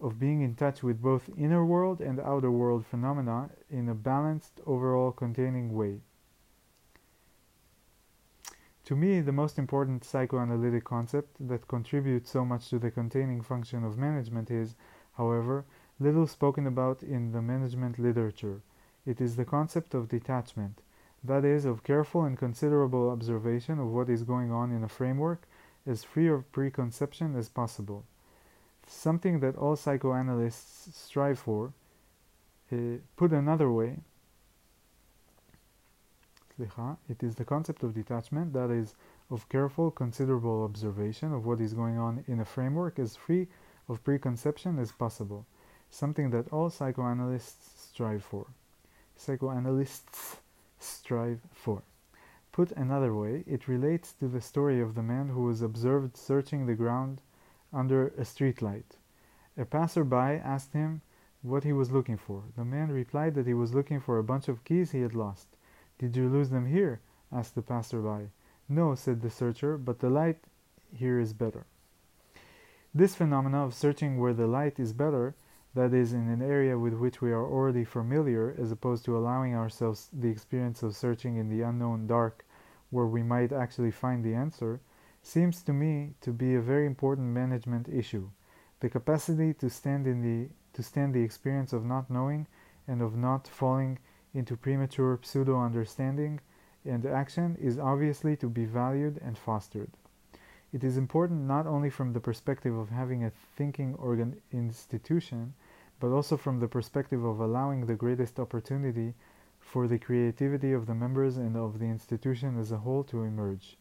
of 0.00 0.18
being 0.18 0.42
in 0.42 0.54
touch 0.54 0.82
with 0.82 1.00
both 1.00 1.30
inner 1.36 1.64
world 1.64 2.00
and 2.00 2.20
outer 2.20 2.50
world 2.50 2.84
phenomena 2.84 3.50
in 3.70 3.88
a 3.88 3.94
balanced, 3.94 4.60
overall 4.66 5.12
containing 5.12 5.72
way. 5.74 6.00
To 8.84 8.94
me, 8.94 9.20
the 9.20 9.32
most 9.32 9.58
important 9.58 10.04
psychoanalytic 10.04 10.84
concept 10.84 11.48
that 11.48 11.68
contributes 11.68 12.30
so 12.30 12.44
much 12.44 12.68
to 12.68 12.78
the 12.78 12.90
containing 12.90 13.40
function 13.40 13.82
of 13.82 13.96
management 13.96 14.50
is, 14.50 14.74
however, 15.16 15.64
little 15.98 16.26
spoken 16.26 16.66
about 16.66 17.02
in 17.02 17.32
the 17.32 17.40
management 17.40 17.98
literature. 17.98 18.60
It 19.06 19.20
is 19.20 19.36
the 19.36 19.44
concept 19.44 19.94
of 19.94 20.08
detachment, 20.08 20.82
that 21.22 21.46
is, 21.46 21.64
of 21.64 21.82
careful 21.82 22.24
and 22.24 22.36
considerable 22.36 23.08
observation 23.08 23.78
of 23.78 23.92
what 23.92 24.10
is 24.10 24.22
going 24.22 24.52
on 24.52 24.70
in 24.70 24.84
a 24.84 24.88
framework 24.88 25.48
as 25.86 26.04
free 26.04 26.28
of 26.28 26.50
preconception 26.52 27.36
as 27.36 27.48
possible. 27.48 28.04
Something 28.86 29.40
that 29.40 29.56
all 29.56 29.76
psychoanalysts 29.76 30.96
strive 30.96 31.38
for. 31.38 31.72
Uh, 32.72 32.98
put 33.16 33.32
another 33.32 33.70
way, 33.70 33.98
it 37.08 37.22
is 37.22 37.34
the 37.34 37.44
concept 37.44 37.82
of 37.82 37.94
detachment 37.94 38.52
that 38.52 38.70
is 38.70 38.94
of 39.30 39.48
careful, 39.48 39.90
considerable 39.90 40.62
observation 40.62 41.32
of 41.32 41.46
what 41.46 41.60
is 41.60 41.74
going 41.74 41.98
on 41.98 42.24
in 42.28 42.40
a 42.40 42.44
framework 42.44 42.98
as 42.98 43.16
free 43.16 43.48
of 43.88 44.04
preconception 44.04 44.78
as 44.78 44.92
possible, 44.92 45.46
something 45.90 46.30
that 46.30 46.48
all 46.52 46.70
psychoanalysts 46.70 47.88
strive 47.90 48.22
for. 48.22 48.46
Psychoanalysts 49.16 50.36
strive 50.78 51.40
for. 51.52 51.82
Put 52.52 52.70
another 52.72 53.14
way, 53.14 53.42
it 53.46 53.66
relates 53.66 54.12
to 54.12 54.28
the 54.28 54.40
story 54.40 54.80
of 54.80 54.94
the 54.94 55.02
man 55.02 55.30
who 55.30 55.42
was 55.42 55.60
observed 55.60 56.16
searching 56.16 56.66
the 56.66 56.74
ground 56.74 57.20
under 57.74 58.08
a 58.08 58.22
streetlight. 58.22 58.96
A 59.58 59.64
passerby 59.64 60.40
asked 60.42 60.72
him 60.72 61.02
what 61.42 61.64
he 61.64 61.72
was 61.72 61.92
looking 61.92 62.16
for. 62.16 62.44
The 62.56 62.64
man 62.64 62.90
replied 62.90 63.34
that 63.34 63.46
he 63.46 63.54
was 63.54 63.74
looking 63.74 64.00
for 64.00 64.18
a 64.18 64.24
bunch 64.24 64.48
of 64.48 64.64
keys 64.64 64.92
he 64.92 65.00
had 65.00 65.14
lost. 65.14 65.48
Did 65.98 66.16
you 66.16 66.28
lose 66.28 66.50
them 66.50 66.66
here? 66.66 67.00
asked 67.30 67.54
the 67.54 67.62
passerby. 67.62 68.30
No, 68.68 68.94
said 68.94 69.20
the 69.20 69.30
searcher, 69.30 69.76
but 69.76 69.98
the 69.98 70.08
light 70.08 70.38
here 70.92 71.18
is 71.20 71.32
better. 71.32 71.66
This 72.94 73.14
phenomena 73.14 73.64
of 73.64 73.74
searching 73.74 74.18
where 74.18 74.32
the 74.32 74.46
light 74.46 74.78
is 74.78 74.92
better, 74.92 75.34
that 75.74 75.92
is, 75.92 76.12
in 76.12 76.28
an 76.28 76.40
area 76.40 76.78
with 76.78 76.94
which 76.94 77.20
we 77.20 77.32
are 77.32 77.44
already 77.44 77.84
familiar, 77.84 78.54
as 78.58 78.70
opposed 78.70 79.04
to 79.04 79.16
allowing 79.16 79.54
ourselves 79.54 80.08
the 80.12 80.28
experience 80.28 80.82
of 80.82 80.96
searching 80.96 81.36
in 81.36 81.48
the 81.48 81.62
unknown 81.62 82.06
dark 82.06 82.44
where 82.90 83.06
we 83.06 83.22
might 83.22 83.52
actually 83.52 83.90
find 83.90 84.24
the 84.24 84.34
answer, 84.34 84.80
seems 85.26 85.62
to 85.62 85.72
me 85.72 86.14
to 86.20 86.32
be 86.32 86.54
a 86.54 86.60
very 86.60 86.84
important 86.84 87.26
management 87.28 87.88
issue. 87.88 88.28
The 88.80 88.90
capacity 88.90 89.54
to 89.54 89.70
stand 89.70 90.06
in 90.06 90.20
the 90.20 90.50
to 90.74 90.82
stand 90.82 91.14
the 91.14 91.22
experience 91.22 91.72
of 91.72 91.84
not 91.84 92.10
knowing 92.10 92.46
and 92.86 93.00
of 93.00 93.16
not 93.16 93.48
falling 93.48 93.98
into 94.34 94.56
premature 94.56 95.18
pseudo 95.22 95.58
understanding 95.58 96.40
and 96.84 97.06
action 97.06 97.56
is 97.58 97.78
obviously 97.78 98.36
to 98.36 98.50
be 98.50 98.66
valued 98.66 99.18
and 99.24 99.38
fostered. 99.38 99.90
It 100.74 100.84
is 100.84 100.98
important 100.98 101.42
not 101.42 101.66
only 101.66 101.88
from 101.88 102.12
the 102.12 102.20
perspective 102.20 102.76
of 102.76 102.90
having 102.90 103.24
a 103.24 103.32
thinking 103.56 103.94
organ 103.94 104.42
institution, 104.52 105.54
but 106.00 106.10
also 106.10 106.36
from 106.36 106.60
the 106.60 106.68
perspective 106.68 107.24
of 107.24 107.40
allowing 107.40 107.86
the 107.86 107.94
greatest 107.94 108.38
opportunity 108.38 109.14
for 109.58 109.88
the 109.88 109.98
creativity 109.98 110.72
of 110.72 110.84
the 110.84 110.94
members 110.94 111.38
and 111.38 111.56
of 111.56 111.78
the 111.78 111.86
institution 111.86 112.58
as 112.58 112.72
a 112.72 112.78
whole 112.78 113.04
to 113.04 113.22
emerge. 113.22 113.78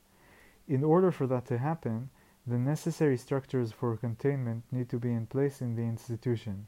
In 0.67 0.83
order 0.83 1.11
for 1.11 1.27
that 1.27 1.45
to 1.47 1.57
happen, 1.57 2.09
the 2.47 2.57
necessary 2.57 3.17
structures 3.17 3.71
for 3.71 3.97
containment 3.97 4.63
need 4.71 4.89
to 4.89 4.99
be 4.99 5.11
in 5.11 5.27
place 5.27 5.61
in 5.61 5.75
the 5.75 5.83
institution. 5.83 6.67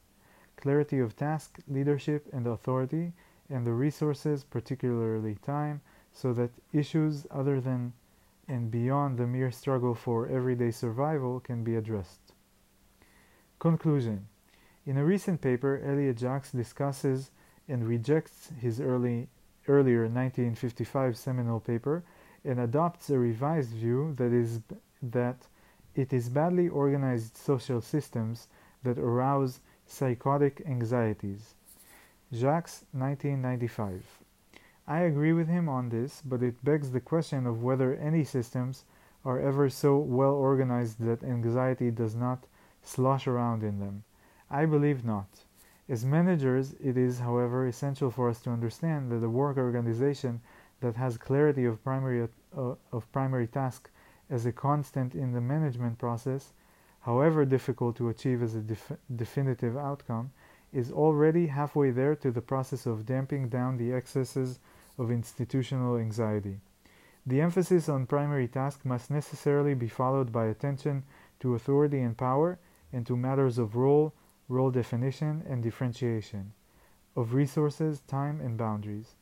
Clarity 0.58 1.00
of 1.00 1.16
task, 1.16 1.60
leadership, 1.68 2.28
and 2.34 2.48
authority 2.48 3.14
and 3.50 3.66
the 3.66 3.74
resources, 3.74 4.44
particularly 4.44 5.36
time, 5.36 5.82
so 6.12 6.34
that 6.34 6.52
issues 6.74 7.28
other 7.30 7.62
than 7.62 7.94
and 8.48 8.70
beyond 8.70 9.18
the 9.18 9.28
mere 9.28 9.52
struggle 9.52 9.96
for 9.96 10.28
everyday 10.28 10.72
survival 10.72 11.40
can 11.40 11.64
be 11.64 11.76
addressed. 11.76 12.34
Conclusion 13.60 14.28
In 14.86 14.98
a 14.98 15.06
recent 15.06 15.42
paper, 15.42 15.82
Elliott 15.84 16.18
Jaques 16.18 16.52
discusses 16.52 17.32
and 17.68 17.88
rejects 17.88 18.52
his 18.60 18.80
early, 18.80 19.30
earlier 19.68 20.02
1955 20.02 21.18
seminal 21.18 21.60
paper 21.60 22.04
and 22.46 22.60
adopts 22.60 23.10
a 23.10 23.18
revised 23.18 23.72
view 23.72 24.14
that 24.18 24.32
is 24.32 24.62
that 25.02 25.48
it 25.96 26.14
is 26.14 26.30
badly 26.30 26.68
organized 26.68 27.38
social 27.38 27.82
systems 27.82 28.48
that 28.84 28.98
arouse 28.98 29.62
psychotic 29.86 30.62
anxieties. 30.66 31.56
Jaques, 32.32 32.86
1995. 32.92 34.04
I 34.88 35.00
agree 35.00 35.34
with 35.34 35.48
him 35.48 35.68
on 35.68 35.90
this, 35.90 36.22
but 36.24 36.44
it 36.44 36.64
begs 36.64 36.92
the 36.92 37.00
question 37.00 37.48
of 37.48 37.64
whether 37.64 37.96
any 37.96 38.24
systems 38.24 38.86
are 39.24 39.40
ever 39.40 39.70
so 39.70 39.98
well 39.98 40.34
organized 40.34 41.00
that 41.00 41.24
anxiety 41.24 41.90
does 41.90 42.16
not 42.16 42.46
slosh 42.84 43.26
around 43.26 43.64
in 43.64 43.80
them. 43.80 44.04
I 44.50 44.66
believe 44.66 45.04
not. 45.04 45.46
As 45.90 46.06
managers, 46.06 46.74
it 46.80 46.98
is, 46.98 47.20
however, 47.20 47.66
essential 47.66 48.12
for 48.12 48.30
us 48.30 48.42
to 48.42 48.52
understand 48.52 49.12
that 49.12 49.20
the 49.20 49.30
work 49.30 49.58
organization 49.58 50.42
that 50.82 50.96
has 50.96 51.18
clarity 51.18 51.66
of 51.66 51.84
primary, 51.84 52.28
uh, 52.56 52.76
of 52.92 53.12
primary 53.12 53.48
task 53.48 53.90
as 54.30 54.46
a 54.46 54.52
constant 54.52 55.16
in 55.16 55.32
the 55.32 55.42
management 55.42 55.98
process, 55.98 56.54
however 57.02 57.46
difficult 57.46 57.96
to 57.96 58.10
achieve 58.10 58.42
as 58.42 58.56
a 58.56 58.62
def 58.62 58.92
definitive 59.16 59.78
outcome, 59.78 60.32
is 60.74 60.92
already 60.92 61.48
halfway 61.48 61.92
there 61.92 62.16
to 62.16 62.32
the 62.32 62.42
process 62.42 62.86
of 62.86 63.06
damping 63.06 63.48
down 63.48 63.78
the 63.78 63.94
excesses 63.94 64.60
of 64.98 65.12
institutional 65.12 65.98
anxiety. 65.98 66.60
The 67.26 67.42
emphasis 67.42 67.90
on 67.90 68.06
primary 68.06 68.48
task 68.48 68.86
must 68.86 69.10
necessarily 69.10 69.74
be 69.74 69.88
followed 69.88 70.32
by 70.32 70.46
attention 70.46 71.04
to 71.40 71.56
authority 71.56 72.02
and 72.02 72.18
power 72.18 72.60
and 72.94 73.06
to 73.08 73.16
matters 73.18 73.58
of 73.58 73.76
role, 73.76 74.14
role 74.48 74.70
definition, 74.70 75.44
and 75.48 75.64
differentiation, 75.64 76.54
of 77.16 77.34
resources, 77.34 78.02
time, 78.02 78.40
and 78.42 78.58
boundaries. 78.58 79.16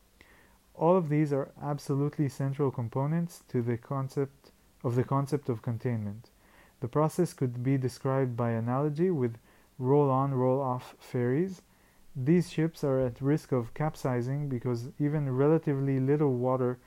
All 0.76 0.98
of 0.98 1.10
these 1.10 1.32
are 1.32 1.52
absolutely 1.62 2.30
central 2.30 2.72
components 2.72 3.44
to 3.50 3.62
the 3.62 3.78
concept 3.78 4.52
of 4.84 4.96
the 4.96 5.04
concept 5.04 5.48
of 5.48 5.62
containment. 5.62 6.30
The 6.80 6.88
process 6.88 7.34
could 7.34 7.64
be 7.64 7.78
described 7.78 8.36
by 8.36 8.52
analogy 8.52 9.10
with 9.10 9.38
roll 9.80 10.10
on, 10.10 10.34
roll 10.34 10.62
off 10.62 10.96
ferries. 11.00 11.62
These 12.16 12.50
ships 12.50 12.84
are 12.84 13.00
at 13.00 13.22
risk 13.22 13.52
of 13.52 13.74
capsizing 13.74 14.50
because 14.50 14.90
even 15.00 15.36
relatively 15.36 16.00
little 16.00 16.34
water 16.34 16.80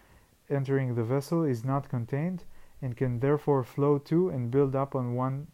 entering 0.51 0.95
the 0.95 1.05
vessel 1.05 1.45
is 1.45 1.65
not 1.65 1.89
contained 1.89 2.45
and 2.83 2.97
can 2.97 3.21
therefore 3.21 3.65
flow 3.65 3.99
to 3.99 4.29
and 4.29 4.51
build 4.51 4.77
up 4.77 4.95
on 4.95 5.15
one 5.15 5.47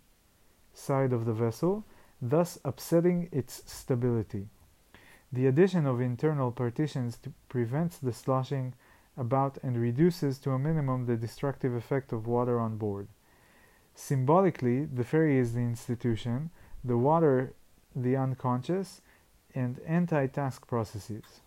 side 0.74 1.12
of 1.12 1.24
the 1.24 1.32
vessel, 1.32 1.84
thus 2.20 2.58
upsetting 2.64 3.28
its 3.30 3.62
stability. 3.70 4.48
The 5.32 5.46
addition 5.46 5.86
of 5.86 6.00
internal 6.00 6.52
partitions 6.52 7.18
prevents 7.48 7.96
the 7.96 8.12
sloshing 8.12 8.74
about 9.16 9.58
and 9.62 9.80
reduces 9.80 10.38
to 10.40 10.50
a 10.50 10.58
minimum 10.58 11.06
the 11.06 11.16
destructive 11.16 11.74
effect 11.74 12.12
of 12.12 12.26
water 12.26 12.60
on 12.60 12.76
board. 12.76 13.08
Symbolically, 13.94 14.84
the 14.84 15.04
ferry 15.04 15.38
is 15.38 15.54
the 15.54 15.60
institution, 15.60 16.50
the 16.84 16.98
water, 16.98 17.54
the 17.94 18.16
unconscious, 18.16 19.00
and 19.54 19.80
anti-task 19.86 20.66
processes. 20.66 21.40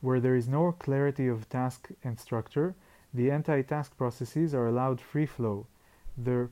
Where 0.00 0.20
there 0.20 0.36
is 0.36 0.48
no 0.48 0.72
clarity 0.72 1.28
of 1.28 1.48
task 1.48 1.90
and 2.02 2.18
structure, 2.18 2.74
the 3.12 3.30
anti-task 3.30 3.96
processes 3.96 4.54
are 4.54 4.66
allowed 4.66 5.00
free 5.00 5.26
flow. 5.26 5.66
Their, 6.16 6.50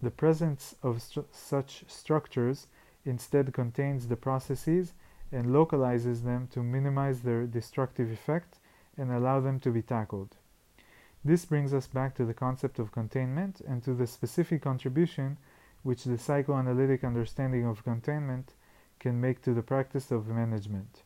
the 0.00 0.10
presence 0.10 0.76
of 0.82 1.02
such 1.32 1.84
structures 1.88 2.68
instead 3.04 3.52
contains 3.52 4.06
the 4.06 4.16
processes 4.16 4.92
and 5.32 5.52
localizes 5.52 6.22
them 6.22 6.48
to 6.48 6.62
minimize 6.62 7.20
their 7.20 7.46
destructive 7.46 8.10
effect 8.10 8.58
and 8.96 9.10
allow 9.10 9.40
them 9.40 9.60
to 9.60 9.70
be 9.70 9.82
tackled. 9.82 10.36
This 11.24 11.44
brings 11.44 11.74
us 11.74 11.86
back 11.86 12.14
to 12.14 12.24
the 12.24 12.34
concept 12.34 12.78
of 12.78 12.92
containment 12.92 13.60
and 13.60 13.82
to 13.82 13.94
the 13.94 14.06
specific 14.06 14.62
contribution 14.62 15.38
which 15.82 16.04
the 16.04 16.18
psychoanalytic 16.18 17.04
understanding 17.04 17.66
of 17.66 17.84
containment 17.84 18.54
can 18.98 19.20
make 19.20 19.42
to 19.42 19.52
the 19.52 19.62
practice 19.62 20.10
of 20.10 20.28
management. 20.28 21.02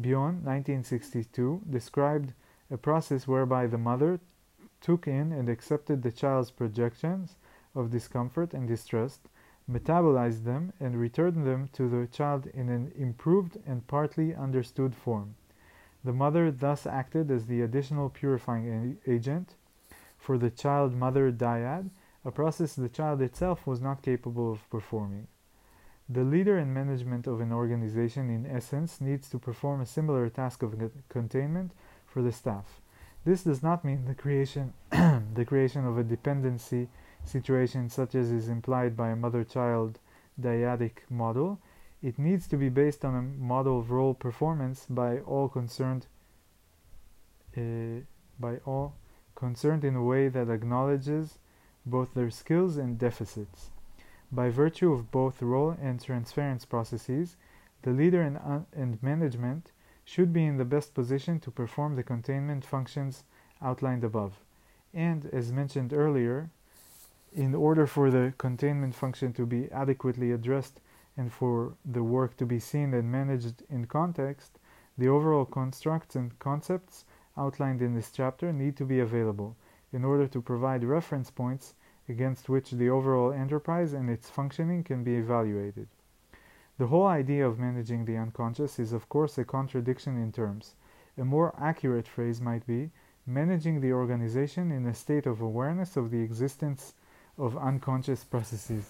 Bion, 0.00 0.42
1962, 0.42 1.62
described 1.70 2.32
a 2.70 2.76
process 2.76 3.28
whereby 3.28 3.66
the 3.66 3.78
mother 3.78 4.18
took 4.80 5.06
in 5.06 5.32
and 5.32 5.48
accepted 5.48 6.02
the 6.02 6.12
child's 6.12 6.50
projections 6.50 7.36
of 7.74 7.90
discomfort 7.90 8.52
and 8.52 8.66
distress, 8.66 9.18
metabolized 9.70 10.44
them, 10.44 10.72
and 10.78 11.00
returned 11.00 11.46
them 11.46 11.68
to 11.72 11.88
the 11.88 12.06
child 12.06 12.46
in 12.46 12.68
an 12.68 12.92
improved 12.96 13.56
and 13.66 13.86
partly 13.86 14.34
understood 14.34 14.94
form. 14.94 15.34
The 16.04 16.12
mother 16.12 16.50
thus 16.50 16.86
acted 16.86 17.30
as 17.30 17.46
the 17.46 17.62
additional 17.62 18.10
purifying 18.10 18.98
agent 19.06 19.54
for 20.24 20.38
the 20.38 20.50
child 20.50 20.94
mother 20.94 21.30
dyad, 21.30 21.90
a 22.24 22.30
process 22.30 22.74
the 22.74 22.88
child 22.88 23.20
itself 23.20 23.66
was 23.66 23.82
not 23.82 24.02
capable 24.02 24.50
of 24.50 24.68
performing. 24.70 25.28
The 26.08 26.24
leader 26.24 26.56
and 26.56 26.72
management 26.72 27.26
of 27.26 27.40
an 27.40 27.52
organization, 27.52 28.30
in 28.30 28.46
essence, 28.46 29.00
needs 29.00 29.28
to 29.30 29.38
perform 29.38 29.80
a 29.80 29.86
similar 29.86 30.28
task 30.30 30.62
of 30.62 30.90
containment 31.10 31.72
for 32.06 32.22
the 32.22 32.32
staff. 32.32 32.80
This 33.24 33.44
does 33.44 33.62
not 33.62 33.84
mean 33.84 34.06
the 34.06 34.14
creation, 34.14 34.72
the 34.90 35.44
creation 35.46 35.86
of 35.86 35.98
a 35.98 36.04
dependency 36.04 36.88
situation 37.24 37.88
such 37.88 38.14
as 38.14 38.30
is 38.30 38.48
implied 38.48 38.96
by 38.96 39.10
a 39.10 39.16
mother-child 39.16 39.98
dyadic 40.40 40.98
model. 41.08 41.60
It 42.02 42.18
needs 42.18 42.46
to 42.48 42.56
be 42.56 42.68
based 42.68 43.04
on 43.04 43.14
a 43.14 43.22
model 43.22 43.78
of 43.78 43.90
role 43.90 44.14
performance 44.14 44.86
by 44.88 45.20
all 45.20 45.48
concerned, 45.48 46.06
uh, 47.56 48.02
by 48.38 48.58
all 48.66 48.94
concerned 49.34 49.84
in 49.84 49.96
a 49.96 50.02
way 50.02 50.28
that 50.28 50.50
acknowledges 50.50 51.38
both 51.86 52.14
their 52.14 52.30
skills 52.30 52.76
and 52.76 52.98
deficits. 52.98 53.70
By 54.30 54.50
virtue 54.50 54.92
of 54.92 55.10
both 55.10 55.42
role 55.42 55.76
and 55.80 56.02
transference 56.02 56.64
processes, 56.64 57.36
the 57.82 57.92
leader 57.92 58.22
and, 58.22 58.38
uh, 58.38 58.60
and 58.74 59.02
management 59.02 59.72
should 60.04 60.32
be 60.32 60.44
in 60.44 60.56
the 60.56 60.64
best 60.64 60.94
position 60.94 61.40
to 61.40 61.50
perform 61.50 61.96
the 61.96 62.02
containment 62.02 62.64
functions 62.64 63.24
outlined 63.62 64.04
above. 64.04 64.40
And, 64.92 65.26
as 65.32 65.52
mentioned 65.52 65.92
earlier, 65.92 66.50
in 67.34 67.52
order 67.52 67.84
for 67.84 68.10
the 68.12 68.32
containment 68.38 68.94
function 68.94 69.32
to 69.32 69.44
be 69.44 69.70
adequately 69.72 70.30
addressed 70.30 70.80
and 71.16 71.32
for 71.32 71.74
the 71.84 72.02
work 72.02 72.36
to 72.36 72.46
be 72.46 72.60
seen 72.60 72.94
and 72.94 73.10
managed 73.10 73.64
in 73.68 73.84
context, 73.86 74.58
the 74.96 75.08
overall 75.08 75.44
constructs 75.44 76.14
and 76.14 76.38
concepts 76.38 77.04
outlined 77.36 77.82
in 77.82 77.94
this 77.94 78.12
chapter 78.12 78.52
need 78.52 78.76
to 78.76 78.84
be 78.84 79.00
available 79.00 79.56
in 79.92 80.04
order 80.04 80.28
to 80.28 80.40
provide 80.40 80.84
reference 80.84 81.30
points 81.30 81.74
against 82.08 82.48
which 82.48 82.70
the 82.70 82.88
overall 82.88 83.32
enterprise 83.32 83.92
and 83.92 84.08
its 84.08 84.30
functioning 84.30 84.84
can 84.84 85.02
be 85.02 85.16
evaluated. 85.16 85.88
The 86.78 86.86
whole 86.86 87.06
idea 87.06 87.46
of 87.46 87.58
managing 87.58 88.04
the 88.04 88.16
unconscious 88.16 88.78
is 88.78 88.92
of 88.92 89.08
course 89.08 89.38
a 89.38 89.44
contradiction 89.44 90.16
in 90.16 90.30
terms. 90.30 90.76
A 91.18 91.24
more 91.24 91.54
accurate 91.58 92.06
phrase 92.06 92.40
might 92.40 92.66
be 92.66 92.90
managing 93.26 93.80
the 93.80 93.92
organization 93.92 94.70
in 94.70 94.86
a 94.86 94.94
state 94.94 95.26
of 95.26 95.40
awareness 95.40 95.96
of 95.96 96.10
the 96.10 96.20
existence 96.20 96.94
of 97.37 97.57
unconscious 97.57 98.23
processes. 98.23 98.85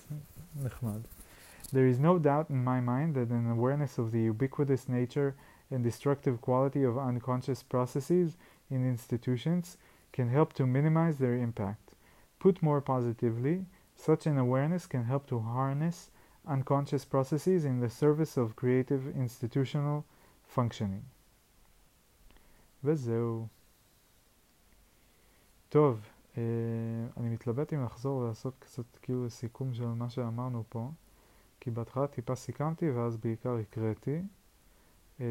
There 1.72 1.88
is 1.88 2.00
no 2.00 2.18
doubt 2.18 2.50
in 2.50 2.64
my 2.64 2.80
mind 2.80 3.16
that 3.16 3.30
an 3.30 3.50
awareness 3.50 3.98
of 3.98 4.12
the 4.12 4.22
ubiquitous 4.22 4.90
nature 4.90 5.36
and 5.70 5.84
destructive 5.84 6.42
quality 6.42 6.84
of 6.84 6.98
unconscious 6.98 7.62
processes 7.62 8.38
in 8.72 8.88
institutions 8.88 9.78
can 10.12 10.30
help 10.30 10.54
to 10.54 10.66
minimize 10.66 11.18
their 11.18 11.36
impact. 11.36 11.92
Put 12.40 12.64
more 12.64 12.82
positively, 12.82 13.66
such 13.96 14.26
an 14.26 14.38
awareness 14.38 14.88
can 14.88 15.04
help 15.04 15.28
to 15.28 15.40
harness 15.40 16.10
unconscious 16.48 17.06
processes 17.06 17.66
in 17.66 17.80
the 17.80 17.90
service 17.90 18.38
of 18.38 18.56
creative 18.56 19.08
institutional 19.16 20.06
functioning. 20.48 21.04
וזהו. 22.84 23.50
טוב, 25.70 26.00
אה, 26.39 26.43
אני 27.17 27.29
מתלבט 27.29 27.73
אם 27.73 27.85
לחזור 27.85 28.17
ולעשות 28.17 28.55
קצת 28.59 28.97
כאילו 29.03 29.31
סיכום 29.31 29.75
של 29.75 29.87
מה 29.87 30.11
שאמרנו 30.11 30.65
פה, 30.69 30.91
כי 31.61 31.71
בהתחלה 31.71 32.07
טיפה 32.07 32.35
סיכמתי 32.35 32.91
ואז 32.91 33.17
בעיקר 33.17 33.57
הקראתי. 33.57 34.23
אה, 35.21 35.27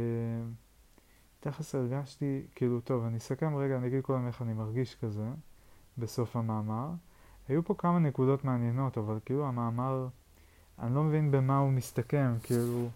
תכף 1.40 1.76
הרגשתי, 1.76 2.42
כאילו, 2.56 2.82
טוב, 2.82 3.06
אני 3.06 3.18
אסכם 3.18 3.56
רגע, 3.56 3.78
אני 3.78 3.88
אגיד 3.88 4.02
קודם 4.02 4.28
איך 4.28 4.42
אני 4.42 4.54
מרגיש 4.54 4.96
כזה. 4.96 5.26
בסוף 5.98 6.36
המאמר. 6.36 6.90
היו 7.48 7.64
פה 7.64 7.76
כמה 7.78 8.00
נקודות 8.00 8.44
מעניינות, 8.44 8.98
אבל 8.98 9.20
כאילו 9.26 9.48
המאמר, 9.48 10.08
אני 10.80 10.96
לא 10.96 11.04
מבין 11.04 11.32
במה 11.32 11.58
הוא 11.58 11.72
מסתכם, 11.72 12.34
כאילו, 12.44 12.90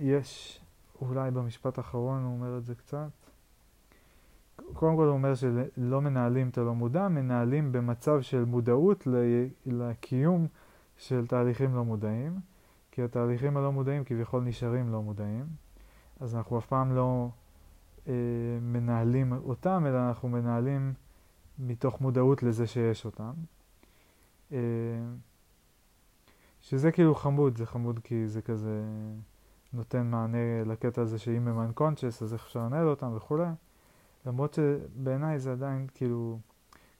יש, 0.00 0.60
אולי 1.00 1.30
במשפט 1.30 1.78
האחרון 1.78 2.22
הוא 2.22 2.32
אומר 2.32 2.58
את 2.58 2.64
זה 2.64 2.74
קצת. 2.74 3.08
קודם 4.72 4.96
כל 4.96 5.04
הוא 5.04 5.12
אומר 5.12 5.34
שלא 5.34 6.00
מנהלים 6.00 6.48
את 6.48 6.58
הלא 6.58 6.74
מודע, 6.74 7.08
מנהלים 7.08 7.72
במצב 7.72 8.20
של 8.20 8.44
מודעות 8.44 9.06
לקיום 9.66 10.46
של 10.96 11.26
תהליכים 11.26 11.74
לא 11.74 11.84
מודעים, 11.84 12.40
כי 12.90 13.02
התהליכים 13.02 13.56
הלא 13.56 13.72
מודעים 13.72 14.04
כביכול 14.04 14.42
נשארים 14.42 14.92
לא 14.92 15.02
מודעים, 15.02 15.46
אז 16.20 16.36
אנחנו 16.36 16.58
אף 16.58 16.66
פעם 16.66 16.96
לא 16.96 17.28
אה, 18.08 18.12
מנהלים 18.60 19.32
אותם, 19.32 19.84
אלא 19.86 20.08
אנחנו 20.08 20.28
מנהלים 20.28 20.94
מתוך 21.58 22.00
מודעות 22.00 22.42
לזה 22.42 22.66
שיש 22.66 23.04
אותם. 23.04 23.32
אה, 24.52 24.58
שזה 26.60 26.92
כאילו 26.92 27.14
חמוד, 27.14 27.56
זה 27.56 27.66
חמוד 27.66 27.98
כי 28.04 28.28
זה 28.28 28.42
כזה 28.42 28.82
נותן 29.72 30.06
מענה 30.06 30.64
לקטע 30.66 31.02
הזה 31.02 31.18
שאם 31.18 31.48
הם 31.48 31.70
unconscious 31.70 32.22
אז 32.22 32.34
איך 32.34 32.44
אפשר 32.44 32.60
לנהל 32.60 32.88
אותם 32.88 33.12
וכולי. 33.16 33.48
למרות 34.28 34.54
שבעיניי 34.54 35.38
זה 35.38 35.52
עדיין 35.52 35.86
כאילו 35.94 36.38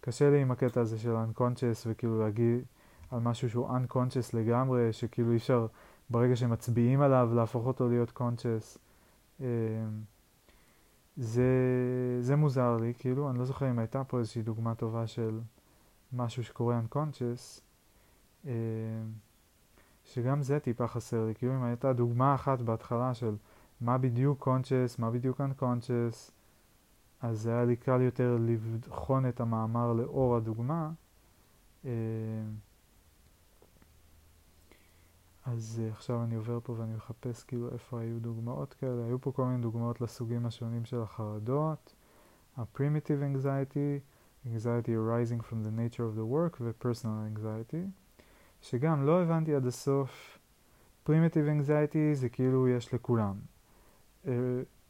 קשה 0.00 0.30
לי 0.30 0.42
עם 0.42 0.50
הקטע 0.50 0.80
הזה 0.80 0.98
של 0.98 1.14
unconscious 1.14 1.86
וכאילו 1.86 2.20
להגיד 2.20 2.64
על 3.10 3.20
משהו 3.20 3.50
שהוא 3.50 3.68
unconscious 3.68 4.30
לגמרי, 4.32 4.92
שכאילו 4.92 5.30
אי 5.30 5.36
אפשר 5.36 5.66
ברגע 6.10 6.36
שמצביעים 6.36 7.00
עליו 7.00 7.30
להפוך 7.34 7.66
אותו 7.66 7.88
להיות 7.88 8.12
conscious. 8.16 8.78
אה, 9.40 9.46
זה, 11.16 11.42
זה 12.20 12.36
מוזר 12.36 12.76
לי, 12.76 12.92
כאילו, 12.98 13.30
אני 13.30 13.38
לא 13.38 13.44
זוכר 13.44 13.70
אם 13.70 13.78
הייתה 13.78 14.04
פה 14.04 14.18
איזושהי 14.18 14.42
דוגמה 14.42 14.74
טובה 14.74 15.06
של 15.06 15.40
משהו 16.12 16.44
שקורה 16.44 16.80
unconscious, 16.80 17.60
אה, 18.46 18.52
שגם 20.04 20.42
זה 20.42 20.60
טיפה 20.60 20.86
חסר 20.86 21.26
לי, 21.26 21.34
כאילו 21.34 21.54
אם 21.54 21.62
הייתה 21.62 21.92
דוגמה 21.92 22.34
אחת 22.34 22.60
בהתחלה 22.60 23.14
של 23.14 23.36
מה 23.80 23.98
בדיוק 23.98 24.48
conscious, 24.48 24.94
מה 24.98 25.10
בדיוק 25.10 25.40
unconscious, 25.40 26.37
אז 27.20 27.46
היה 27.46 27.64
לי 27.64 27.76
קל 27.76 28.00
יותר 28.00 28.38
לבחון 28.40 29.28
את 29.28 29.40
המאמר 29.40 29.92
לאור 29.92 30.36
הדוגמה. 30.36 30.90
אה, 31.84 31.90
אז 35.44 35.82
uh, 35.82 35.92
עכשיו 35.92 36.24
אני 36.24 36.34
עובר 36.34 36.58
פה 36.62 36.74
ואני 36.78 36.94
מחפש 36.94 37.42
כאילו 37.42 37.72
איפה 37.72 38.00
היו 38.00 38.20
דוגמאות 38.20 38.74
כאלה. 38.74 39.04
היו 39.06 39.20
פה 39.20 39.32
כל 39.32 39.44
מיני 39.44 39.62
דוגמאות 39.62 40.00
לסוגים 40.00 40.46
השונים 40.46 40.84
של 40.84 41.00
החרדות. 41.02 41.94
ה-primitive 42.56 43.36
anxiety, 43.36 44.00
anxiety 44.46 44.92
arising 44.92 45.40
from 45.40 45.62
the 45.64 45.70
nature 45.70 46.02
of 46.02 46.16
the 46.18 46.24
work 46.34 46.60
ו-personal 46.60 47.36
anxiety, 47.36 47.90
שגם 48.62 49.06
לא 49.06 49.22
הבנתי 49.22 49.54
עד 49.54 49.66
הסוף. 49.66 50.38
primitive 51.06 51.48
anxiety 51.60 52.14
זה 52.14 52.28
כאילו 52.28 52.68
יש 52.68 52.94
לכולם. 52.94 53.34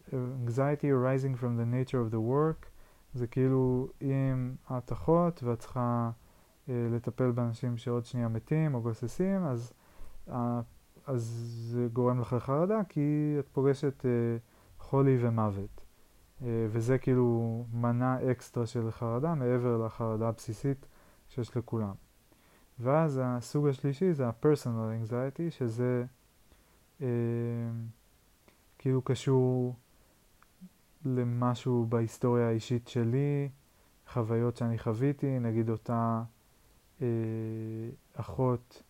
Uh, 0.09 0.17
anxiety 0.47 0.91
arising 0.91 1.35
from 1.41 1.57
the 1.61 1.67
nature 1.67 2.01
of 2.01 2.13
the 2.13 2.21
work 2.21 2.67
זה 3.15 3.27
כאילו 3.27 3.89
אם 4.03 4.55
את 4.79 4.93
אחות 4.93 5.43
ואת 5.43 5.59
צריכה 5.59 6.11
uh, 6.67 6.71
לטפל 6.71 7.31
באנשים 7.31 7.77
שעוד 7.77 8.05
שנייה 8.05 8.29
מתים 8.29 8.75
או 8.75 8.83
גוססים, 8.83 9.45
אז 9.45 9.73
אז 11.09 11.23
זה 11.73 11.89
גורם 11.93 12.21
לך 12.21 12.33
לחרדה 12.33 12.81
כי 12.89 13.37
את 13.39 13.49
פוגשת 13.53 14.07
אה, 14.07 14.11
חולי 14.79 15.17
ומוות. 15.21 15.81
אה, 16.43 16.67
וזה 16.71 16.99
כאילו 16.99 17.65
מנה 17.73 18.31
אקסטרה 18.31 18.67
של 18.67 18.91
חרדה 18.91 19.35
מעבר 19.35 19.87
לחרדה 19.87 20.29
הבסיסית 20.29 20.87
שיש 21.29 21.57
לכולם. 21.57 21.95
ואז 22.81 23.21
הסוג 23.25 23.69
השלישי 23.69 24.13
זה 24.13 24.27
ה-personal 24.27 25.07
anxiety, 25.07 25.51
שזה 25.51 26.05
אה, 27.01 27.07
כאילו 28.79 29.03
קשור 29.03 29.77
למשהו 31.05 31.87
בהיסטוריה 31.89 32.49
האישית 32.49 32.89
שלי, 32.89 33.49
חוויות 34.13 34.57
שאני 34.57 34.79
חוויתי, 34.79 35.39
נגיד 35.39 35.71
אותה 35.71 36.23
אה, 37.03 37.07
אחות 38.15 38.83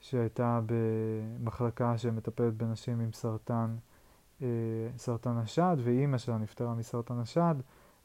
שהייתה 0.00 0.60
במחלקה 0.66 1.98
שמטפלת 1.98 2.54
בנשים 2.54 3.00
עם 3.00 3.12
סרטן, 3.12 3.76
אה, 4.42 4.46
סרטן 4.96 5.36
השד, 5.36 5.76
ואימא 5.84 6.18
שלה 6.18 6.38
נפטרה 6.38 6.74
מסרטן 6.74 7.18
השד, 7.18 7.54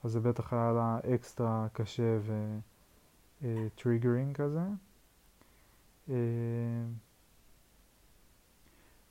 אז 0.04 0.12
זה 0.12 0.20
בטח 0.20 0.54
היה 0.54 0.72
לה 0.72 1.00
אקסטרה 1.16 1.68
קשה 1.74 2.20
וטריגרינג 3.42 4.42
אה, 4.42 4.46
כזה. 4.46 4.64
אה, 6.10 6.16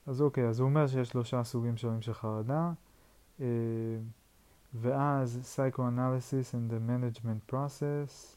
אז 0.06 0.22
אוקיי, 0.22 0.48
אז 0.48 0.60
הוא 0.60 0.68
אומר 0.68 0.86
שיש 0.86 1.08
שלושה 1.08 1.44
סוגים 1.44 1.76
שונים 1.76 2.02
של 2.02 2.14
חרדה, 2.14 2.72
אה, 3.40 3.46
ואז 4.74 5.56
Psychoanalysis 5.56 6.54
and 6.54 6.72
the 6.72 6.90
Management 6.90 7.52
Process, 7.52 8.36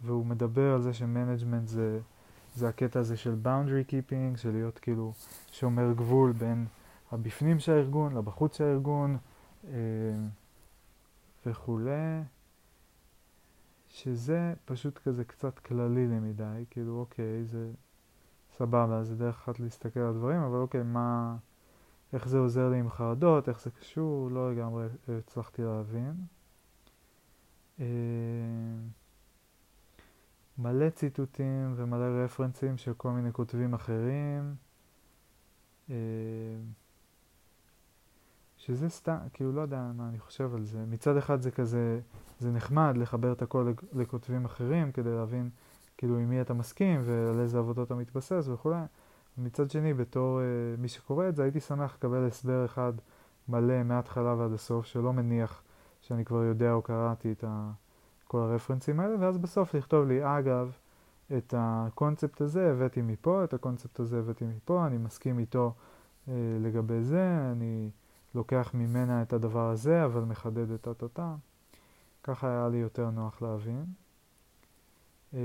והוא 0.00 0.26
מדבר 0.26 0.74
על 0.74 0.82
זה 0.82 0.94
שמנג'מנט 0.94 1.68
זה, 1.68 2.00
זה 2.54 2.68
הקטע 2.68 3.00
הזה 3.00 3.16
של 3.16 3.36
boundary 3.44 3.90
keeping, 3.90 4.36
של 4.36 4.50
להיות 4.50 4.78
כאילו 4.78 5.12
שומר 5.52 5.92
גבול 5.92 6.32
בין 6.32 6.66
הבפנים 7.12 7.58
של 7.58 7.72
הארגון 7.72 8.16
לבחוץ 8.16 8.56
של 8.56 8.64
הארגון 8.64 9.16
אה, 9.64 9.72
וכולי, 11.46 12.22
שזה 13.88 14.54
פשוט 14.64 14.98
כזה 14.98 15.24
קצת 15.24 15.58
כללי 15.58 16.06
למדי, 16.06 16.64
כאילו 16.70 17.00
אוקיי, 17.00 17.44
זה 17.44 17.70
סבבה, 18.58 19.04
זה 19.04 19.16
דרך 19.16 19.34
אחת 19.34 19.60
להסתכל 19.60 20.00
על 20.00 20.14
דברים, 20.14 20.40
אבל 20.40 20.58
אוקיי, 20.58 20.82
מה, 20.82 21.36
איך 22.12 22.28
זה 22.28 22.38
עוזר 22.38 22.68
לי 22.68 22.78
עם 22.78 22.90
חרדות, 22.90 23.48
איך 23.48 23.60
זה 23.60 23.70
קשור, 23.70 24.30
לא 24.30 24.52
לגמרי 24.52 24.86
הצלחתי 25.18 25.62
להבין. 25.62 26.14
אה, 27.80 27.86
מלא 30.58 30.90
ציטוטים 30.90 31.72
ומלא 31.76 32.24
רפרנסים 32.24 32.76
של 32.76 32.94
כל 32.94 33.10
מיני 33.10 33.32
כותבים 33.32 33.74
אחרים. 33.74 34.54
אה, 35.90 35.94
שזה 38.56 38.88
סתם, 38.88 39.16
כאילו 39.32 39.52
לא 39.52 39.60
יודע 39.60 39.90
מה 39.96 40.08
אני 40.08 40.18
חושב 40.18 40.54
על 40.54 40.64
זה. 40.64 40.84
מצד 40.86 41.16
אחד 41.16 41.40
זה 41.40 41.50
כזה, 41.50 42.00
זה 42.38 42.50
נחמד 42.50 42.96
לחבר 42.96 43.32
את 43.32 43.42
הכל 43.42 43.72
לכותבים 43.92 44.44
אחרים 44.44 44.92
כדי 44.92 45.10
להבין 45.10 45.50
כאילו 45.96 46.18
עם 46.18 46.30
מי 46.30 46.40
אתה 46.40 46.54
מסכים 46.54 47.00
ועל 47.04 47.40
איזה 47.40 47.58
עבודות 47.58 47.86
אתה 47.86 47.94
מתבסס 47.94 48.48
וכולי. 48.48 48.76
ומצד 49.40 49.70
שני, 49.70 49.94
בתור 49.94 50.40
uh, 50.40 50.80
מי 50.80 50.88
שקורא 50.88 51.28
את 51.28 51.36
זה, 51.36 51.42
הייתי 51.42 51.60
שמח 51.60 51.94
לקבל 51.94 52.26
הסבר 52.26 52.64
אחד 52.64 52.92
מלא 53.48 53.82
מההתחלה 53.82 54.34
ועד 54.34 54.52
הסוף, 54.52 54.86
שלא 54.86 55.12
מניח 55.12 55.62
שאני 56.00 56.24
כבר 56.24 56.44
יודע 56.44 56.72
או 56.72 56.82
קראתי 56.82 57.32
את 57.32 57.44
ה... 57.44 57.70
כל 58.30 58.38
הרפרנסים 58.38 59.00
האלה, 59.00 59.14
ואז 59.20 59.38
בסוף 59.38 59.74
לכתוב 59.74 60.08
לי, 60.08 60.38
אגב, 60.38 60.72
את 61.36 61.54
הקונספט 61.56 62.40
הזה 62.40 62.70
הבאתי 62.70 63.02
מפה, 63.02 63.44
את 63.44 63.54
הקונספט 63.54 64.00
הזה 64.00 64.18
הבאתי 64.18 64.44
מפה, 64.44 64.86
אני 64.86 64.98
מסכים 64.98 65.38
איתו 65.38 65.72
אה, 66.28 66.34
לגבי 66.60 67.02
זה, 67.02 67.50
אני 67.52 67.90
לוקח 68.34 68.70
ממנה 68.74 69.22
את 69.22 69.32
הדבר 69.32 69.70
הזה, 69.70 70.04
אבל 70.04 70.20
מחדד 70.20 70.70
את 70.70 70.86
הטאטה. 70.86 71.34
ככה 72.22 72.48
היה 72.48 72.68
לי 72.68 72.76
יותר 72.76 73.10
נוח 73.10 73.42
להבין. 73.42 73.84
אה, 75.34 75.40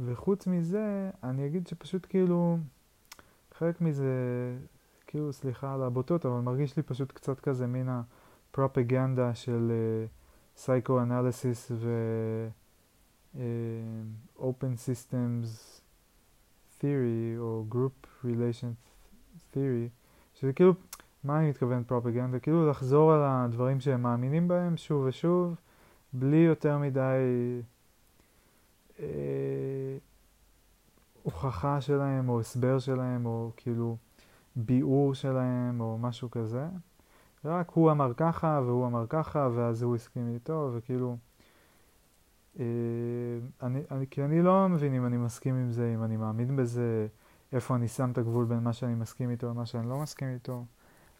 וחוץ 0.00 0.46
מזה, 0.46 1.10
אני 1.22 1.46
אגיד 1.46 1.66
שפשוט 1.66 2.06
כאילו, 2.08 2.58
חלק 3.54 3.80
מזה, 3.80 4.12
כאילו, 5.06 5.32
סליחה 5.32 5.74
על 5.74 5.82
הבוטות, 5.82 6.26
אבל 6.26 6.40
מרגיש 6.40 6.76
לי 6.76 6.82
פשוט 6.82 7.12
קצת 7.12 7.40
כזה 7.40 7.66
מן 7.66 7.88
ה... 7.88 8.02
פרופגנדה 8.56 9.34
של 9.34 9.72
פסיכואנליסיס 10.54 11.70
uh, 11.70 11.74
ו-open 13.34 14.74
uh, 14.76 14.88
systems 14.88 15.48
theory 16.80 17.38
או 17.38 17.64
group 17.70 18.06
relations 18.24 19.54
theory, 19.54 19.88
שזה 20.34 20.52
כאילו, 20.52 20.74
מה 21.24 21.38
אני 21.38 21.48
מתכוון 21.48 21.84
פרופגנדה? 21.84 22.38
כאילו 22.38 22.70
לחזור 22.70 23.12
על 23.12 23.20
הדברים 23.24 23.80
שהם 23.80 24.02
מאמינים 24.02 24.48
בהם 24.48 24.76
שוב 24.76 25.04
ושוב, 25.06 25.54
בלי 26.12 26.36
יותר 26.36 26.78
מדי 26.78 27.60
הוכחה 31.22 31.80
שלהם 31.80 32.28
או 32.28 32.40
הסבר 32.40 32.78
שלהם 32.78 33.26
או 33.26 33.50
כאילו 33.56 33.96
ביאור 34.56 35.14
שלהם 35.14 35.80
או 35.80 35.98
משהו 35.98 36.30
כזה. 36.30 36.66
רק 37.44 37.70
הוא 37.70 37.90
אמר 37.90 38.12
ככה, 38.16 38.60
והוא 38.66 38.86
אמר 38.86 39.06
ככה, 39.08 39.48
ואז 39.54 39.82
הוא 39.82 39.94
הסכים 39.94 40.34
איתו, 40.34 40.70
וכאילו... 40.74 41.16
אה, 42.58 42.64
אני, 43.62 43.80
אני, 43.90 44.06
כי 44.10 44.24
אני 44.24 44.42
לא 44.42 44.68
מבין 44.68 44.94
אם 44.94 45.06
אני 45.06 45.16
מסכים 45.16 45.54
עם 45.54 45.70
זה, 45.70 45.92
אם 45.94 46.04
אני 46.04 46.16
מאמין 46.16 46.56
בזה, 46.56 47.06
איפה 47.52 47.74
אני 47.74 47.88
שם 47.88 48.10
את 48.10 48.18
הגבול 48.18 48.44
בין 48.44 48.58
מה 48.58 48.72
שאני 48.72 48.94
מסכים 48.94 49.30
איתו 49.30 49.48
למה 49.48 49.66
שאני 49.66 49.88
לא 49.88 49.98
מסכים 49.98 50.28
איתו. 50.34 50.64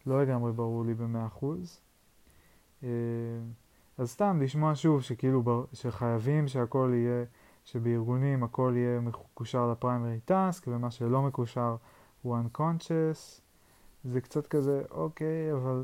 לא 0.07 0.21
לגמרי 0.21 0.51
ברור 0.51 0.85
לי 0.85 0.93
במאה 0.93 1.25
אחוז. 1.27 1.79
אה, 2.83 2.89
אז 3.97 4.09
סתם 4.09 4.39
לשמוע 4.41 4.71
שוב 4.75 5.01
שכאילו 5.01 5.65
שחייבים 5.73 6.47
שהכל 6.47 6.91
יהיה, 6.93 7.25
שבארגונים 7.67 8.43
הכל 8.43 8.73
יהיה 8.75 8.99
מקושר 8.99 9.71
לפריימרי 9.71 10.19
טאסק, 10.25 10.63
ומה 10.67 10.91
שלא 10.91 11.21
מקושר 11.21 11.75
הוא 12.21 12.37
unconscious. 12.37 13.41
זה 14.03 14.21
קצת 14.21 14.47
כזה, 14.47 14.83
אוקיי, 14.91 15.53
אבל 15.53 15.83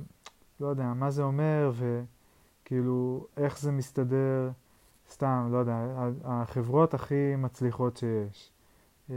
לא 0.60 0.68
יודע, 0.68 0.94
מה 0.94 1.12
זה 1.12 1.24
אומר, 1.24 1.72
וכאילו, 1.76 3.28
איך 3.38 3.60
זה 3.60 3.72
מסתדר, 3.72 4.52
סתם, 5.10 5.50
לא 5.52 5.58
יודע, 5.58 5.78
החברות 6.24 6.94
הכי 6.94 7.36
מצליחות 7.38 7.98
שיש. 7.98 8.52
אמ, 9.10 9.16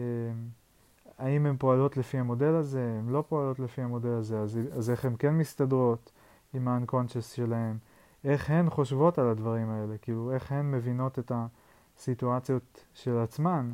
האם 1.18 1.46
הן 1.46 1.56
פועלות 1.56 1.96
לפי 1.96 2.18
המודל 2.18 2.54
הזה? 2.54 2.96
הן 2.98 3.08
לא 3.08 3.24
פועלות 3.28 3.58
לפי 3.58 3.82
המודל 3.82 4.12
הזה, 4.12 4.40
אז, 4.40 4.60
אז 4.72 4.90
איך 4.90 5.04
הן 5.04 5.14
כן 5.18 5.34
מסתדרות 5.34 6.12
עם 6.54 6.68
ה-unconscious 6.68 7.34
שלהן? 7.34 7.76
איך 8.24 8.50
הן 8.50 8.70
חושבות 8.70 9.18
על 9.18 9.28
הדברים 9.28 9.70
האלה? 9.70 9.98
כאילו, 9.98 10.32
איך 10.32 10.52
הן 10.52 10.70
מבינות 10.70 11.18
את 11.18 11.32
הסיטואציות 11.96 12.84
של 12.94 13.18
עצמן, 13.18 13.72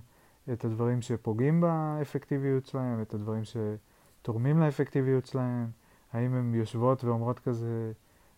את 0.52 0.64
הדברים 0.64 1.02
שפוגעים 1.02 1.60
באפקטיביות 1.60 2.66
שלהן, 2.66 3.02
את 3.02 3.14
הדברים 3.14 3.42
שתורמים 3.44 4.60
לאפקטיביות 4.60 5.26
שלהן? 5.26 5.66
האם 6.12 6.34
הן 6.34 6.54
יושבות 6.54 7.04
ואומרות 7.04 7.38
כזה, 7.38 7.92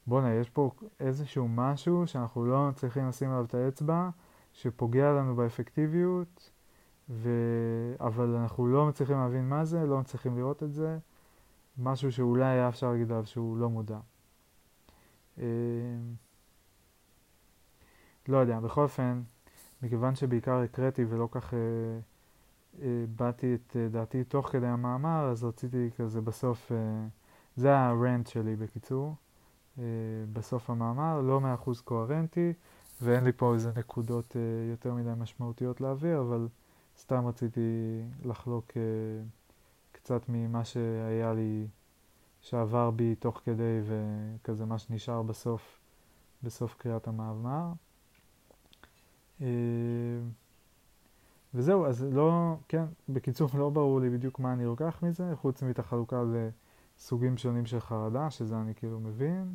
בואנה, 0.07 0.35
יש 0.35 0.51
פה 0.51 0.71
איזשהו 1.01 1.49
משהו 1.49 2.07
שאנחנו 2.07 2.45
לא 2.47 2.71
צריכים 2.75 3.09
לשים 3.09 3.31
עליו 3.31 3.45
את 3.45 3.55
האצבע, 3.55 4.09
שפוגע 4.53 5.13
לנו 5.13 5.37
באפקטיביות, 5.37 6.51
ו... 7.11 7.31
אבל 8.01 8.37
אנחנו 8.37 8.67
לא 8.67 8.87
מצליחים 8.87 9.17
להבין 9.17 9.49
מה 9.49 9.65
זה, 9.65 9.87
לא 9.87 10.01
מצליחים 10.01 10.39
לראות 10.39 10.63
את 10.63 10.73
זה, 10.73 10.99
משהו 11.79 12.13
שאולי 12.13 12.45
היה 12.45 12.69
אפשר 12.69 12.93
להגיד 12.93 13.13
עליו 13.13 13.27
שהוא 13.27 13.59
לא 13.59 13.71
מודע. 13.71 13.99
אה, 15.39 15.45
לא 18.29 18.37
יודע, 18.37 18.61
בכל 18.61 18.83
אופן, 18.83 19.23
מכיוון 19.85 20.15
שבעיקר 20.15 20.57
הקראתי 20.57 21.05
ולא 21.09 21.29
כך 21.31 21.55
אה, 21.55 21.59
אה, 22.83 23.05
באתי 23.17 23.55
את 23.55 23.77
אה, 23.77 23.89
דעתי 23.89 24.25
תוך 24.25 24.49
כדי 24.49 24.67
המאמר, 24.67 25.29
אז 25.31 25.45
רציתי 25.45 25.91
כזה 25.97 26.21
בסוף 26.21 26.73
אה, 26.73 27.07
זה 27.57 27.79
הרנט 27.79 28.27
שלי 28.27 28.57
בקיצור, 28.57 29.15
uh, 29.77 29.81
בסוף 30.33 30.71
המאמר, 30.71 31.21
לא 31.21 31.41
מאה 31.41 31.55
אחוז 31.55 31.81
קוהרנטי, 31.81 32.53
ואין 33.03 33.25
לי 33.25 33.33
פה 33.33 33.55
איזה 33.55 33.73
נקודות 33.77 34.33
uh, 34.33 34.71
יותר 34.71 34.95
מדי 34.95 35.11
משמעותיות 35.19 35.81
להעביר, 35.81 36.21
אבל 36.21 36.49
סתם 36.99 37.27
רציתי 37.27 38.01
לחלוק 38.25 38.71
uh, 38.71 38.75
קצת 39.93 40.23
ממה 40.29 40.65
שהיה 40.65 41.33
לי, 41.33 41.67
שעבר 42.41 42.91
בי 42.91 43.15
תוך 43.15 43.41
כדי, 43.45 43.81
וכזה 43.85 44.65
מה 44.65 44.79
שנשאר 44.79 45.23
בסוף, 45.23 45.81
בסוף 46.43 46.75
קריאת 46.79 47.09
המאמר. 47.09 47.73
Uh, 49.41 49.45
וזהו, 51.55 51.87
אז 51.87 52.07
לא, 52.13 52.57
כן, 52.69 52.85
בקיצור, 53.09 53.49
לא 53.55 53.71
ברור 53.71 54.01
לי 54.01 54.11
בדיוק 54.11 54.39
מה 54.39 54.53
אני 54.53 54.65
לוקח 54.65 54.99
מזה, 55.03 55.37
חוץ 55.37 55.63
מאת 55.63 55.79
החלוקה 55.79 56.23
ל... 56.23 56.49
סוגים 56.99 57.37
שונים 57.37 57.67
של 57.67 57.81
חרדה, 57.81 58.31
שזה 58.31 58.57
אני 58.57 58.75
כאילו 58.75 59.01
מבין, 59.01 59.55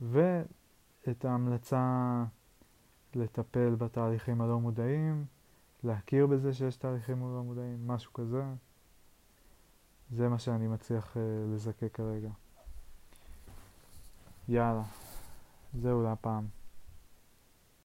ואת 0.00 1.24
ההמלצה 1.24 2.24
לטפל 3.14 3.74
בתהליכים 3.74 4.40
הלא 4.40 4.60
מודעים, 4.60 5.24
להכיר 5.84 6.26
בזה 6.26 6.52
שיש 6.52 6.76
תהליכים 6.76 7.20
לא 7.20 7.42
מודעים, 7.42 7.86
משהו 7.86 8.12
כזה. 8.12 8.44
זה 10.10 10.28
מה 10.28 10.38
שאני 10.38 10.68
מצליח 10.68 11.16
uh, 11.16 11.18
לזקק 11.54 11.94
כרגע. 11.94 12.30
יאללה, 14.48 14.82
זהו 15.74 16.02
להפעם. 16.02 16.61